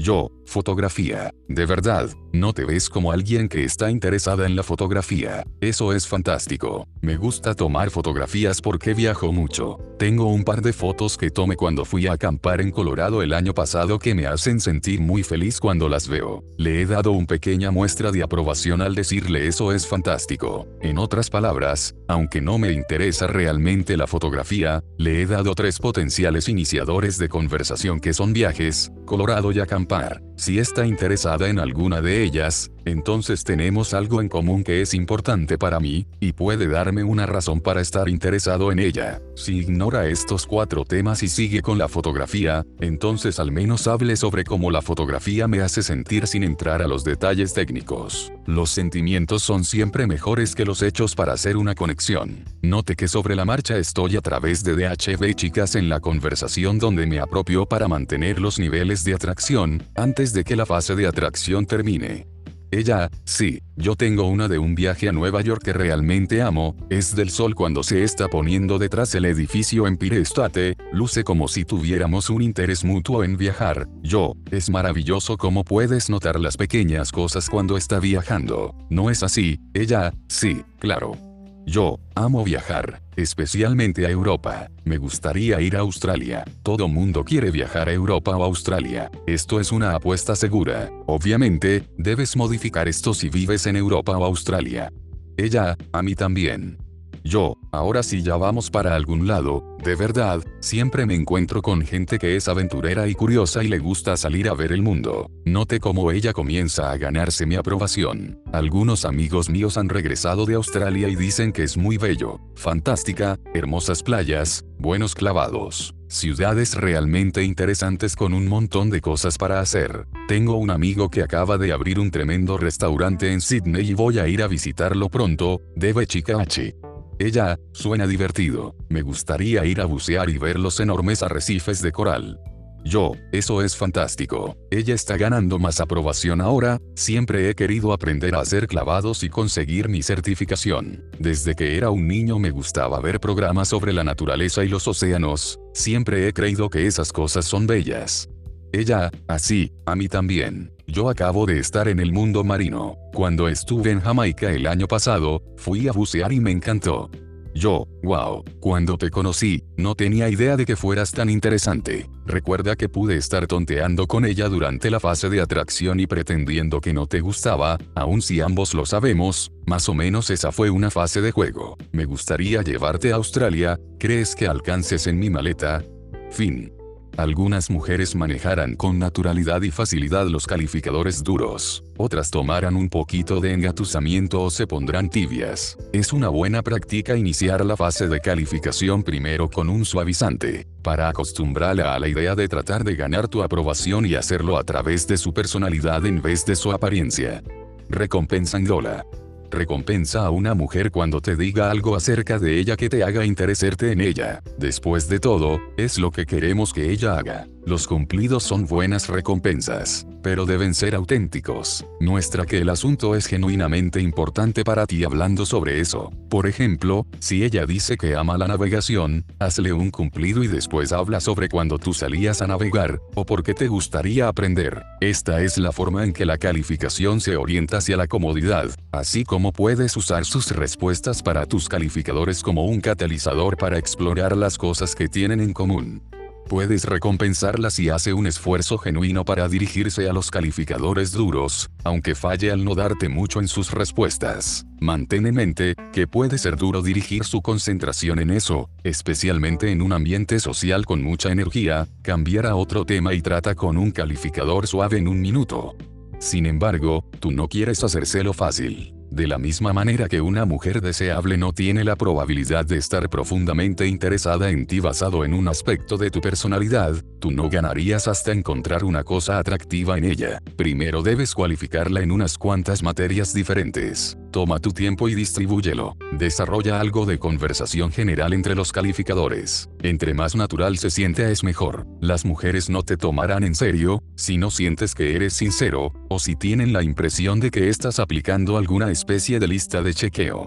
Yo, 0.00 0.30
fotografía. 0.44 1.34
De 1.48 1.66
verdad, 1.66 2.08
no 2.32 2.52
te 2.52 2.64
ves 2.64 2.88
como 2.88 3.10
alguien 3.10 3.48
que 3.48 3.64
está 3.64 3.90
interesada 3.90 4.46
en 4.46 4.54
la 4.54 4.62
fotografía. 4.62 5.44
Eso 5.60 5.92
es 5.92 6.06
fantástico. 6.06 6.86
Me 7.00 7.16
gusta 7.16 7.54
tomar 7.54 7.90
fotografías 7.90 8.60
porque 8.60 8.94
viajo 8.94 9.32
mucho. 9.32 9.76
Tengo 9.98 10.26
un 10.26 10.44
par 10.44 10.62
de 10.62 10.72
fotos 10.72 11.16
que 11.16 11.32
tomé 11.32 11.56
cuando 11.56 11.84
fui 11.84 12.06
a 12.06 12.12
acampar 12.12 12.60
en 12.60 12.70
Colorado 12.70 13.22
el 13.22 13.32
año 13.32 13.54
pasado 13.54 13.98
que 13.98 14.14
me 14.14 14.26
hacen 14.26 14.60
sentir 14.60 15.00
muy 15.00 15.24
feliz 15.24 15.58
cuando 15.58 15.88
las 15.88 16.06
veo. 16.06 16.44
Le 16.56 16.80
he 16.80 16.86
dado 16.86 17.10
una 17.10 17.26
pequeña 17.26 17.72
muestra 17.72 18.12
de 18.12 18.22
aprobación 18.22 18.82
al 18.82 18.94
decirle 18.94 19.48
eso 19.48 19.72
es 19.72 19.84
fantástico. 19.84 20.68
En 20.80 20.98
otras 20.98 21.28
palabras, 21.28 21.96
aunque 22.06 22.40
no 22.40 22.56
me 22.58 22.70
interesa 22.70 23.26
realmente 23.26 23.96
la 23.96 24.06
fotografía, 24.06 24.84
le 24.96 25.22
he 25.22 25.26
dado 25.26 25.56
tres 25.56 25.80
potenciales 25.80 26.48
iniciadores 26.48 27.18
de 27.18 27.28
conversación 27.28 27.98
que 27.98 28.14
son 28.14 28.32
viajes, 28.32 28.92
Colorado 29.04 29.50
y 29.52 29.58
acampar. 29.58 29.87
Si 30.36 30.58
está 30.58 30.86
interesada 30.86 31.48
en 31.48 31.58
alguna 31.58 32.00
de 32.00 32.22
ellas, 32.22 32.70
entonces 32.88 33.44
tenemos 33.44 33.94
algo 33.94 34.20
en 34.20 34.28
común 34.28 34.64
que 34.64 34.82
es 34.82 34.94
importante 34.94 35.58
para 35.58 35.80
mí, 35.80 36.06
y 36.20 36.32
puede 36.32 36.66
darme 36.68 37.04
una 37.04 37.26
razón 37.26 37.60
para 37.60 37.80
estar 37.80 38.08
interesado 38.08 38.72
en 38.72 38.78
ella. 38.78 39.20
Si 39.34 39.58
ignora 39.58 40.06
estos 40.06 40.46
cuatro 40.46 40.84
temas 40.84 41.22
y 41.22 41.28
sigue 41.28 41.62
con 41.62 41.78
la 41.78 41.88
fotografía, 41.88 42.64
entonces 42.80 43.38
al 43.38 43.52
menos 43.52 43.86
hable 43.86 44.16
sobre 44.16 44.44
cómo 44.44 44.70
la 44.70 44.82
fotografía 44.82 45.46
me 45.48 45.60
hace 45.60 45.82
sentir 45.82 46.26
sin 46.26 46.42
entrar 46.42 46.82
a 46.82 46.88
los 46.88 47.04
detalles 47.04 47.54
técnicos. 47.54 48.32
Los 48.46 48.70
sentimientos 48.70 49.42
son 49.42 49.64
siempre 49.64 50.06
mejores 50.06 50.54
que 50.54 50.64
los 50.64 50.82
hechos 50.82 51.14
para 51.14 51.34
hacer 51.34 51.56
una 51.56 51.74
conexión. 51.74 52.44
Note 52.62 52.96
que 52.96 53.08
sobre 53.08 53.36
la 53.36 53.44
marcha 53.44 53.76
estoy 53.76 54.16
a 54.16 54.20
través 54.20 54.64
de 54.64 54.74
DHB 54.74 55.34
chicas 55.34 55.74
en 55.74 55.88
la 55.88 56.00
conversación 56.00 56.78
donde 56.78 57.06
me 57.06 57.20
apropio 57.20 57.66
para 57.66 57.88
mantener 57.88 58.40
los 58.40 58.58
niveles 58.58 59.04
de 59.04 59.14
atracción, 59.14 59.82
antes 59.94 60.32
de 60.32 60.44
que 60.44 60.56
la 60.56 60.66
fase 60.66 60.94
de 60.94 61.06
atracción 61.06 61.66
termine. 61.66 62.26
Ella, 62.70 63.10
sí, 63.24 63.60
yo 63.76 63.96
tengo 63.96 64.28
una 64.28 64.46
de 64.48 64.58
un 64.58 64.74
viaje 64.74 65.08
a 65.08 65.12
Nueva 65.12 65.40
York 65.40 65.62
que 65.64 65.72
realmente 65.72 66.42
amo, 66.42 66.76
es 66.90 67.16
del 67.16 67.30
sol 67.30 67.54
cuando 67.54 67.82
se 67.82 68.04
está 68.04 68.28
poniendo 68.28 68.78
detrás 68.78 69.14
el 69.14 69.24
edificio 69.24 69.86
Empire 69.86 70.20
State, 70.20 70.76
luce 70.92 71.24
como 71.24 71.48
si 71.48 71.64
tuviéramos 71.64 72.28
un 72.28 72.42
interés 72.42 72.84
mutuo 72.84 73.24
en 73.24 73.36
viajar, 73.36 73.88
yo, 74.02 74.34
es 74.50 74.68
maravilloso 74.70 75.36
como 75.36 75.64
puedes 75.64 76.10
notar 76.10 76.38
las 76.38 76.56
pequeñas 76.56 77.10
cosas 77.10 77.48
cuando 77.48 77.76
está 77.76 78.00
viajando, 78.00 78.74
¿no 78.90 79.10
es 79.10 79.22
así? 79.22 79.60
Ella, 79.74 80.12
sí, 80.28 80.62
claro. 80.78 81.27
Yo, 81.68 82.00
amo 82.14 82.44
viajar, 82.44 83.02
especialmente 83.14 84.06
a 84.06 84.10
Europa. 84.10 84.70
Me 84.84 84.96
gustaría 84.96 85.60
ir 85.60 85.76
a 85.76 85.80
Australia. 85.80 86.42
Todo 86.62 86.88
mundo 86.88 87.24
quiere 87.24 87.50
viajar 87.50 87.90
a 87.90 87.92
Europa 87.92 88.34
o 88.34 88.42
Australia. 88.42 89.10
Esto 89.26 89.60
es 89.60 89.70
una 89.70 89.94
apuesta 89.94 90.34
segura. 90.34 90.88
Obviamente, 91.06 91.84
debes 91.98 92.36
modificar 92.36 92.88
esto 92.88 93.12
si 93.12 93.28
vives 93.28 93.66
en 93.66 93.76
Europa 93.76 94.16
o 94.16 94.24
Australia. 94.24 94.90
Ella, 95.36 95.76
a 95.92 96.02
mí 96.02 96.14
también. 96.14 96.87
Yo, 97.24 97.56
ahora 97.72 98.02
sí 98.02 98.22
ya 98.22 98.36
vamos 98.36 98.70
para 98.70 98.94
algún 98.94 99.26
lado, 99.26 99.76
de 99.82 99.94
verdad, 99.94 100.42
siempre 100.60 101.06
me 101.06 101.14
encuentro 101.14 101.62
con 101.62 101.82
gente 101.82 102.18
que 102.18 102.34
es 102.34 102.48
aventurera 102.48 103.06
y 103.06 103.14
curiosa 103.14 103.62
y 103.62 103.68
le 103.68 103.78
gusta 103.78 104.16
salir 104.16 104.48
a 104.48 104.54
ver 104.54 104.72
el 104.72 104.82
mundo. 104.82 105.30
Note 105.44 105.78
cómo 105.78 106.10
ella 106.10 106.32
comienza 106.32 106.90
a 106.90 106.96
ganarse 106.96 107.46
mi 107.46 107.54
aprobación. 107.54 108.42
Algunos 108.52 109.04
amigos 109.04 109.48
míos 109.48 109.78
han 109.78 109.88
regresado 109.88 110.46
de 110.46 110.54
Australia 110.54 111.08
y 111.08 111.14
dicen 111.14 111.52
que 111.52 111.62
es 111.62 111.76
muy 111.76 111.96
bello, 111.96 112.40
fantástica, 112.56 113.38
hermosas 113.54 114.02
playas, 114.02 114.64
buenos 114.78 115.14
clavados. 115.14 115.94
Ciudades 116.08 116.74
realmente 116.74 117.44
interesantes 117.44 118.16
con 118.16 118.34
un 118.34 118.48
montón 118.48 118.90
de 118.90 119.00
cosas 119.00 119.38
para 119.38 119.60
hacer. 119.60 120.06
Tengo 120.26 120.56
un 120.56 120.70
amigo 120.70 121.08
que 121.08 121.22
acaba 121.22 121.56
de 121.56 121.72
abrir 121.72 122.00
un 122.00 122.10
tremendo 122.10 122.58
restaurante 122.58 123.32
en 123.32 123.40
Sydney 123.40 123.90
y 123.90 123.94
voy 123.94 124.18
a 124.18 124.26
ir 124.26 124.42
a 124.42 124.48
visitarlo 124.48 125.08
pronto, 125.08 125.60
debe 125.76 126.06
chica 126.06 126.40
H. 126.40 126.74
Ella, 127.18 127.58
suena 127.72 128.06
divertido. 128.06 128.76
Me 128.88 129.02
gustaría 129.02 129.64
ir 129.64 129.80
a 129.80 129.86
bucear 129.86 130.30
y 130.30 130.38
ver 130.38 130.58
los 130.58 130.78
enormes 130.78 131.22
arrecifes 131.22 131.82
de 131.82 131.90
coral. 131.90 132.40
Yo, 132.84 133.12
eso 133.32 133.60
es 133.60 133.76
fantástico. 133.76 134.56
Ella 134.70 134.94
está 134.94 135.16
ganando 135.16 135.58
más 135.58 135.80
aprobación 135.80 136.40
ahora, 136.40 136.78
siempre 136.94 137.50
he 137.50 137.54
querido 137.54 137.92
aprender 137.92 138.36
a 138.36 138.40
hacer 138.40 138.68
clavados 138.68 139.24
y 139.24 139.28
conseguir 139.28 139.88
mi 139.88 140.02
certificación. 140.02 141.04
Desde 141.18 141.54
que 141.54 141.76
era 141.76 141.90
un 141.90 142.06
niño 142.06 142.38
me 142.38 142.50
gustaba 142.50 143.00
ver 143.00 143.18
programas 143.18 143.68
sobre 143.68 143.92
la 143.92 144.04
naturaleza 144.04 144.64
y 144.64 144.68
los 144.68 144.86
océanos, 144.86 145.58
siempre 145.74 146.28
he 146.28 146.32
creído 146.32 146.70
que 146.70 146.86
esas 146.86 147.12
cosas 147.12 147.44
son 147.44 147.66
bellas. 147.66 148.28
Ella, 148.72 149.10
así, 149.26 149.72
a 149.86 149.96
mí 149.96 150.08
también. 150.08 150.72
Yo 150.86 151.08
acabo 151.08 151.46
de 151.46 151.58
estar 151.58 151.88
en 151.88 152.00
el 152.00 152.12
mundo 152.12 152.44
marino. 152.44 152.96
Cuando 153.12 153.48
estuve 153.48 153.90
en 153.90 154.00
Jamaica 154.00 154.50
el 154.50 154.66
año 154.66 154.88
pasado, 154.88 155.42
fui 155.56 155.88
a 155.88 155.92
bucear 155.92 156.32
y 156.32 156.40
me 156.40 156.50
encantó. 156.50 157.10
Yo, 157.54 157.88
wow, 158.02 158.44
cuando 158.60 158.96
te 158.98 159.10
conocí, 159.10 159.64
no 159.76 159.94
tenía 159.94 160.28
idea 160.28 160.56
de 160.56 160.64
que 160.64 160.76
fueras 160.76 161.10
tan 161.10 161.28
interesante. 161.28 162.08
Recuerda 162.24 162.76
que 162.76 162.88
pude 162.88 163.16
estar 163.16 163.46
tonteando 163.46 164.06
con 164.06 164.24
ella 164.24 164.48
durante 164.48 164.90
la 164.90 165.00
fase 165.00 165.28
de 165.28 165.40
atracción 165.40 165.98
y 165.98 166.06
pretendiendo 166.06 166.80
que 166.80 166.92
no 166.92 167.06
te 167.06 167.20
gustaba, 167.20 167.76
aun 167.96 168.22
si 168.22 168.40
ambos 168.40 168.74
lo 168.74 168.86
sabemos, 168.86 169.50
más 169.66 169.88
o 169.88 169.94
menos 169.94 170.30
esa 170.30 170.52
fue 170.52 170.70
una 170.70 170.90
fase 170.90 171.20
de 171.20 171.32
juego. 171.32 171.76
Me 171.90 172.04
gustaría 172.04 172.62
llevarte 172.62 173.12
a 173.12 173.16
Australia, 173.16 173.78
¿crees 173.98 174.36
que 174.36 174.46
alcances 174.46 175.06
en 175.06 175.18
mi 175.18 175.28
maleta? 175.28 175.82
Fin. 176.30 176.77
Algunas 177.18 177.68
mujeres 177.68 178.14
manejarán 178.14 178.76
con 178.76 179.00
naturalidad 179.00 179.62
y 179.62 179.72
facilidad 179.72 180.28
los 180.28 180.46
calificadores 180.46 181.24
duros, 181.24 181.82
otras 181.96 182.30
tomarán 182.30 182.76
un 182.76 182.88
poquito 182.88 183.40
de 183.40 183.54
engatusamiento 183.54 184.40
o 184.40 184.50
se 184.50 184.68
pondrán 184.68 185.10
tibias. 185.10 185.76
Es 185.92 186.12
una 186.12 186.28
buena 186.28 186.62
práctica 186.62 187.16
iniciar 187.16 187.66
la 187.66 187.76
fase 187.76 188.06
de 188.06 188.20
calificación 188.20 189.02
primero 189.02 189.50
con 189.50 189.68
un 189.68 189.84
suavizante, 189.84 190.68
para 190.80 191.08
acostumbrarla 191.08 191.92
a 191.92 191.98
la 191.98 192.06
idea 192.06 192.36
de 192.36 192.46
tratar 192.46 192.84
de 192.84 192.94
ganar 192.94 193.26
tu 193.26 193.42
aprobación 193.42 194.06
y 194.06 194.14
hacerlo 194.14 194.56
a 194.56 194.62
través 194.62 195.08
de 195.08 195.16
su 195.16 195.34
personalidad 195.34 196.06
en 196.06 196.22
vez 196.22 196.46
de 196.46 196.54
su 196.54 196.70
apariencia. 196.70 197.42
Recompensándola. 197.88 199.04
Recompensa 199.50 200.26
a 200.26 200.30
una 200.30 200.54
mujer 200.54 200.90
cuando 200.90 201.20
te 201.20 201.36
diga 201.36 201.70
algo 201.70 201.96
acerca 201.96 202.38
de 202.38 202.58
ella 202.58 202.76
que 202.76 202.88
te 202.88 203.02
haga 203.02 203.24
interesarte 203.24 203.92
en 203.92 204.00
ella. 204.00 204.42
Después 204.58 205.08
de 205.08 205.20
todo, 205.20 205.60
es 205.76 205.98
lo 205.98 206.10
que 206.10 206.26
queremos 206.26 206.72
que 206.72 206.90
ella 206.90 207.18
haga. 207.18 207.46
Los 207.64 207.86
cumplidos 207.86 208.42
son 208.42 208.66
buenas 208.66 209.08
recompensas, 209.08 210.06
pero 210.22 210.46
deben 210.46 210.74
ser 210.74 210.94
auténticos. 210.94 211.84
Muestra 212.00 212.46
que 212.46 212.58
el 212.58 212.68
asunto 212.68 213.14
es 213.14 213.26
genuinamente 213.26 214.00
importante 214.00 214.64
para 214.64 214.86
ti 214.86 215.04
hablando 215.04 215.46
sobre 215.46 215.80
eso. 215.80 216.12
Por 216.28 216.46
ejemplo, 216.46 217.06
si 217.18 217.44
ella 217.44 217.66
dice 217.66 217.96
que 217.96 218.16
ama 218.16 218.38
la 218.38 218.48
navegación, 218.48 219.24
hazle 219.38 219.72
un 219.72 219.90
cumplido 219.90 220.42
y 220.42 220.48
después 220.48 220.92
habla 220.92 221.20
sobre 221.20 221.48
cuando 221.48 221.78
tú 221.78 221.94
salías 221.94 222.42
a 222.42 222.46
navegar, 222.46 223.00
o 223.14 223.24
por 223.24 223.42
qué 223.42 223.54
te 223.54 223.68
gustaría 223.68 224.28
aprender. 224.28 224.84
Esta 225.00 225.42
es 225.42 225.58
la 225.58 225.72
forma 225.72 226.04
en 226.04 226.12
que 226.12 226.26
la 226.26 226.38
calificación 226.38 227.20
se 227.20 227.36
orienta 227.36 227.78
hacia 227.78 227.96
la 227.96 228.06
comodidad, 228.06 228.70
así 228.92 229.24
como 229.24 229.52
puedes 229.52 229.96
usar 229.96 230.24
sus 230.24 230.50
respuestas 230.50 231.22
para 231.22 231.46
tus 231.46 231.68
calificadores 231.68 232.42
como 232.42 232.64
un 232.64 232.80
catalizador 232.80 233.56
para 233.56 233.78
explorar 233.78 234.36
las 234.36 234.58
cosas 234.58 234.94
que 234.94 235.08
tienen 235.08 235.40
en 235.40 235.52
común. 235.52 236.02
Puedes 236.48 236.86
recompensarla 236.86 237.68
si 237.68 237.90
hace 237.90 238.14
un 238.14 238.26
esfuerzo 238.26 238.78
genuino 238.78 239.22
para 239.26 239.46
dirigirse 239.48 240.08
a 240.08 240.14
los 240.14 240.30
calificadores 240.30 241.12
duros, 241.12 241.68
aunque 241.84 242.14
falle 242.14 242.50
al 242.50 242.64
no 242.64 242.74
darte 242.74 243.10
mucho 243.10 243.40
en 243.40 243.48
sus 243.48 243.70
respuestas. 243.70 244.64
Mantén 244.80 245.26
en 245.26 245.34
mente, 245.34 245.74
que 245.92 246.06
puede 246.06 246.38
ser 246.38 246.56
duro 246.56 246.80
dirigir 246.80 247.24
su 247.24 247.42
concentración 247.42 248.18
en 248.18 248.30
eso, 248.30 248.70
especialmente 248.82 249.70
en 249.70 249.82
un 249.82 249.92
ambiente 249.92 250.40
social 250.40 250.86
con 250.86 251.02
mucha 251.02 251.30
energía, 251.30 251.86
cambiar 252.00 252.46
a 252.46 252.56
otro 252.56 252.86
tema 252.86 253.12
y 253.12 253.20
trata 253.20 253.54
con 253.54 253.76
un 253.76 253.90
calificador 253.90 254.66
suave 254.66 254.96
en 254.96 255.08
un 255.08 255.20
minuto. 255.20 255.76
Sin 256.18 256.46
embargo, 256.46 257.04
tú 257.20 257.30
no 257.30 257.48
quieres 257.48 257.84
hacérselo 257.84 258.32
fácil. 258.32 258.97
De 259.10 259.26
la 259.26 259.38
misma 259.38 259.72
manera 259.72 260.08
que 260.08 260.20
una 260.20 260.44
mujer 260.44 260.80
deseable 260.80 261.38
no 261.38 261.52
tiene 261.52 261.82
la 261.82 261.96
probabilidad 261.96 262.66
de 262.66 262.76
estar 262.76 263.08
profundamente 263.08 263.86
interesada 263.86 264.50
en 264.50 264.66
ti 264.66 264.80
basado 264.80 265.24
en 265.24 265.34
un 265.34 265.48
aspecto 265.48 265.96
de 265.96 266.10
tu 266.10 266.20
personalidad, 266.20 266.94
tú 267.18 267.30
no 267.30 267.48
ganarías 267.48 268.06
hasta 268.06 268.32
encontrar 268.32 268.84
una 268.84 269.04
cosa 269.04 269.38
atractiva 269.38 269.96
en 269.96 270.04
ella. 270.04 270.40
Primero 270.56 271.02
debes 271.02 271.34
cualificarla 271.34 272.02
en 272.02 272.12
unas 272.12 272.36
cuantas 272.36 272.82
materias 272.82 273.32
diferentes. 273.32 274.18
Toma 274.30 274.58
tu 274.58 274.72
tiempo 274.72 275.08
y 275.08 275.14
distribúyelo. 275.14 275.96
Desarrolla 276.12 276.80
algo 276.80 277.06
de 277.06 277.18
conversación 277.18 277.90
general 277.90 278.34
entre 278.34 278.54
los 278.54 278.72
calificadores. 278.72 279.70
Entre 279.82 280.12
más 280.12 280.36
natural 280.36 280.76
se 280.76 280.90
siente 280.90 281.32
es 281.32 281.42
mejor. 281.42 281.86
Las 282.00 282.26
mujeres 282.26 282.68
no 282.68 282.82
te 282.82 282.98
tomarán 282.98 283.42
en 283.42 283.54
serio, 283.54 284.02
si 284.16 284.36
no 284.36 284.50
sientes 284.50 284.94
que 284.94 285.16
eres 285.16 285.32
sincero, 285.32 285.92
o 286.10 286.18
si 286.18 286.36
tienen 286.36 286.74
la 286.74 286.82
impresión 286.82 287.40
de 287.40 287.50
que 287.50 287.70
estás 287.70 287.98
aplicando 287.98 288.58
alguna 288.58 288.90
especie 288.98 289.38
de 289.38 289.46
lista 289.46 289.80
de 289.80 289.94
chequeo. 289.94 290.46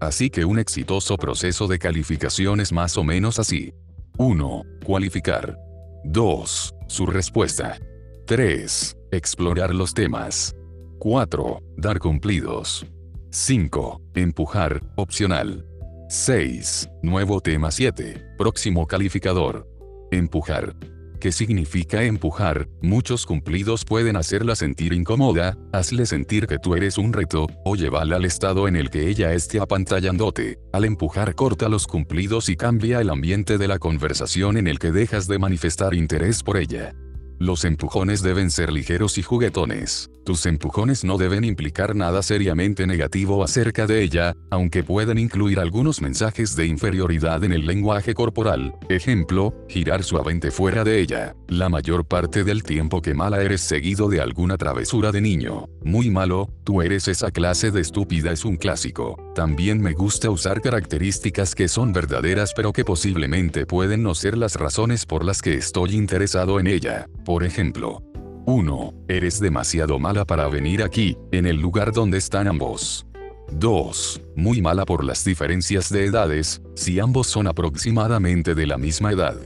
Así 0.00 0.30
que 0.30 0.46
un 0.46 0.58
exitoso 0.58 1.16
proceso 1.18 1.66
de 1.66 1.78
calificación 1.78 2.60
es 2.60 2.72
más 2.72 2.96
o 2.96 3.04
menos 3.04 3.38
así. 3.38 3.74
1. 4.16 4.62
Cualificar. 4.86 5.58
2. 6.04 6.74
Su 6.88 7.04
respuesta. 7.04 7.78
3. 8.26 8.96
Explorar 9.10 9.74
los 9.74 9.92
temas. 9.92 10.56
4. 10.98 11.60
Dar 11.76 11.98
cumplidos. 11.98 12.86
5. 13.30 14.00
Empujar, 14.14 14.80
opcional. 14.96 15.66
6. 16.08 16.88
Nuevo 17.02 17.42
tema 17.42 17.70
7. 17.70 18.34
Próximo 18.38 18.86
calificador. 18.86 19.68
Empujar. 20.10 20.74
¿Qué 21.20 21.32
significa 21.32 22.02
empujar? 22.02 22.66
Muchos 22.80 23.26
cumplidos 23.26 23.84
pueden 23.84 24.16
hacerla 24.16 24.56
sentir 24.56 24.94
incómoda, 24.94 25.58
hazle 25.70 26.06
sentir 26.06 26.46
que 26.46 26.58
tú 26.58 26.74
eres 26.74 26.96
un 26.96 27.12
reto, 27.12 27.46
o 27.62 27.76
llévala 27.76 28.16
al 28.16 28.24
estado 28.24 28.66
en 28.66 28.74
el 28.74 28.88
que 28.88 29.06
ella 29.06 29.34
esté 29.34 29.60
apantallándote. 29.60 30.58
Al 30.72 30.86
empujar 30.86 31.34
corta 31.34 31.68
los 31.68 31.86
cumplidos 31.86 32.48
y 32.48 32.56
cambia 32.56 33.02
el 33.02 33.10
ambiente 33.10 33.58
de 33.58 33.68
la 33.68 33.78
conversación 33.78 34.56
en 34.56 34.66
el 34.66 34.78
que 34.78 34.92
dejas 34.92 35.26
de 35.26 35.38
manifestar 35.38 35.92
interés 35.92 36.42
por 36.42 36.56
ella. 36.56 36.94
Los 37.40 37.64
empujones 37.64 38.20
deben 38.20 38.50
ser 38.50 38.70
ligeros 38.70 39.16
y 39.16 39.22
juguetones. 39.22 40.10
Tus 40.26 40.44
empujones 40.44 41.04
no 41.04 41.16
deben 41.16 41.42
implicar 41.42 41.96
nada 41.96 42.22
seriamente 42.22 42.86
negativo 42.86 43.42
acerca 43.42 43.86
de 43.86 44.02
ella, 44.02 44.36
aunque 44.50 44.84
pueden 44.84 45.16
incluir 45.16 45.58
algunos 45.58 46.02
mensajes 46.02 46.54
de 46.54 46.66
inferioridad 46.66 47.42
en 47.42 47.52
el 47.52 47.64
lenguaje 47.64 48.12
corporal. 48.12 48.74
Ejemplo, 48.90 49.54
girar 49.70 50.02
suavemente 50.02 50.50
fuera 50.50 50.84
de 50.84 51.00
ella. 51.00 51.34
La 51.48 51.70
mayor 51.70 52.06
parte 52.06 52.44
del 52.44 52.62
tiempo 52.62 53.00
que 53.00 53.14
mala 53.14 53.40
eres 53.40 53.62
seguido 53.62 54.10
de 54.10 54.20
alguna 54.20 54.58
travesura 54.58 55.10
de 55.10 55.22
niño. 55.22 55.66
Muy 55.82 56.10
malo, 56.10 56.50
tú 56.64 56.82
eres 56.82 57.08
esa 57.08 57.30
clase 57.30 57.70
de 57.70 57.80
estúpida 57.80 58.32
es 58.32 58.44
un 58.44 58.58
clásico. 58.58 59.16
También 59.34 59.80
me 59.80 59.94
gusta 59.94 60.28
usar 60.28 60.60
características 60.60 61.54
que 61.54 61.68
son 61.68 61.94
verdaderas 61.94 62.52
pero 62.54 62.74
que 62.74 62.84
posiblemente 62.84 63.64
pueden 63.64 64.02
no 64.02 64.14
ser 64.14 64.36
las 64.36 64.56
razones 64.56 65.06
por 65.06 65.24
las 65.24 65.40
que 65.40 65.54
estoy 65.54 65.96
interesado 65.96 66.60
en 66.60 66.66
ella. 66.66 67.08
Por 67.30 67.44
ejemplo, 67.44 68.02
1. 68.46 68.92
Eres 69.06 69.38
demasiado 69.38 70.00
mala 70.00 70.24
para 70.24 70.48
venir 70.48 70.82
aquí, 70.82 71.16
en 71.30 71.46
el 71.46 71.60
lugar 71.60 71.92
donde 71.92 72.18
están 72.18 72.48
ambos. 72.48 73.06
2. 73.52 74.20
Muy 74.34 74.60
mala 74.60 74.84
por 74.84 75.04
las 75.04 75.24
diferencias 75.24 75.90
de 75.90 76.06
edades, 76.06 76.60
si 76.74 76.98
ambos 76.98 77.28
son 77.28 77.46
aproximadamente 77.46 78.56
de 78.56 78.66
la 78.66 78.78
misma 78.78 79.12
edad. 79.12 79.36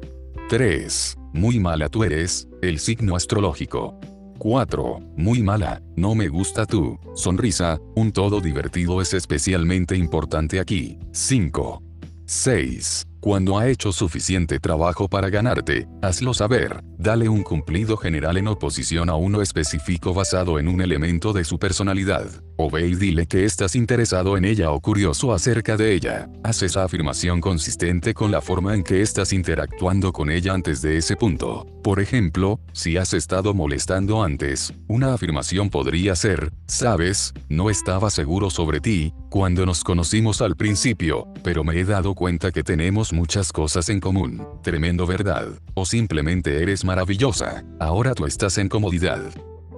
3. 0.48 1.18
Muy 1.34 1.60
mala 1.60 1.90
tú 1.90 2.04
eres, 2.04 2.48
el 2.62 2.78
signo 2.78 3.16
astrológico. 3.16 4.00
4. 4.38 5.00
Muy 5.18 5.42
mala, 5.42 5.82
no 5.94 6.14
me 6.14 6.28
gusta 6.28 6.64
tú. 6.64 6.98
Sonrisa, 7.14 7.78
un 7.96 8.12
todo 8.12 8.40
divertido 8.40 9.02
es 9.02 9.12
especialmente 9.12 9.94
importante 9.94 10.58
aquí. 10.58 10.98
5. 11.12 11.82
6. 12.24 13.08
Cuando 13.24 13.58
ha 13.58 13.68
hecho 13.68 13.90
suficiente 13.90 14.60
trabajo 14.60 15.08
para 15.08 15.30
ganarte, 15.30 15.88
hazlo 16.02 16.34
saber, 16.34 16.84
dale 16.98 17.30
un 17.30 17.42
cumplido 17.42 17.96
general 17.96 18.36
en 18.36 18.48
oposición 18.48 19.08
a 19.08 19.14
uno 19.14 19.40
específico 19.40 20.12
basado 20.12 20.58
en 20.58 20.68
un 20.68 20.82
elemento 20.82 21.32
de 21.32 21.44
su 21.44 21.58
personalidad. 21.58 22.26
O 22.56 22.70
ve 22.70 22.86
y 22.86 22.94
dile 22.94 23.26
que 23.26 23.44
estás 23.44 23.74
interesado 23.74 24.36
en 24.36 24.44
ella 24.44 24.70
o 24.70 24.80
curioso 24.80 25.32
acerca 25.32 25.76
de 25.76 25.94
ella. 25.94 26.28
Haz 26.42 26.62
esa 26.62 26.84
afirmación 26.84 27.40
consistente 27.40 28.14
con 28.14 28.30
la 28.30 28.40
forma 28.40 28.74
en 28.74 28.84
que 28.84 29.02
estás 29.02 29.32
interactuando 29.32 30.12
con 30.12 30.30
ella 30.30 30.54
antes 30.54 30.80
de 30.80 30.96
ese 30.96 31.16
punto. 31.16 31.66
Por 31.82 32.00
ejemplo, 32.00 32.60
si 32.72 32.96
has 32.96 33.12
estado 33.12 33.54
molestando 33.54 34.22
antes, 34.22 34.72
una 34.86 35.14
afirmación 35.14 35.68
podría 35.68 36.14
ser, 36.16 36.52
sabes, 36.66 37.34
no 37.48 37.70
estaba 37.70 38.10
seguro 38.10 38.50
sobre 38.50 38.80
ti, 38.80 39.12
cuando 39.30 39.66
nos 39.66 39.82
conocimos 39.82 40.40
al 40.40 40.56
principio, 40.56 41.26
pero 41.42 41.64
me 41.64 41.78
he 41.78 41.84
dado 41.84 42.14
cuenta 42.14 42.52
que 42.52 42.62
tenemos 42.62 43.12
muchas 43.12 43.52
cosas 43.52 43.88
en 43.88 44.00
común. 44.00 44.46
Tremendo 44.62 45.06
verdad. 45.06 45.48
O 45.74 45.84
simplemente 45.84 46.62
eres 46.62 46.84
maravillosa. 46.84 47.64
Ahora 47.80 48.14
tú 48.14 48.26
estás 48.26 48.58
en 48.58 48.68
comodidad. 48.68 49.22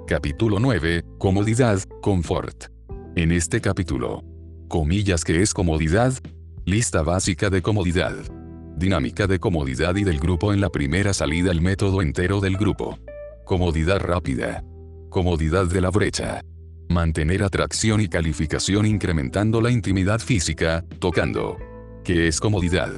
Capítulo 0.06 0.60
9. 0.60 1.02
Comodidad, 1.18 1.80
confort. 2.00 2.66
En 3.16 3.32
este 3.32 3.60
capítulo. 3.60 4.22
Comillas 4.68 5.24
que 5.24 5.42
es 5.42 5.52
comodidad. 5.52 6.12
Lista 6.64 7.02
básica 7.02 7.50
de 7.50 7.60
comodidad. 7.60 8.14
Dinámica 8.76 9.26
de 9.26 9.40
comodidad 9.40 9.96
y 9.96 10.04
del 10.04 10.20
grupo 10.20 10.52
en 10.52 10.60
la 10.60 10.70
primera 10.70 11.12
salida 11.12 11.50
el 11.50 11.60
método 11.60 12.02
entero 12.02 12.40
del 12.40 12.56
grupo. 12.56 13.00
Comodidad 13.44 13.98
rápida. 13.98 14.62
Comodidad 15.10 15.66
de 15.66 15.80
la 15.80 15.90
brecha. 15.90 16.40
Mantener 16.88 17.42
atracción 17.42 18.00
y 18.00 18.06
calificación 18.06 18.86
incrementando 18.86 19.60
la 19.60 19.72
intimidad 19.72 20.20
física, 20.20 20.84
tocando. 21.00 21.56
¿Qué 22.04 22.28
es 22.28 22.38
comodidad? 22.38 22.92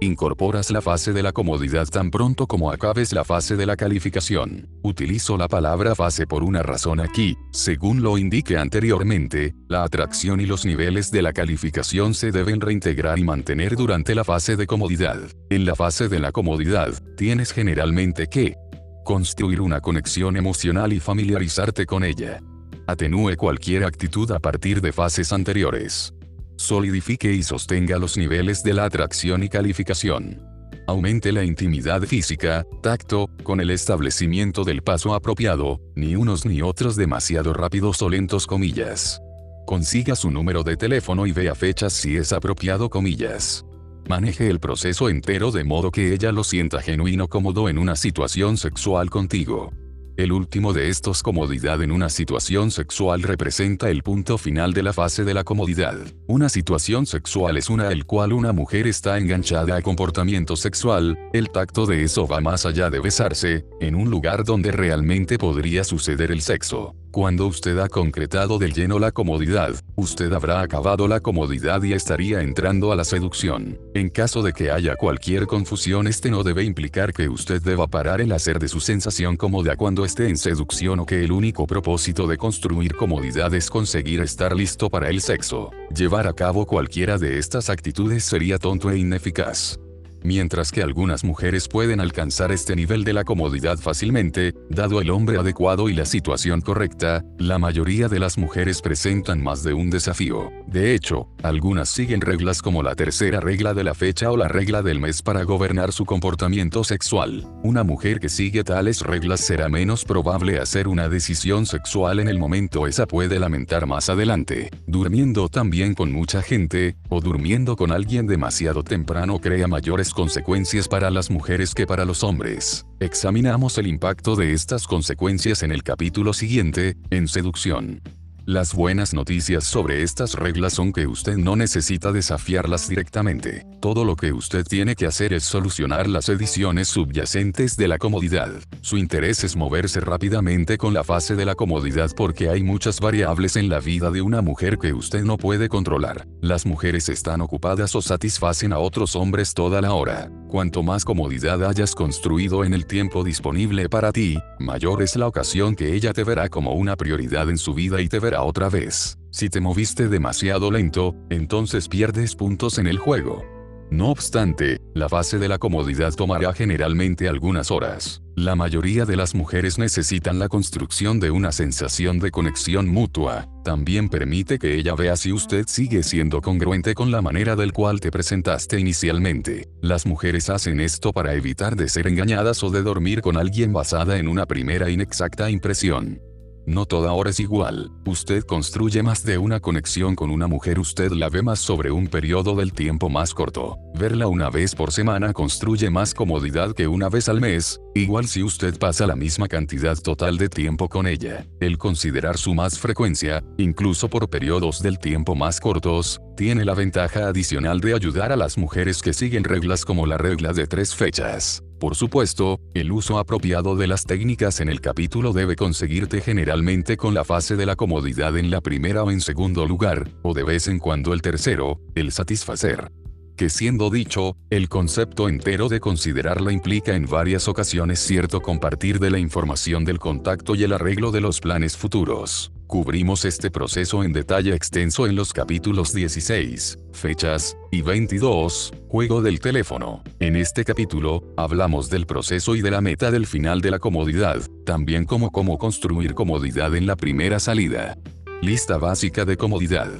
Incorporas 0.00 0.70
la 0.70 0.80
fase 0.80 1.12
de 1.12 1.22
la 1.22 1.32
comodidad 1.32 1.86
tan 1.86 2.10
pronto 2.10 2.46
como 2.46 2.70
acabes 2.70 3.12
la 3.12 3.24
fase 3.24 3.56
de 3.56 3.64
la 3.64 3.76
calificación. 3.76 4.68
Utilizo 4.82 5.36
la 5.36 5.48
palabra 5.48 5.94
fase 5.94 6.26
por 6.26 6.42
una 6.42 6.62
razón 6.62 7.00
aquí, 7.00 7.36
según 7.52 8.02
lo 8.02 8.18
indiqué 8.18 8.58
anteriormente, 8.58 9.54
la 9.68 9.84
atracción 9.84 10.40
y 10.40 10.46
los 10.46 10.66
niveles 10.66 11.10
de 11.10 11.22
la 11.22 11.32
calificación 11.32 12.14
se 12.14 12.32
deben 12.32 12.60
reintegrar 12.60 13.18
y 13.18 13.24
mantener 13.24 13.76
durante 13.76 14.14
la 14.14 14.24
fase 14.24 14.56
de 14.56 14.66
comodidad. 14.66 15.20
En 15.50 15.64
la 15.64 15.74
fase 15.74 16.08
de 16.08 16.20
la 16.20 16.32
comodidad, 16.32 16.92
tienes 17.16 17.52
generalmente 17.52 18.26
que 18.26 18.56
construir 19.04 19.60
una 19.60 19.80
conexión 19.80 20.36
emocional 20.36 20.92
y 20.92 21.00
familiarizarte 21.00 21.86
con 21.86 22.04
ella. 22.04 22.40
Atenúe 22.86 23.36
cualquier 23.36 23.84
actitud 23.84 24.30
a 24.32 24.38
partir 24.38 24.80
de 24.80 24.92
fases 24.92 25.32
anteriores 25.32 26.13
solidifique 26.56 27.32
y 27.32 27.42
sostenga 27.42 27.98
los 27.98 28.16
niveles 28.16 28.62
de 28.62 28.74
la 28.74 28.84
atracción 28.84 29.42
y 29.42 29.48
calificación. 29.48 30.42
Aumente 30.86 31.32
la 31.32 31.44
intimidad 31.44 32.02
física, 32.02 32.64
tacto, 32.82 33.28
con 33.42 33.60
el 33.60 33.70
establecimiento 33.70 34.64
del 34.64 34.82
paso 34.82 35.14
apropiado, 35.14 35.80
ni 35.94 36.14
unos 36.14 36.44
ni 36.44 36.60
otros 36.60 36.96
demasiado 36.96 37.54
rápidos 37.54 38.02
o 38.02 38.08
lentos 38.08 38.46
comillas. 38.46 39.20
Consiga 39.66 40.14
su 40.14 40.30
número 40.30 40.62
de 40.62 40.76
teléfono 40.76 41.26
y 41.26 41.32
vea 41.32 41.54
fechas 41.54 41.94
si 41.94 42.16
es 42.16 42.32
apropiado 42.34 42.90
comillas. 42.90 43.64
Maneje 44.08 44.50
el 44.50 44.60
proceso 44.60 45.08
entero 45.08 45.50
de 45.50 45.64
modo 45.64 45.90
que 45.90 46.12
ella 46.12 46.32
lo 46.32 46.44
sienta 46.44 46.82
genuino 46.82 47.28
cómodo 47.28 47.70
en 47.70 47.78
una 47.78 47.96
situación 47.96 48.58
sexual 48.58 49.08
contigo. 49.08 49.72
El 50.16 50.30
último 50.30 50.72
de 50.72 50.90
estos 50.90 51.24
comodidad 51.24 51.82
en 51.82 51.90
una 51.90 52.08
situación 52.08 52.70
sexual 52.70 53.24
representa 53.24 53.90
el 53.90 54.04
punto 54.04 54.38
final 54.38 54.72
de 54.72 54.84
la 54.84 54.92
fase 54.92 55.24
de 55.24 55.34
la 55.34 55.42
comodidad. 55.42 55.96
Una 56.28 56.48
situación 56.48 57.04
sexual 57.04 57.56
es 57.56 57.68
una 57.68 57.88
el 57.88 58.06
cual 58.06 58.32
una 58.32 58.52
mujer 58.52 58.86
está 58.86 59.18
enganchada 59.18 59.74
a 59.74 59.82
comportamiento 59.82 60.54
sexual, 60.54 61.18
el 61.32 61.50
tacto 61.50 61.84
de 61.84 62.04
eso 62.04 62.28
va 62.28 62.40
más 62.40 62.64
allá 62.64 62.90
de 62.90 63.00
besarse, 63.00 63.64
en 63.80 63.96
un 63.96 64.08
lugar 64.08 64.44
donde 64.44 64.70
realmente 64.70 65.36
podría 65.36 65.82
suceder 65.82 66.30
el 66.30 66.42
sexo. 66.42 66.94
Cuando 67.14 67.46
usted 67.46 67.78
ha 67.78 67.88
concretado 67.88 68.58
del 68.58 68.72
lleno 68.72 68.98
la 68.98 69.12
comodidad, 69.12 69.72
usted 69.94 70.32
habrá 70.32 70.62
acabado 70.62 71.06
la 71.06 71.20
comodidad 71.20 71.80
y 71.84 71.92
estaría 71.92 72.42
entrando 72.42 72.90
a 72.90 72.96
la 72.96 73.04
seducción. 73.04 73.78
En 73.94 74.08
caso 74.08 74.42
de 74.42 74.52
que 74.52 74.72
haya 74.72 74.96
cualquier 74.96 75.46
confusión 75.46 76.08
este 76.08 76.28
no 76.28 76.42
debe 76.42 76.64
implicar 76.64 77.12
que 77.12 77.28
usted 77.28 77.62
deba 77.62 77.86
parar 77.86 78.20
el 78.20 78.32
hacer 78.32 78.58
de 78.58 78.66
su 78.66 78.80
sensación 78.80 79.36
cómoda 79.36 79.76
cuando 79.76 80.04
esté 80.04 80.28
en 80.28 80.36
seducción 80.36 80.98
o 80.98 81.06
que 81.06 81.22
el 81.22 81.30
único 81.30 81.68
propósito 81.68 82.26
de 82.26 82.36
construir 82.36 82.96
comodidad 82.96 83.54
es 83.54 83.70
conseguir 83.70 84.20
estar 84.20 84.52
listo 84.56 84.90
para 84.90 85.08
el 85.08 85.20
sexo. 85.20 85.70
Llevar 85.94 86.26
a 86.26 86.32
cabo 86.32 86.66
cualquiera 86.66 87.16
de 87.16 87.38
estas 87.38 87.70
actitudes 87.70 88.24
sería 88.24 88.58
tonto 88.58 88.90
e 88.90 88.98
ineficaz. 88.98 89.78
Mientras 90.26 90.72
que 90.72 90.82
algunas 90.82 91.22
mujeres 91.22 91.68
pueden 91.68 92.00
alcanzar 92.00 92.50
este 92.50 92.74
nivel 92.74 93.04
de 93.04 93.12
la 93.12 93.24
comodidad 93.24 93.76
fácilmente, 93.76 94.54
dado 94.70 95.02
el 95.02 95.10
hombre 95.10 95.36
adecuado 95.36 95.90
y 95.90 95.92
la 95.92 96.06
situación 96.06 96.62
correcta, 96.62 97.22
la 97.36 97.58
mayoría 97.58 98.08
de 98.08 98.18
las 98.20 98.38
mujeres 98.38 98.80
presentan 98.80 99.42
más 99.42 99.62
de 99.62 99.74
un 99.74 99.90
desafío. 99.90 100.50
De 100.66 100.94
hecho, 100.94 101.28
algunas 101.42 101.90
siguen 101.90 102.22
reglas 102.22 102.62
como 102.62 102.82
la 102.82 102.94
tercera 102.94 103.40
regla 103.40 103.74
de 103.74 103.84
la 103.84 103.92
fecha 103.92 104.32
o 104.32 104.38
la 104.38 104.48
regla 104.48 104.80
del 104.80 104.98
mes 104.98 105.20
para 105.20 105.42
gobernar 105.42 105.92
su 105.92 106.06
comportamiento 106.06 106.84
sexual. 106.84 107.46
Una 107.62 107.84
mujer 107.84 108.18
que 108.18 108.30
sigue 108.30 108.64
tales 108.64 109.02
reglas 109.02 109.40
será 109.40 109.68
menos 109.68 110.06
probable 110.06 110.58
hacer 110.58 110.88
una 110.88 111.10
decisión 111.10 111.66
sexual 111.66 112.18
en 112.18 112.28
el 112.28 112.38
momento 112.38 112.86
esa 112.86 113.04
puede 113.04 113.38
lamentar 113.38 113.86
más 113.86 114.08
adelante. 114.08 114.70
Durmiendo 114.86 115.50
también 115.50 115.92
con 115.92 116.12
mucha 116.12 116.40
gente, 116.40 116.96
o 117.10 117.20
durmiendo 117.20 117.76
con 117.76 117.92
alguien 117.92 118.26
demasiado 118.26 118.82
temprano 118.82 119.38
crea 119.38 119.68
mayores 119.68 120.13
consecuencias 120.14 120.88
para 120.88 121.10
las 121.10 121.30
mujeres 121.30 121.74
que 121.74 121.86
para 121.86 122.04
los 122.04 122.24
hombres. 122.24 122.86
Examinamos 123.00 123.76
el 123.76 123.86
impacto 123.86 124.36
de 124.36 124.52
estas 124.52 124.86
consecuencias 124.86 125.62
en 125.62 125.72
el 125.72 125.82
capítulo 125.82 126.32
siguiente, 126.32 126.96
en 127.10 127.28
seducción. 127.28 128.00
Las 128.46 128.74
buenas 128.74 129.14
noticias 129.14 129.64
sobre 129.64 130.02
estas 130.02 130.34
reglas 130.34 130.74
son 130.74 130.92
que 130.92 131.06
usted 131.06 131.38
no 131.38 131.56
necesita 131.56 132.12
desafiarlas 132.12 132.86
directamente. 132.86 133.64
Todo 133.80 134.04
lo 134.04 134.16
que 134.16 134.34
usted 134.34 134.66
tiene 134.66 134.96
que 134.96 135.06
hacer 135.06 135.32
es 135.32 135.44
solucionar 135.44 136.06
las 136.08 136.28
ediciones 136.28 136.88
subyacentes 136.88 137.74
de 137.78 137.88
la 137.88 137.96
comodidad. 137.96 138.50
Su 138.82 138.98
interés 138.98 139.44
es 139.44 139.56
moverse 139.56 140.00
rápidamente 140.00 140.76
con 140.76 140.92
la 140.92 141.04
fase 141.04 141.36
de 141.36 141.46
la 141.46 141.54
comodidad 141.54 142.10
porque 142.14 142.50
hay 142.50 142.62
muchas 142.62 143.00
variables 143.00 143.56
en 143.56 143.70
la 143.70 143.80
vida 143.80 144.10
de 144.10 144.20
una 144.20 144.42
mujer 144.42 144.76
que 144.76 144.92
usted 144.92 145.24
no 145.24 145.38
puede 145.38 145.70
controlar. 145.70 146.26
Las 146.42 146.66
mujeres 146.66 147.08
están 147.08 147.40
ocupadas 147.40 147.94
o 147.94 148.02
satisfacen 148.02 148.74
a 148.74 148.78
otros 148.78 149.16
hombres 149.16 149.54
toda 149.54 149.80
la 149.80 149.94
hora. 149.94 150.30
Cuanto 150.48 150.82
más 150.82 151.06
comodidad 151.06 151.64
hayas 151.64 151.94
construido 151.94 152.62
en 152.62 152.74
el 152.74 152.86
tiempo 152.86 153.24
disponible 153.24 153.88
para 153.88 154.12
ti, 154.12 154.38
mayor 154.58 155.02
es 155.02 155.16
la 155.16 155.26
ocasión 155.26 155.74
que 155.74 155.94
ella 155.94 156.12
te 156.12 156.24
verá 156.24 156.50
como 156.50 156.74
una 156.74 156.94
prioridad 156.94 157.48
en 157.48 157.56
su 157.56 157.72
vida 157.72 158.02
y 158.02 158.08
te 158.08 158.20
verá 158.20 158.33
otra 158.42 158.68
vez. 158.68 159.18
Si 159.30 159.48
te 159.48 159.60
moviste 159.60 160.08
demasiado 160.08 160.70
lento, 160.70 161.14
entonces 161.30 161.88
pierdes 161.88 162.36
puntos 162.36 162.78
en 162.78 162.86
el 162.86 162.98
juego. 162.98 163.44
No 163.90 164.10
obstante, 164.10 164.80
la 164.94 165.08
fase 165.08 165.38
de 165.38 165.48
la 165.48 165.58
comodidad 165.58 166.12
tomará 166.14 166.52
generalmente 166.52 167.28
algunas 167.28 167.70
horas. 167.70 168.22
La 168.34 168.56
mayoría 168.56 169.04
de 169.04 169.16
las 169.16 169.34
mujeres 169.34 169.78
necesitan 169.78 170.38
la 170.38 170.48
construcción 170.48 171.20
de 171.20 171.30
una 171.30 171.52
sensación 171.52 172.18
de 172.18 172.32
conexión 172.32 172.88
mutua. 172.88 173.46
También 173.62 174.08
permite 174.08 174.58
que 174.58 174.74
ella 174.74 174.94
vea 174.96 175.16
si 175.16 175.32
usted 175.32 175.66
sigue 175.68 176.02
siendo 176.02 176.40
congruente 176.40 176.94
con 176.94 177.12
la 177.12 177.22
manera 177.22 177.54
del 177.54 177.72
cual 177.72 178.00
te 178.00 178.10
presentaste 178.10 178.80
inicialmente. 178.80 179.68
Las 179.80 180.06
mujeres 180.06 180.50
hacen 180.50 180.80
esto 180.80 181.12
para 181.12 181.34
evitar 181.34 181.76
de 181.76 181.88
ser 181.88 182.08
engañadas 182.08 182.64
o 182.64 182.70
de 182.70 182.82
dormir 182.82 183.20
con 183.20 183.36
alguien 183.36 183.72
basada 183.72 184.18
en 184.18 184.26
una 184.26 184.46
primera 184.46 184.90
inexacta 184.90 185.50
impresión. 185.50 186.20
No 186.66 186.86
toda 186.86 187.12
hora 187.12 187.30
es 187.30 187.40
igual. 187.40 187.90
Usted 188.06 188.44
construye 188.44 189.02
más 189.02 189.24
de 189.24 189.36
una 189.36 189.60
conexión 189.60 190.14
con 190.14 190.30
una 190.30 190.46
mujer, 190.46 190.78
usted 190.78 191.12
la 191.12 191.28
ve 191.28 191.42
más 191.42 191.58
sobre 191.58 191.90
un 191.90 192.06
periodo 192.06 192.54
del 192.54 192.72
tiempo 192.72 193.10
más 193.10 193.34
corto. 193.34 193.78
Verla 193.94 194.28
una 194.28 194.50
vez 194.50 194.74
por 194.74 194.92
semana 194.92 195.32
construye 195.32 195.90
más 195.90 196.14
comodidad 196.14 196.74
que 196.74 196.86
una 196.86 197.08
vez 197.08 197.28
al 197.28 197.40
mes, 197.40 197.80
igual 197.94 198.26
si 198.26 198.42
usted 198.42 198.78
pasa 198.78 199.06
la 199.06 199.16
misma 199.16 199.48
cantidad 199.48 199.96
total 199.98 200.38
de 200.38 200.48
tiempo 200.48 200.88
con 200.88 201.06
ella. 201.06 201.46
El 201.60 201.76
considerar 201.78 202.38
su 202.38 202.54
más 202.54 202.78
frecuencia, 202.78 203.42
incluso 203.58 204.08
por 204.08 204.30
periodos 204.30 204.82
del 204.82 204.98
tiempo 204.98 205.34
más 205.34 205.60
cortos, 205.60 206.20
tiene 206.36 206.64
la 206.64 206.74
ventaja 206.74 207.28
adicional 207.28 207.80
de 207.80 207.94
ayudar 207.94 208.32
a 208.32 208.36
las 208.36 208.58
mujeres 208.58 209.02
que 209.02 209.12
siguen 209.12 209.44
reglas 209.44 209.84
como 209.84 210.06
la 210.06 210.18
regla 210.18 210.52
de 210.52 210.66
tres 210.66 210.94
fechas. 210.94 211.63
Por 211.78 211.96
supuesto, 211.96 212.60
el 212.72 212.92
uso 212.92 213.18
apropiado 213.18 213.76
de 213.76 213.86
las 213.86 214.04
técnicas 214.04 214.60
en 214.60 214.68
el 214.68 214.80
capítulo 214.80 215.32
debe 215.32 215.56
conseguirte 215.56 216.20
generalmente 216.20 216.96
con 216.96 217.14
la 217.14 217.24
fase 217.24 217.56
de 217.56 217.66
la 217.66 217.76
comodidad 217.76 218.38
en 218.38 218.50
la 218.50 218.60
primera 218.60 219.02
o 219.02 219.10
en 219.10 219.20
segundo 219.20 219.66
lugar, 219.66 220.08
o 220.22 220.34
de 220.34 220.44
vez 220.44 220.68
en 220.68 220.78
cuando 220.78 221.12
el 221.12 221.20
tercero, 221.20 221.80
el 221.94 222.12
satisfacer. 222.12 222.90
Que 223.36 223.50
siendo 223.50 223.90
dicho, 223.90 224.36
el 224.48 224.68
concepto 224.68 225.28
entero 225.28 225.68
de 225.68 225.80
considerarla 225.80 226.52
implica 226.52 226.94
en 226.94 227.06
varias 227.06 227.48
ocasiones 227.48 227.98
cierto 227.98 228.40
compartir 228.40 229.00
de 229.00 229.10
la 229.10 229.18
información 229.18 229.84
del 229.84 229.98
contacto 229.98 230.54
y 230.54 230.62
el 230.62 230.72
arreglo 230.72 231.10
de 231.10 231.20
los 231.20 231.40
planes 231.40 231.76
futuros. 231.76 232.53
Cubrimos 232.66 233.24
este 233.24 233.50
proceso 233.50 234.02
en 234.02 234.12
detalle 234.12 234.54
extenso 234.54 235.06
en 235.06 235.16
los 235.16 235.32
capítulos 235.32 235.92
16, 235.92 236.78
fechas, 236.92 237.56
y 237.70 237.82
22, 237.82 238.72
juego 238.88 239.20
del 239.20 239.38
teléfono. 239.38 240.02
En 240.18 240.34
este 240.34 240.64
capítulo, 240.64 241.22
hablamos 241.36 241.90
del 241.90 242.06
proceso 242.06 242.56
y 242.56 242.62
de 242.62 242.70
la 242.70 242.80
meta 242.80 243.10
del 243.10 243.26
final 243.26 243.60
de 243.60 243.70
la 243.70 243.78
comodidad, 243.78 244.40
también 244.64 245.04
como 245.04 245.30
cómo 245.30 245.58
construir 245.58 246.14
comodidad 246.14 246.74
en 246.74 246.86
la 246.86 246.96
primera 246.96 247.38
salida. 247.38 247.98
Lista 248.40 248.78
básica 248.78 249.24
de 249.24 249.36
comodidad. 249.36 249.90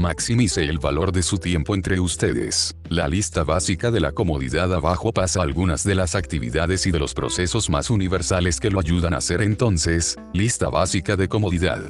Maximice 0.00 0.64
el 0.64 0.78
valor 0.78 1.12
de 1.12 1.22
su 1.22 1.36
tiempo 1.36 1.74
entre 1.74 2.00
ustedes. 2.00 2.74
La 2.88 3.06
lista 3.06 3.44
básica 3.44 3.90
de 3.90 4.00
la 4.00 4.12
comodidad 4.12 4.72
abajo 4.72 5.12
pasa 5.12 5.42
algunas 5.42 5.84
de 5.84 5.94
las 5.94 6.14
actividades 6.14 6.86
y 6.86 6.90
de 6.90 6.98
los 6.98 7.12
procesos 7.12 7.68
más 7.68 7.90
universales 7.90 8.60
que 8.60 8.70
lo 8.70 8.80
ayudan 8.80 9.12
a 9.12 9.18
hacer 9.18 9.42
entonces, 9.42 10.16
lista 10.32 10.70
básica 10.70 11.16
de 11.16 11.28
comodidad. 11.28 11.82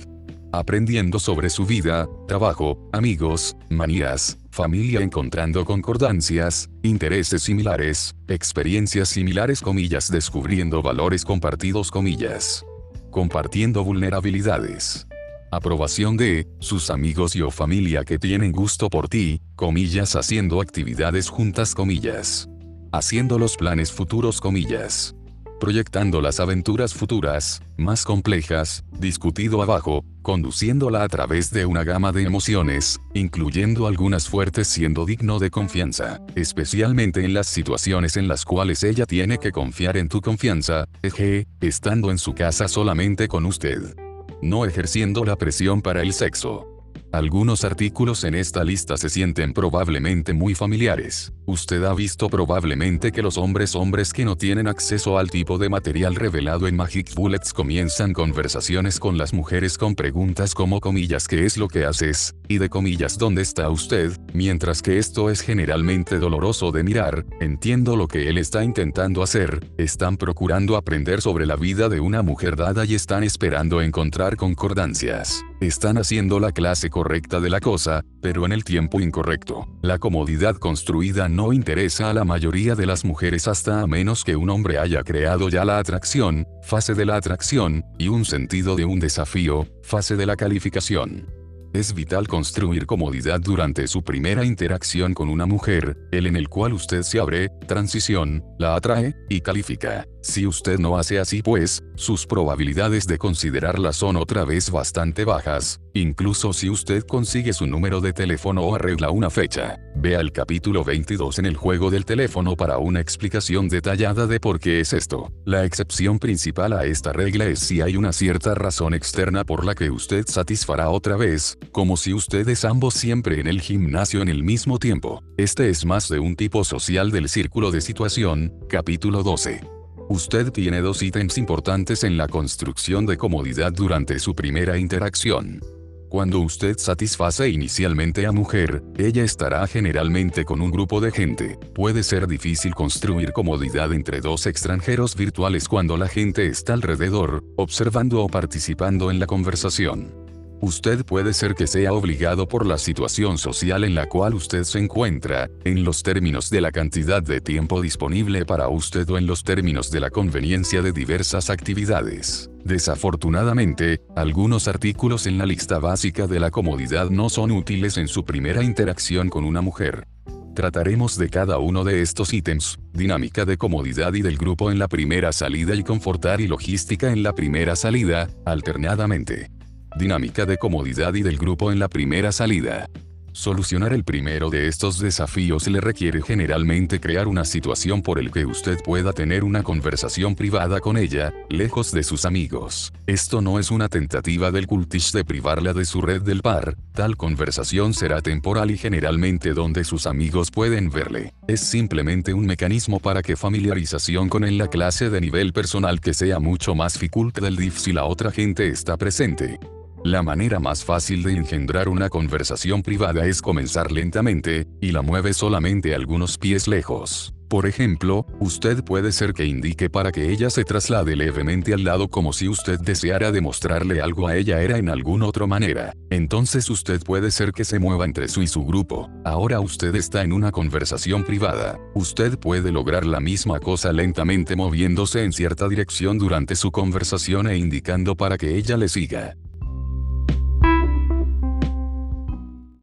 Aprendiendo 0.52 1.20
sobre 1.20 1.50
su 1.50 1.64
vida, 1.64 2.08
trabajo, 2.26 2.90
amigos, 2.92 3.56
manías, 3.68 4.38
familia 4.50 5.02
encontrando 5.02 5.64
concordancias, 5.64 6.68
intereses 6.82 7.44
similares, 7.44 8.16
experiencias 8.26 9.08
similares 9.08 9.61
comillas 9.61 10.11
descubriendo 10.11 10.82
valores 10.82 11.24
compartidos 11.24 11.92
comillas. 11.92 12.64
Compartiendo 13.12 13.84
vulnerabilidades 13.84 15.06
aprobación 15.51 16.16
de 16.16 16.46
sus 16.61 16.90
amigos 16.90 17.34
y 17.36 17.42
o 17.42 17.51
familia 17.51 18.05
que 18.05 18.18
tienen 18.18 18.53
gusto 18.53 18.88
por 18.88 19.09
ti, 19.09 19.40
comillas 19.57 20.16
haciendo 20.16 20.61
actividades 20.61 21.28
juntas 21.28 21.74
comillas. 21.74 22.48
Haciendo 22.92 23.38
los 23.38 23.57
planes 23.57 23.92
futuros 23.92 24.40
comillas. 24.40 25.14
Proyectando 25.61 26.22
las 26.22 26.40
aventuras 26.40 26.94
futuras, 26.94 27.62
más 27.76 28.05
complejas, 28.05 28.82
discutido 28.98 29.62
abajo, 29.62 30.05
conduciéndola 30.22 31.03
a 31.03 31.09
través 31.09 31.51
de 31.51 31.66
una 31.66 31.84
gama 31.84 32.12
de 32.12 32.22
emociones, 32.22 32.98
incluyendo 33.12 33.86
algunas 33.86 34.26
fuertes 34.26 34.68
siendo 34.68 35.05
digno 35.05 35.38
de 35.38 35.51
confianza, 35.51 36.20
especialmente 36.34 37.24
en 37.26 37.34
las 37.34 37.46
situaciones 37.46 38.16
en 38.16 38.26
las 38.26 38.46
cuales 38.46 38.82
ella 38.84 39.05
tiene 39.05 39.36
que 39.36 39.53
confiar 39.53 39.98
en 39.98 40.09
tu 40.09 40.22
confianza, 40.22 40.86
eje, 41.03 41.46
estando 41.61 42.11
en 42.11 42.16
su 42.16 42.32
casa 42.32 42.66
solamente 42.66 43.28
con 43.28 43.44
usted 43.44 43.94
no 44.43 44.64
ejerciendo 44.64 45.24
la 45.24 45.36
presión 45.36 45.82
para 45.82 46.03
el 46.03 46.12
sexo. 46.12 46.80
Algunos 47.12 47.64
artículos 47.64 48.22
en 48.22 48.36
esta 48.36 48.62
lista 48.62 48.96
se 48.96 49.08
sienten 49.08 49.52
probablemente 49.52 50.32
muy 50.32 50.54
familiares. 50.54 51.32
Usted 51.44 51.82
ha 51.82 51.92
visto 51.92 52.28
probablemente 52.28 53.11
que 53.11 53.20
los 53.20 53.36
hombres 53.36 53.74
hombres 53.74 54.12
que 54.12 54.24
no 54.24 54.36
tienen 54.36 54.68
acceso 54.68 55.18
al 55.18 55.28
tipo 55.28 55.58
de 55.58 55.68
material 55.68 56.14
revelado 56.14 56.68
en 56.68 56.76
Magic 56.76 57.12
Bullets 57.16 57.52
comienzan 57.52 58.12
conversaciones 58.12 59.00
con 59.00 59.18
las 59.18 59.34
mujeres 59.34 59.76
con 59.76 59.96
preguntas 59.96 60.54
como 60.54 60.78
comillas 60.78 61.26
¿qué 61.26 61.46
es 61.46 61.56
lo 61.56 61.66
que 61.66 61.84
haces? 61.84 62.36
y 62.46 62.58
de 62.58 62.68
comillas 62.68 63.18
¿dónde 63.18 63.42
está 63.42 63.68
usted? 63.70 64.12
Mientras 64.32 64.80
que 64.80 64.98
esto 64.98 65.30
es 65.30 65.40
generalmente 65.40 66.20
doloroso 66.20 66.70
de 66.70 66.84
mirar, 66.84 67.26
entiendo 67.40 67.96
lo 67.96 68.06
que 68.06 68.28
él 68.28 68.38
está 68.38 68.62
intentando 68.62 69.24
hacer, 69.24 69.68
están 69.78 70.16
procurando 70.16 70.76
aprender 70.76 71.20
sobre 71.22 71.44
la 71.44 71.56
vida 71.56 71.88
de 71.88 71.98
una 71.98 72.22
mujer 72.22 72.54
dada 72.54 72.84
y 72.84 72.94
están 72.94 73.24
esperando 73.24 73.82
encontrar 73.82 74.36
concordancias. 74.36 75.44
Están 75.61 75.98
haciendo 75.98 76.40
la 76.40 76.52
clase 76.52 76.88
correcta 76.88 77.38
de 77.38 77.50
la 77.50 77.61
cosa, 77.61 78.02
pero 78.22 78.46
en 78.46 78.52
el 78.52 78.64
tiempo 78.64 78.98
incorrecto. 78.98 79.68
La 79.82 79.98
comodidad 79.98 80.56
construida 80.56 81.28
no 81.28 81.52
interesa 81.52 82.08
a 82.08 82.14
la 82.14 82.24
mayoría 82.24 82.74
de 82.74 82.86
las 82.86 83.04
mujeres 83.04 83.46
hasta 83.46 83.82
a 83.82 83.86
menos 83.86 84.24
que 84.24 84.36
un 84.36 84.48
hombre 84.48 84.78
haya 84.78 85.02
creado 85.02 85.50
ya 85.50 85.66
la 85.66 85.78
atracción, 85.78 86.46
fase 86.62 86.94
de 86.94 87.04
la 87.04 87.16
atracción, 87.16 87.84
y 87.98 88.08
un 88.08 88.24
sentido 88.24 88.74
de 88.74 88.86
un 88.86 89.00
desafío, 89.00 89.66
fase 89.82 90.16
de 90.16 90.24
la 90.24 90.34
calificación. 90.34 91.26
Es 91.74 91.92
vital 91.92 92.26
construir 92.26 92.86
comodidad 92.86 93.38
durante 93.38 93.86
su 93.86 94.02
primera 94.02 94.46
interacción 94.46 95.12
con 95.12 95.28
una 95.28 95.44
mujer, 95.44 95.96
el 96.11 96.26
en 96.26 96.36
el 96.36 96.48
cual 96.48 96.72
usted 96.72 97.02
se 97.02 97.20
abre, 97.20 97.50
transición, 97.68 98.42
la 98.58 98.76
atrae, 98.76 99.14
y 99.28 99.42
califica. 99.42 100.06
Si 100.23 100.47
usted 100.47 100.79
no 100.79 100.99
hace 100.99 101.18
así 101.18 101.43
pues, 101.43 101.83
sus 101.95 102.27
probabilidades 102.27 103.07
de 103.07 103.16
considerarla 103.16 103.93
son 103.93 104.16
otra 104.16 104.45
vez 104.45 104.71
bastante 104.71 105.25
bajas, 105.25 105.81
incluso 105.95 106.53
si 106.53 106.68
usted 106.68 107.05
consigue 107.05 107.55
su 107.55 107.66
número 107.66 108.03
de 108.03 108.12
teléfono 108.12 108.62
o 108.62 108.75
arregla 108.75 109.11
una 109.11 109.31
fecha. 109.31 109.79
Vea 109.97 110.21
el 110.21 110.33
capítulo 110.33 110.85
22 110.85 111.39
en 111.39 111.47
el 111.47 111.57
juego 111.57 111.91
del 111.91 112.05
teléfono 112.05 112.55
para 112.55 112.77
una 112.77 113.01
explicación 113.01 113.68
detallada 113.68 114.27
de 114.27 114.41
por 114.41 114.61
qué 114.61 114.81
es 114.81 114.93
esto. 114.93 115.33
La 115.47 115.64
excepción 115.64 116.18
principal 116.18 116.75
a 116.75 116.85
esta 116.85 117.14
regla 117.14 117.47
es 117.47 117.61
si 117.61 117.81
hay 117.81 117.97
una 117.97 118.12
cierta 118.12 118.55
razón 118.55 118.93
externa 118.93 119.45
por 119.45 119.64
la 119.64 119.75
que 119.75 119.91
usted 119.91 120.27
satisfará 120.27 120.91
otra 120.91 121.16
vez, 121.16 121.57
como 121.73 121.97
si 121.97 122.12
ustedes 122.12 122.66
ambos 122.66 122.93
siempre 122.95 123.41
en 123.41 123.47
el 123.47 123.62
gimnasio 123.62 124.21
en 124.21 124.29
el 124.29 124.45
mismo 124.45 124.79
tiempo. 124.79 125.23
Este 125.39 125.71
es 125.71 125.87
más 125.87 126.11
de 126.11 126.18
un 126.18 126.37
tipo 126.37 126.62
social 126.64 127.11
del 127.11 127.31
círculo 127.31 127.71
de 127.71 127.81
situación, 127.81 128.53
capítulo 128.68 129.23
12. 129.23 129.80
Usted 130.11 130.50
tiene 130.50 130.80
dos 130.80 131.04
ítems 131.04 131.38
importantes 131.38 132.02
en 132.02 132.16
la 132.16 132.26
construcción 132.26 133.06
de 133.06 133.16
comodidad 133.16 133.72
durante 133.72 134.18
su 134.18 134.34
primera 134.34 134.76
interacción. 134.76 135.61
Cuando 136.08 136.40
usted 136.40 136.78
satisface 136.78 137.48
inicialmente 137.48 138.26
a 138.26 138.32
mujer, 138.32 138.82
ella 138.98 139.22
estará 139.22 139.64
generalmente 139.68 140.44
con 140.44 140.62
un 140.62 140.72
grupo 140.72 141.00
de 141.00 141.12
gente. 141.12 141.56
Puede 141.76 142.02
ser 142.02 142.26
difícil 142.26 142.74
construir 142.74 143.30
comodidad 143.32 143.92
entre 143.92 144.20
dos 144.20 144.46
extranjeros 144.46 145.14
virtuales 145.14 145.68
cuando 145.68 145.96
la 145.96 146.08
gente 146.08 146.48
está 146.48 146.72
alrededor, 146.72 147.44
observando 147.56 148.24
o 148.24 148.26
participando 148.26 149.12
en 149.12 149.20
la 149.20 149.28
conversación. 149.28 150.20
Usted 150.62 151.06
puede 151.06 151.32
ser 151.32 151.54
que 151.54 151.66
sea 151.66 151.94
obligado 151.94 152.46
por 152.46 152.66
la 152.66 152.76
situación 152.76 153.38
social 153.38 153.82
en 153.82 153.94
la 153.94 154.06
cual 154.06 154.34
usted 154.34 154.64
se 154.64 154.78
encuentra, 154.78 155.48
en 155.64 155.84
los 155.84 156.02
términos 156.02 156.50
de 156.50 156.61
la 156.61 156.70
cantidad 156.70 157.22
de 157.22 157.40
tiempo 157.40 157.80
disponible 157.80 158.44
para 158.44 158.68
usted 158.68 159.08
o 159.08 159.16
en 159.16 159.26
los 159.26 159.42
términos 159.42 159.90
de 159.90 160.00
la 160.00 160.11
conveniencia 160.11 160.82
de 160.82 160.92
diversas 160.92 161.48
actividades. 161.48 162.50
Desafortunadamente, 162.62 164.02
algunos 164.14 164.68
artículos 164.68 165.26
en 165.26 165.38
la 165.38 165.46
lista 165.46 165.78
básica 165.78 166.26
de 166.26 166.40
la 166.40 166.50
comodidad 166.50 167.08
no 167.08 167.30
son 167.30 167.52
útiles 167.52 167.96
en 167.96 168.06
su 168.06 168.26
primera 168.26 168.62
interacción 168.62 169.30
con 169.30 169.44
una 169.44 169.62
mujer. 169.62 170.06
Trataremos 170.54 171.16
de 171.16 171.30
cada 171.30 171.56
uno 171.56 171.84
de 171.84 172.02
estos 172.02 172.34
ítems, 172.34 172.78
dinámica 172.92 173.46
de 173.46 173.56
comodidad 173.56 174.12
y 174.12 174.20
del 174.20 174.36
grupo 174.36 174.70
en 174.70 174.78
la 174.78 174.88
primera 174.88 175.32
salida 175.32 175.74
y 175.74 175.82
confortar 175.84 176.42
y 176.42 176.48
logística 176.48 177.11
en 177.11 177.22
la 177.22 177.32
primera 177.32 177.76
salida, 177.76 178.28
alternadamente 178.44 179.48
dinámica 179.97 180.47
de 180.47 180.57
comodidad 180.57 181.14
y 181.14 181.22
del 181.22 181.38
grupo 181.38 181.72
en 181.72 181.78
la 181.78 181.88
primera 181.88 182.32
salida. 182.32 182.86
Solucionar 183.32 183.93
el 183.93 184.03
primero 184.03 184.51
de 184.51 184.66
estos 184.66 184.99
desafíos 184.99 185.68
le 185.68 185.80
requiere 185.80 186.20
generalmente 186.20 186.99
crear 186.99 187.28
una 187.28 187.45
situación 187.45 188.03
por 188.03 188.18
el 188.18 188.32
que 188.32 188.45
usted 188.45 188.78
pueda 188.84 189.12
tener 189.12 189.45
una 189.45 189.62
conversación 189.62 190.34
privada 190.34 190.80
con 190.80 190.97
ella, 190.97 191.32
lejos 191.49 191.93
de 191.93 192.03
sus 192.03 192.24
amigos. 192.24 192.93
Esto 193.07 193.41
no 193.41 193.61
es 193.61 193.70
una 193.70 193.88
tentativa 193.88 194.51
del 194.51 194.66
cultish 194.66 195.12
de 195.12 195.24
privarla 195.24 195.72
de 195.72 195.84
su 195.84 196.03
red 196.03 196.22
del 196.22 196.43
par, 196.43 196.76
tal 196.93 197.16
conversación 197.16 197.95
será 197.95 198.20
temporal 198.20 198.72
y 198.72 198.76
generalmente 198.76 199.55
donde 199.55 199.84
sus 199.84 200.07
amigos 200.07 200.51
pueden 200.51 200.91
verle. 200.91 201.32
Es 201.47 201.61
simplemente 201.61 202.34
un 202.34 202.47
mecanismo 202.47 202.99
para 202.99 203.22
que 203.22 203.36
familiarización 203.36 204.28
con 204.28 204.45
en 204.45 204.59
la 204.59 204.66
clase 204.66 205.09
de 205.09 205.20
nivel 205.20 205.53
personal 205.53 206.01
que 206.01 206.14
sea 206.14 206.41
mucho 206.41 206.74
más 206.74 206.95
dificulta 206.95 207.41
del 207.41 207.57
DIF 207.57 207.78
si 207.78 207.93
la 207.93 208.05
otra 208.05 208.32
gente 208.32 208.68
está 208.68 208.97
presente. 208.97 209.59
La 210.05 210.22
manera 210.22 210.61
más 210.61 210.82
fácil 210.82 211.22
de 211.22 211.34
engendrar 211.34 211.88
una 211.88 212.09
conversación 212.09 212.82
privada 212.82 213.26
es 213.26 213.42
comenzar 213.42 213.92
lentamente, 213.92 214.66
y 214.80 214.92
la 214.92 215.03
mueve 215.03 215.34
solamente 215.34 215.94
algunos 215.94 216.38
pies 216.38 216.68
lejos. 216.68 217.34
Por 217.51 217.66
ejemplo, 217.66 218.24
usted 218.38 218.82
puede 218.82 219.12
ser 219.12 219.34
que 219.34 219.44
indique 219.44 219.90
para 219.90 220.11
que 220.11 220.30
ella 220.30 220.48
se 220.48 220.64
traslade 220.64 221.16
levemente 221.16 221.74
al 221.74 221.84
lado 221.84 222.09
como 222.09 222.32
si 222.32 222.48
usted 222.48 222.78
deseara 222.78 223.30
demostrarle 223.32 224.01
algo 224.01 224.28
a 224.28 224.36
ella 224.36 224.62
era 224.62 224.78
en 224.78 224.88
alguna 224.88 225.26
otra 225.26 225.46
manera. 225.46 225.92
Entonces 226.11 226.70
usted 226.70 227.03
puede 227.03 227.32
ser 227.32 227.53
que 227.53 227.64
se 227.64 227.80
mueva 227.80 228.05
entre 228.05 228.28
su 228.28 228.40
y 228.40 228.46
su 228.46 228.64
grupo. 228.64 229.11
Ahora 229.24 229.61
usted 229.61 229.94
está 229.96 230.22
en 230.22 230.32
una 230.32 230.53
conversación 230.53 231.24
privada. 231.24 231.76
Usted 231.94 232.38
puede 232.38 232.70
lograr 232.72 233.05
la 233.05 233.20
misma 233.20 233.59
cosa 233.59 233.92
lentamente 233.92 234.55
moviéndose 234.55 235.24
en 235.24 235.32
cierta 235.32 235.68
dirección 235.68 236.18
durante 236.18 236.55
su 236.55 236.70
conversación 236.70 237.48
e 237.48 237.59
indicando 237.59 238.16
para 238.16 238.38
que 238.38 238.57
ella 238.57 238.76
le 238.76 238.88
siga. 238.88 239.34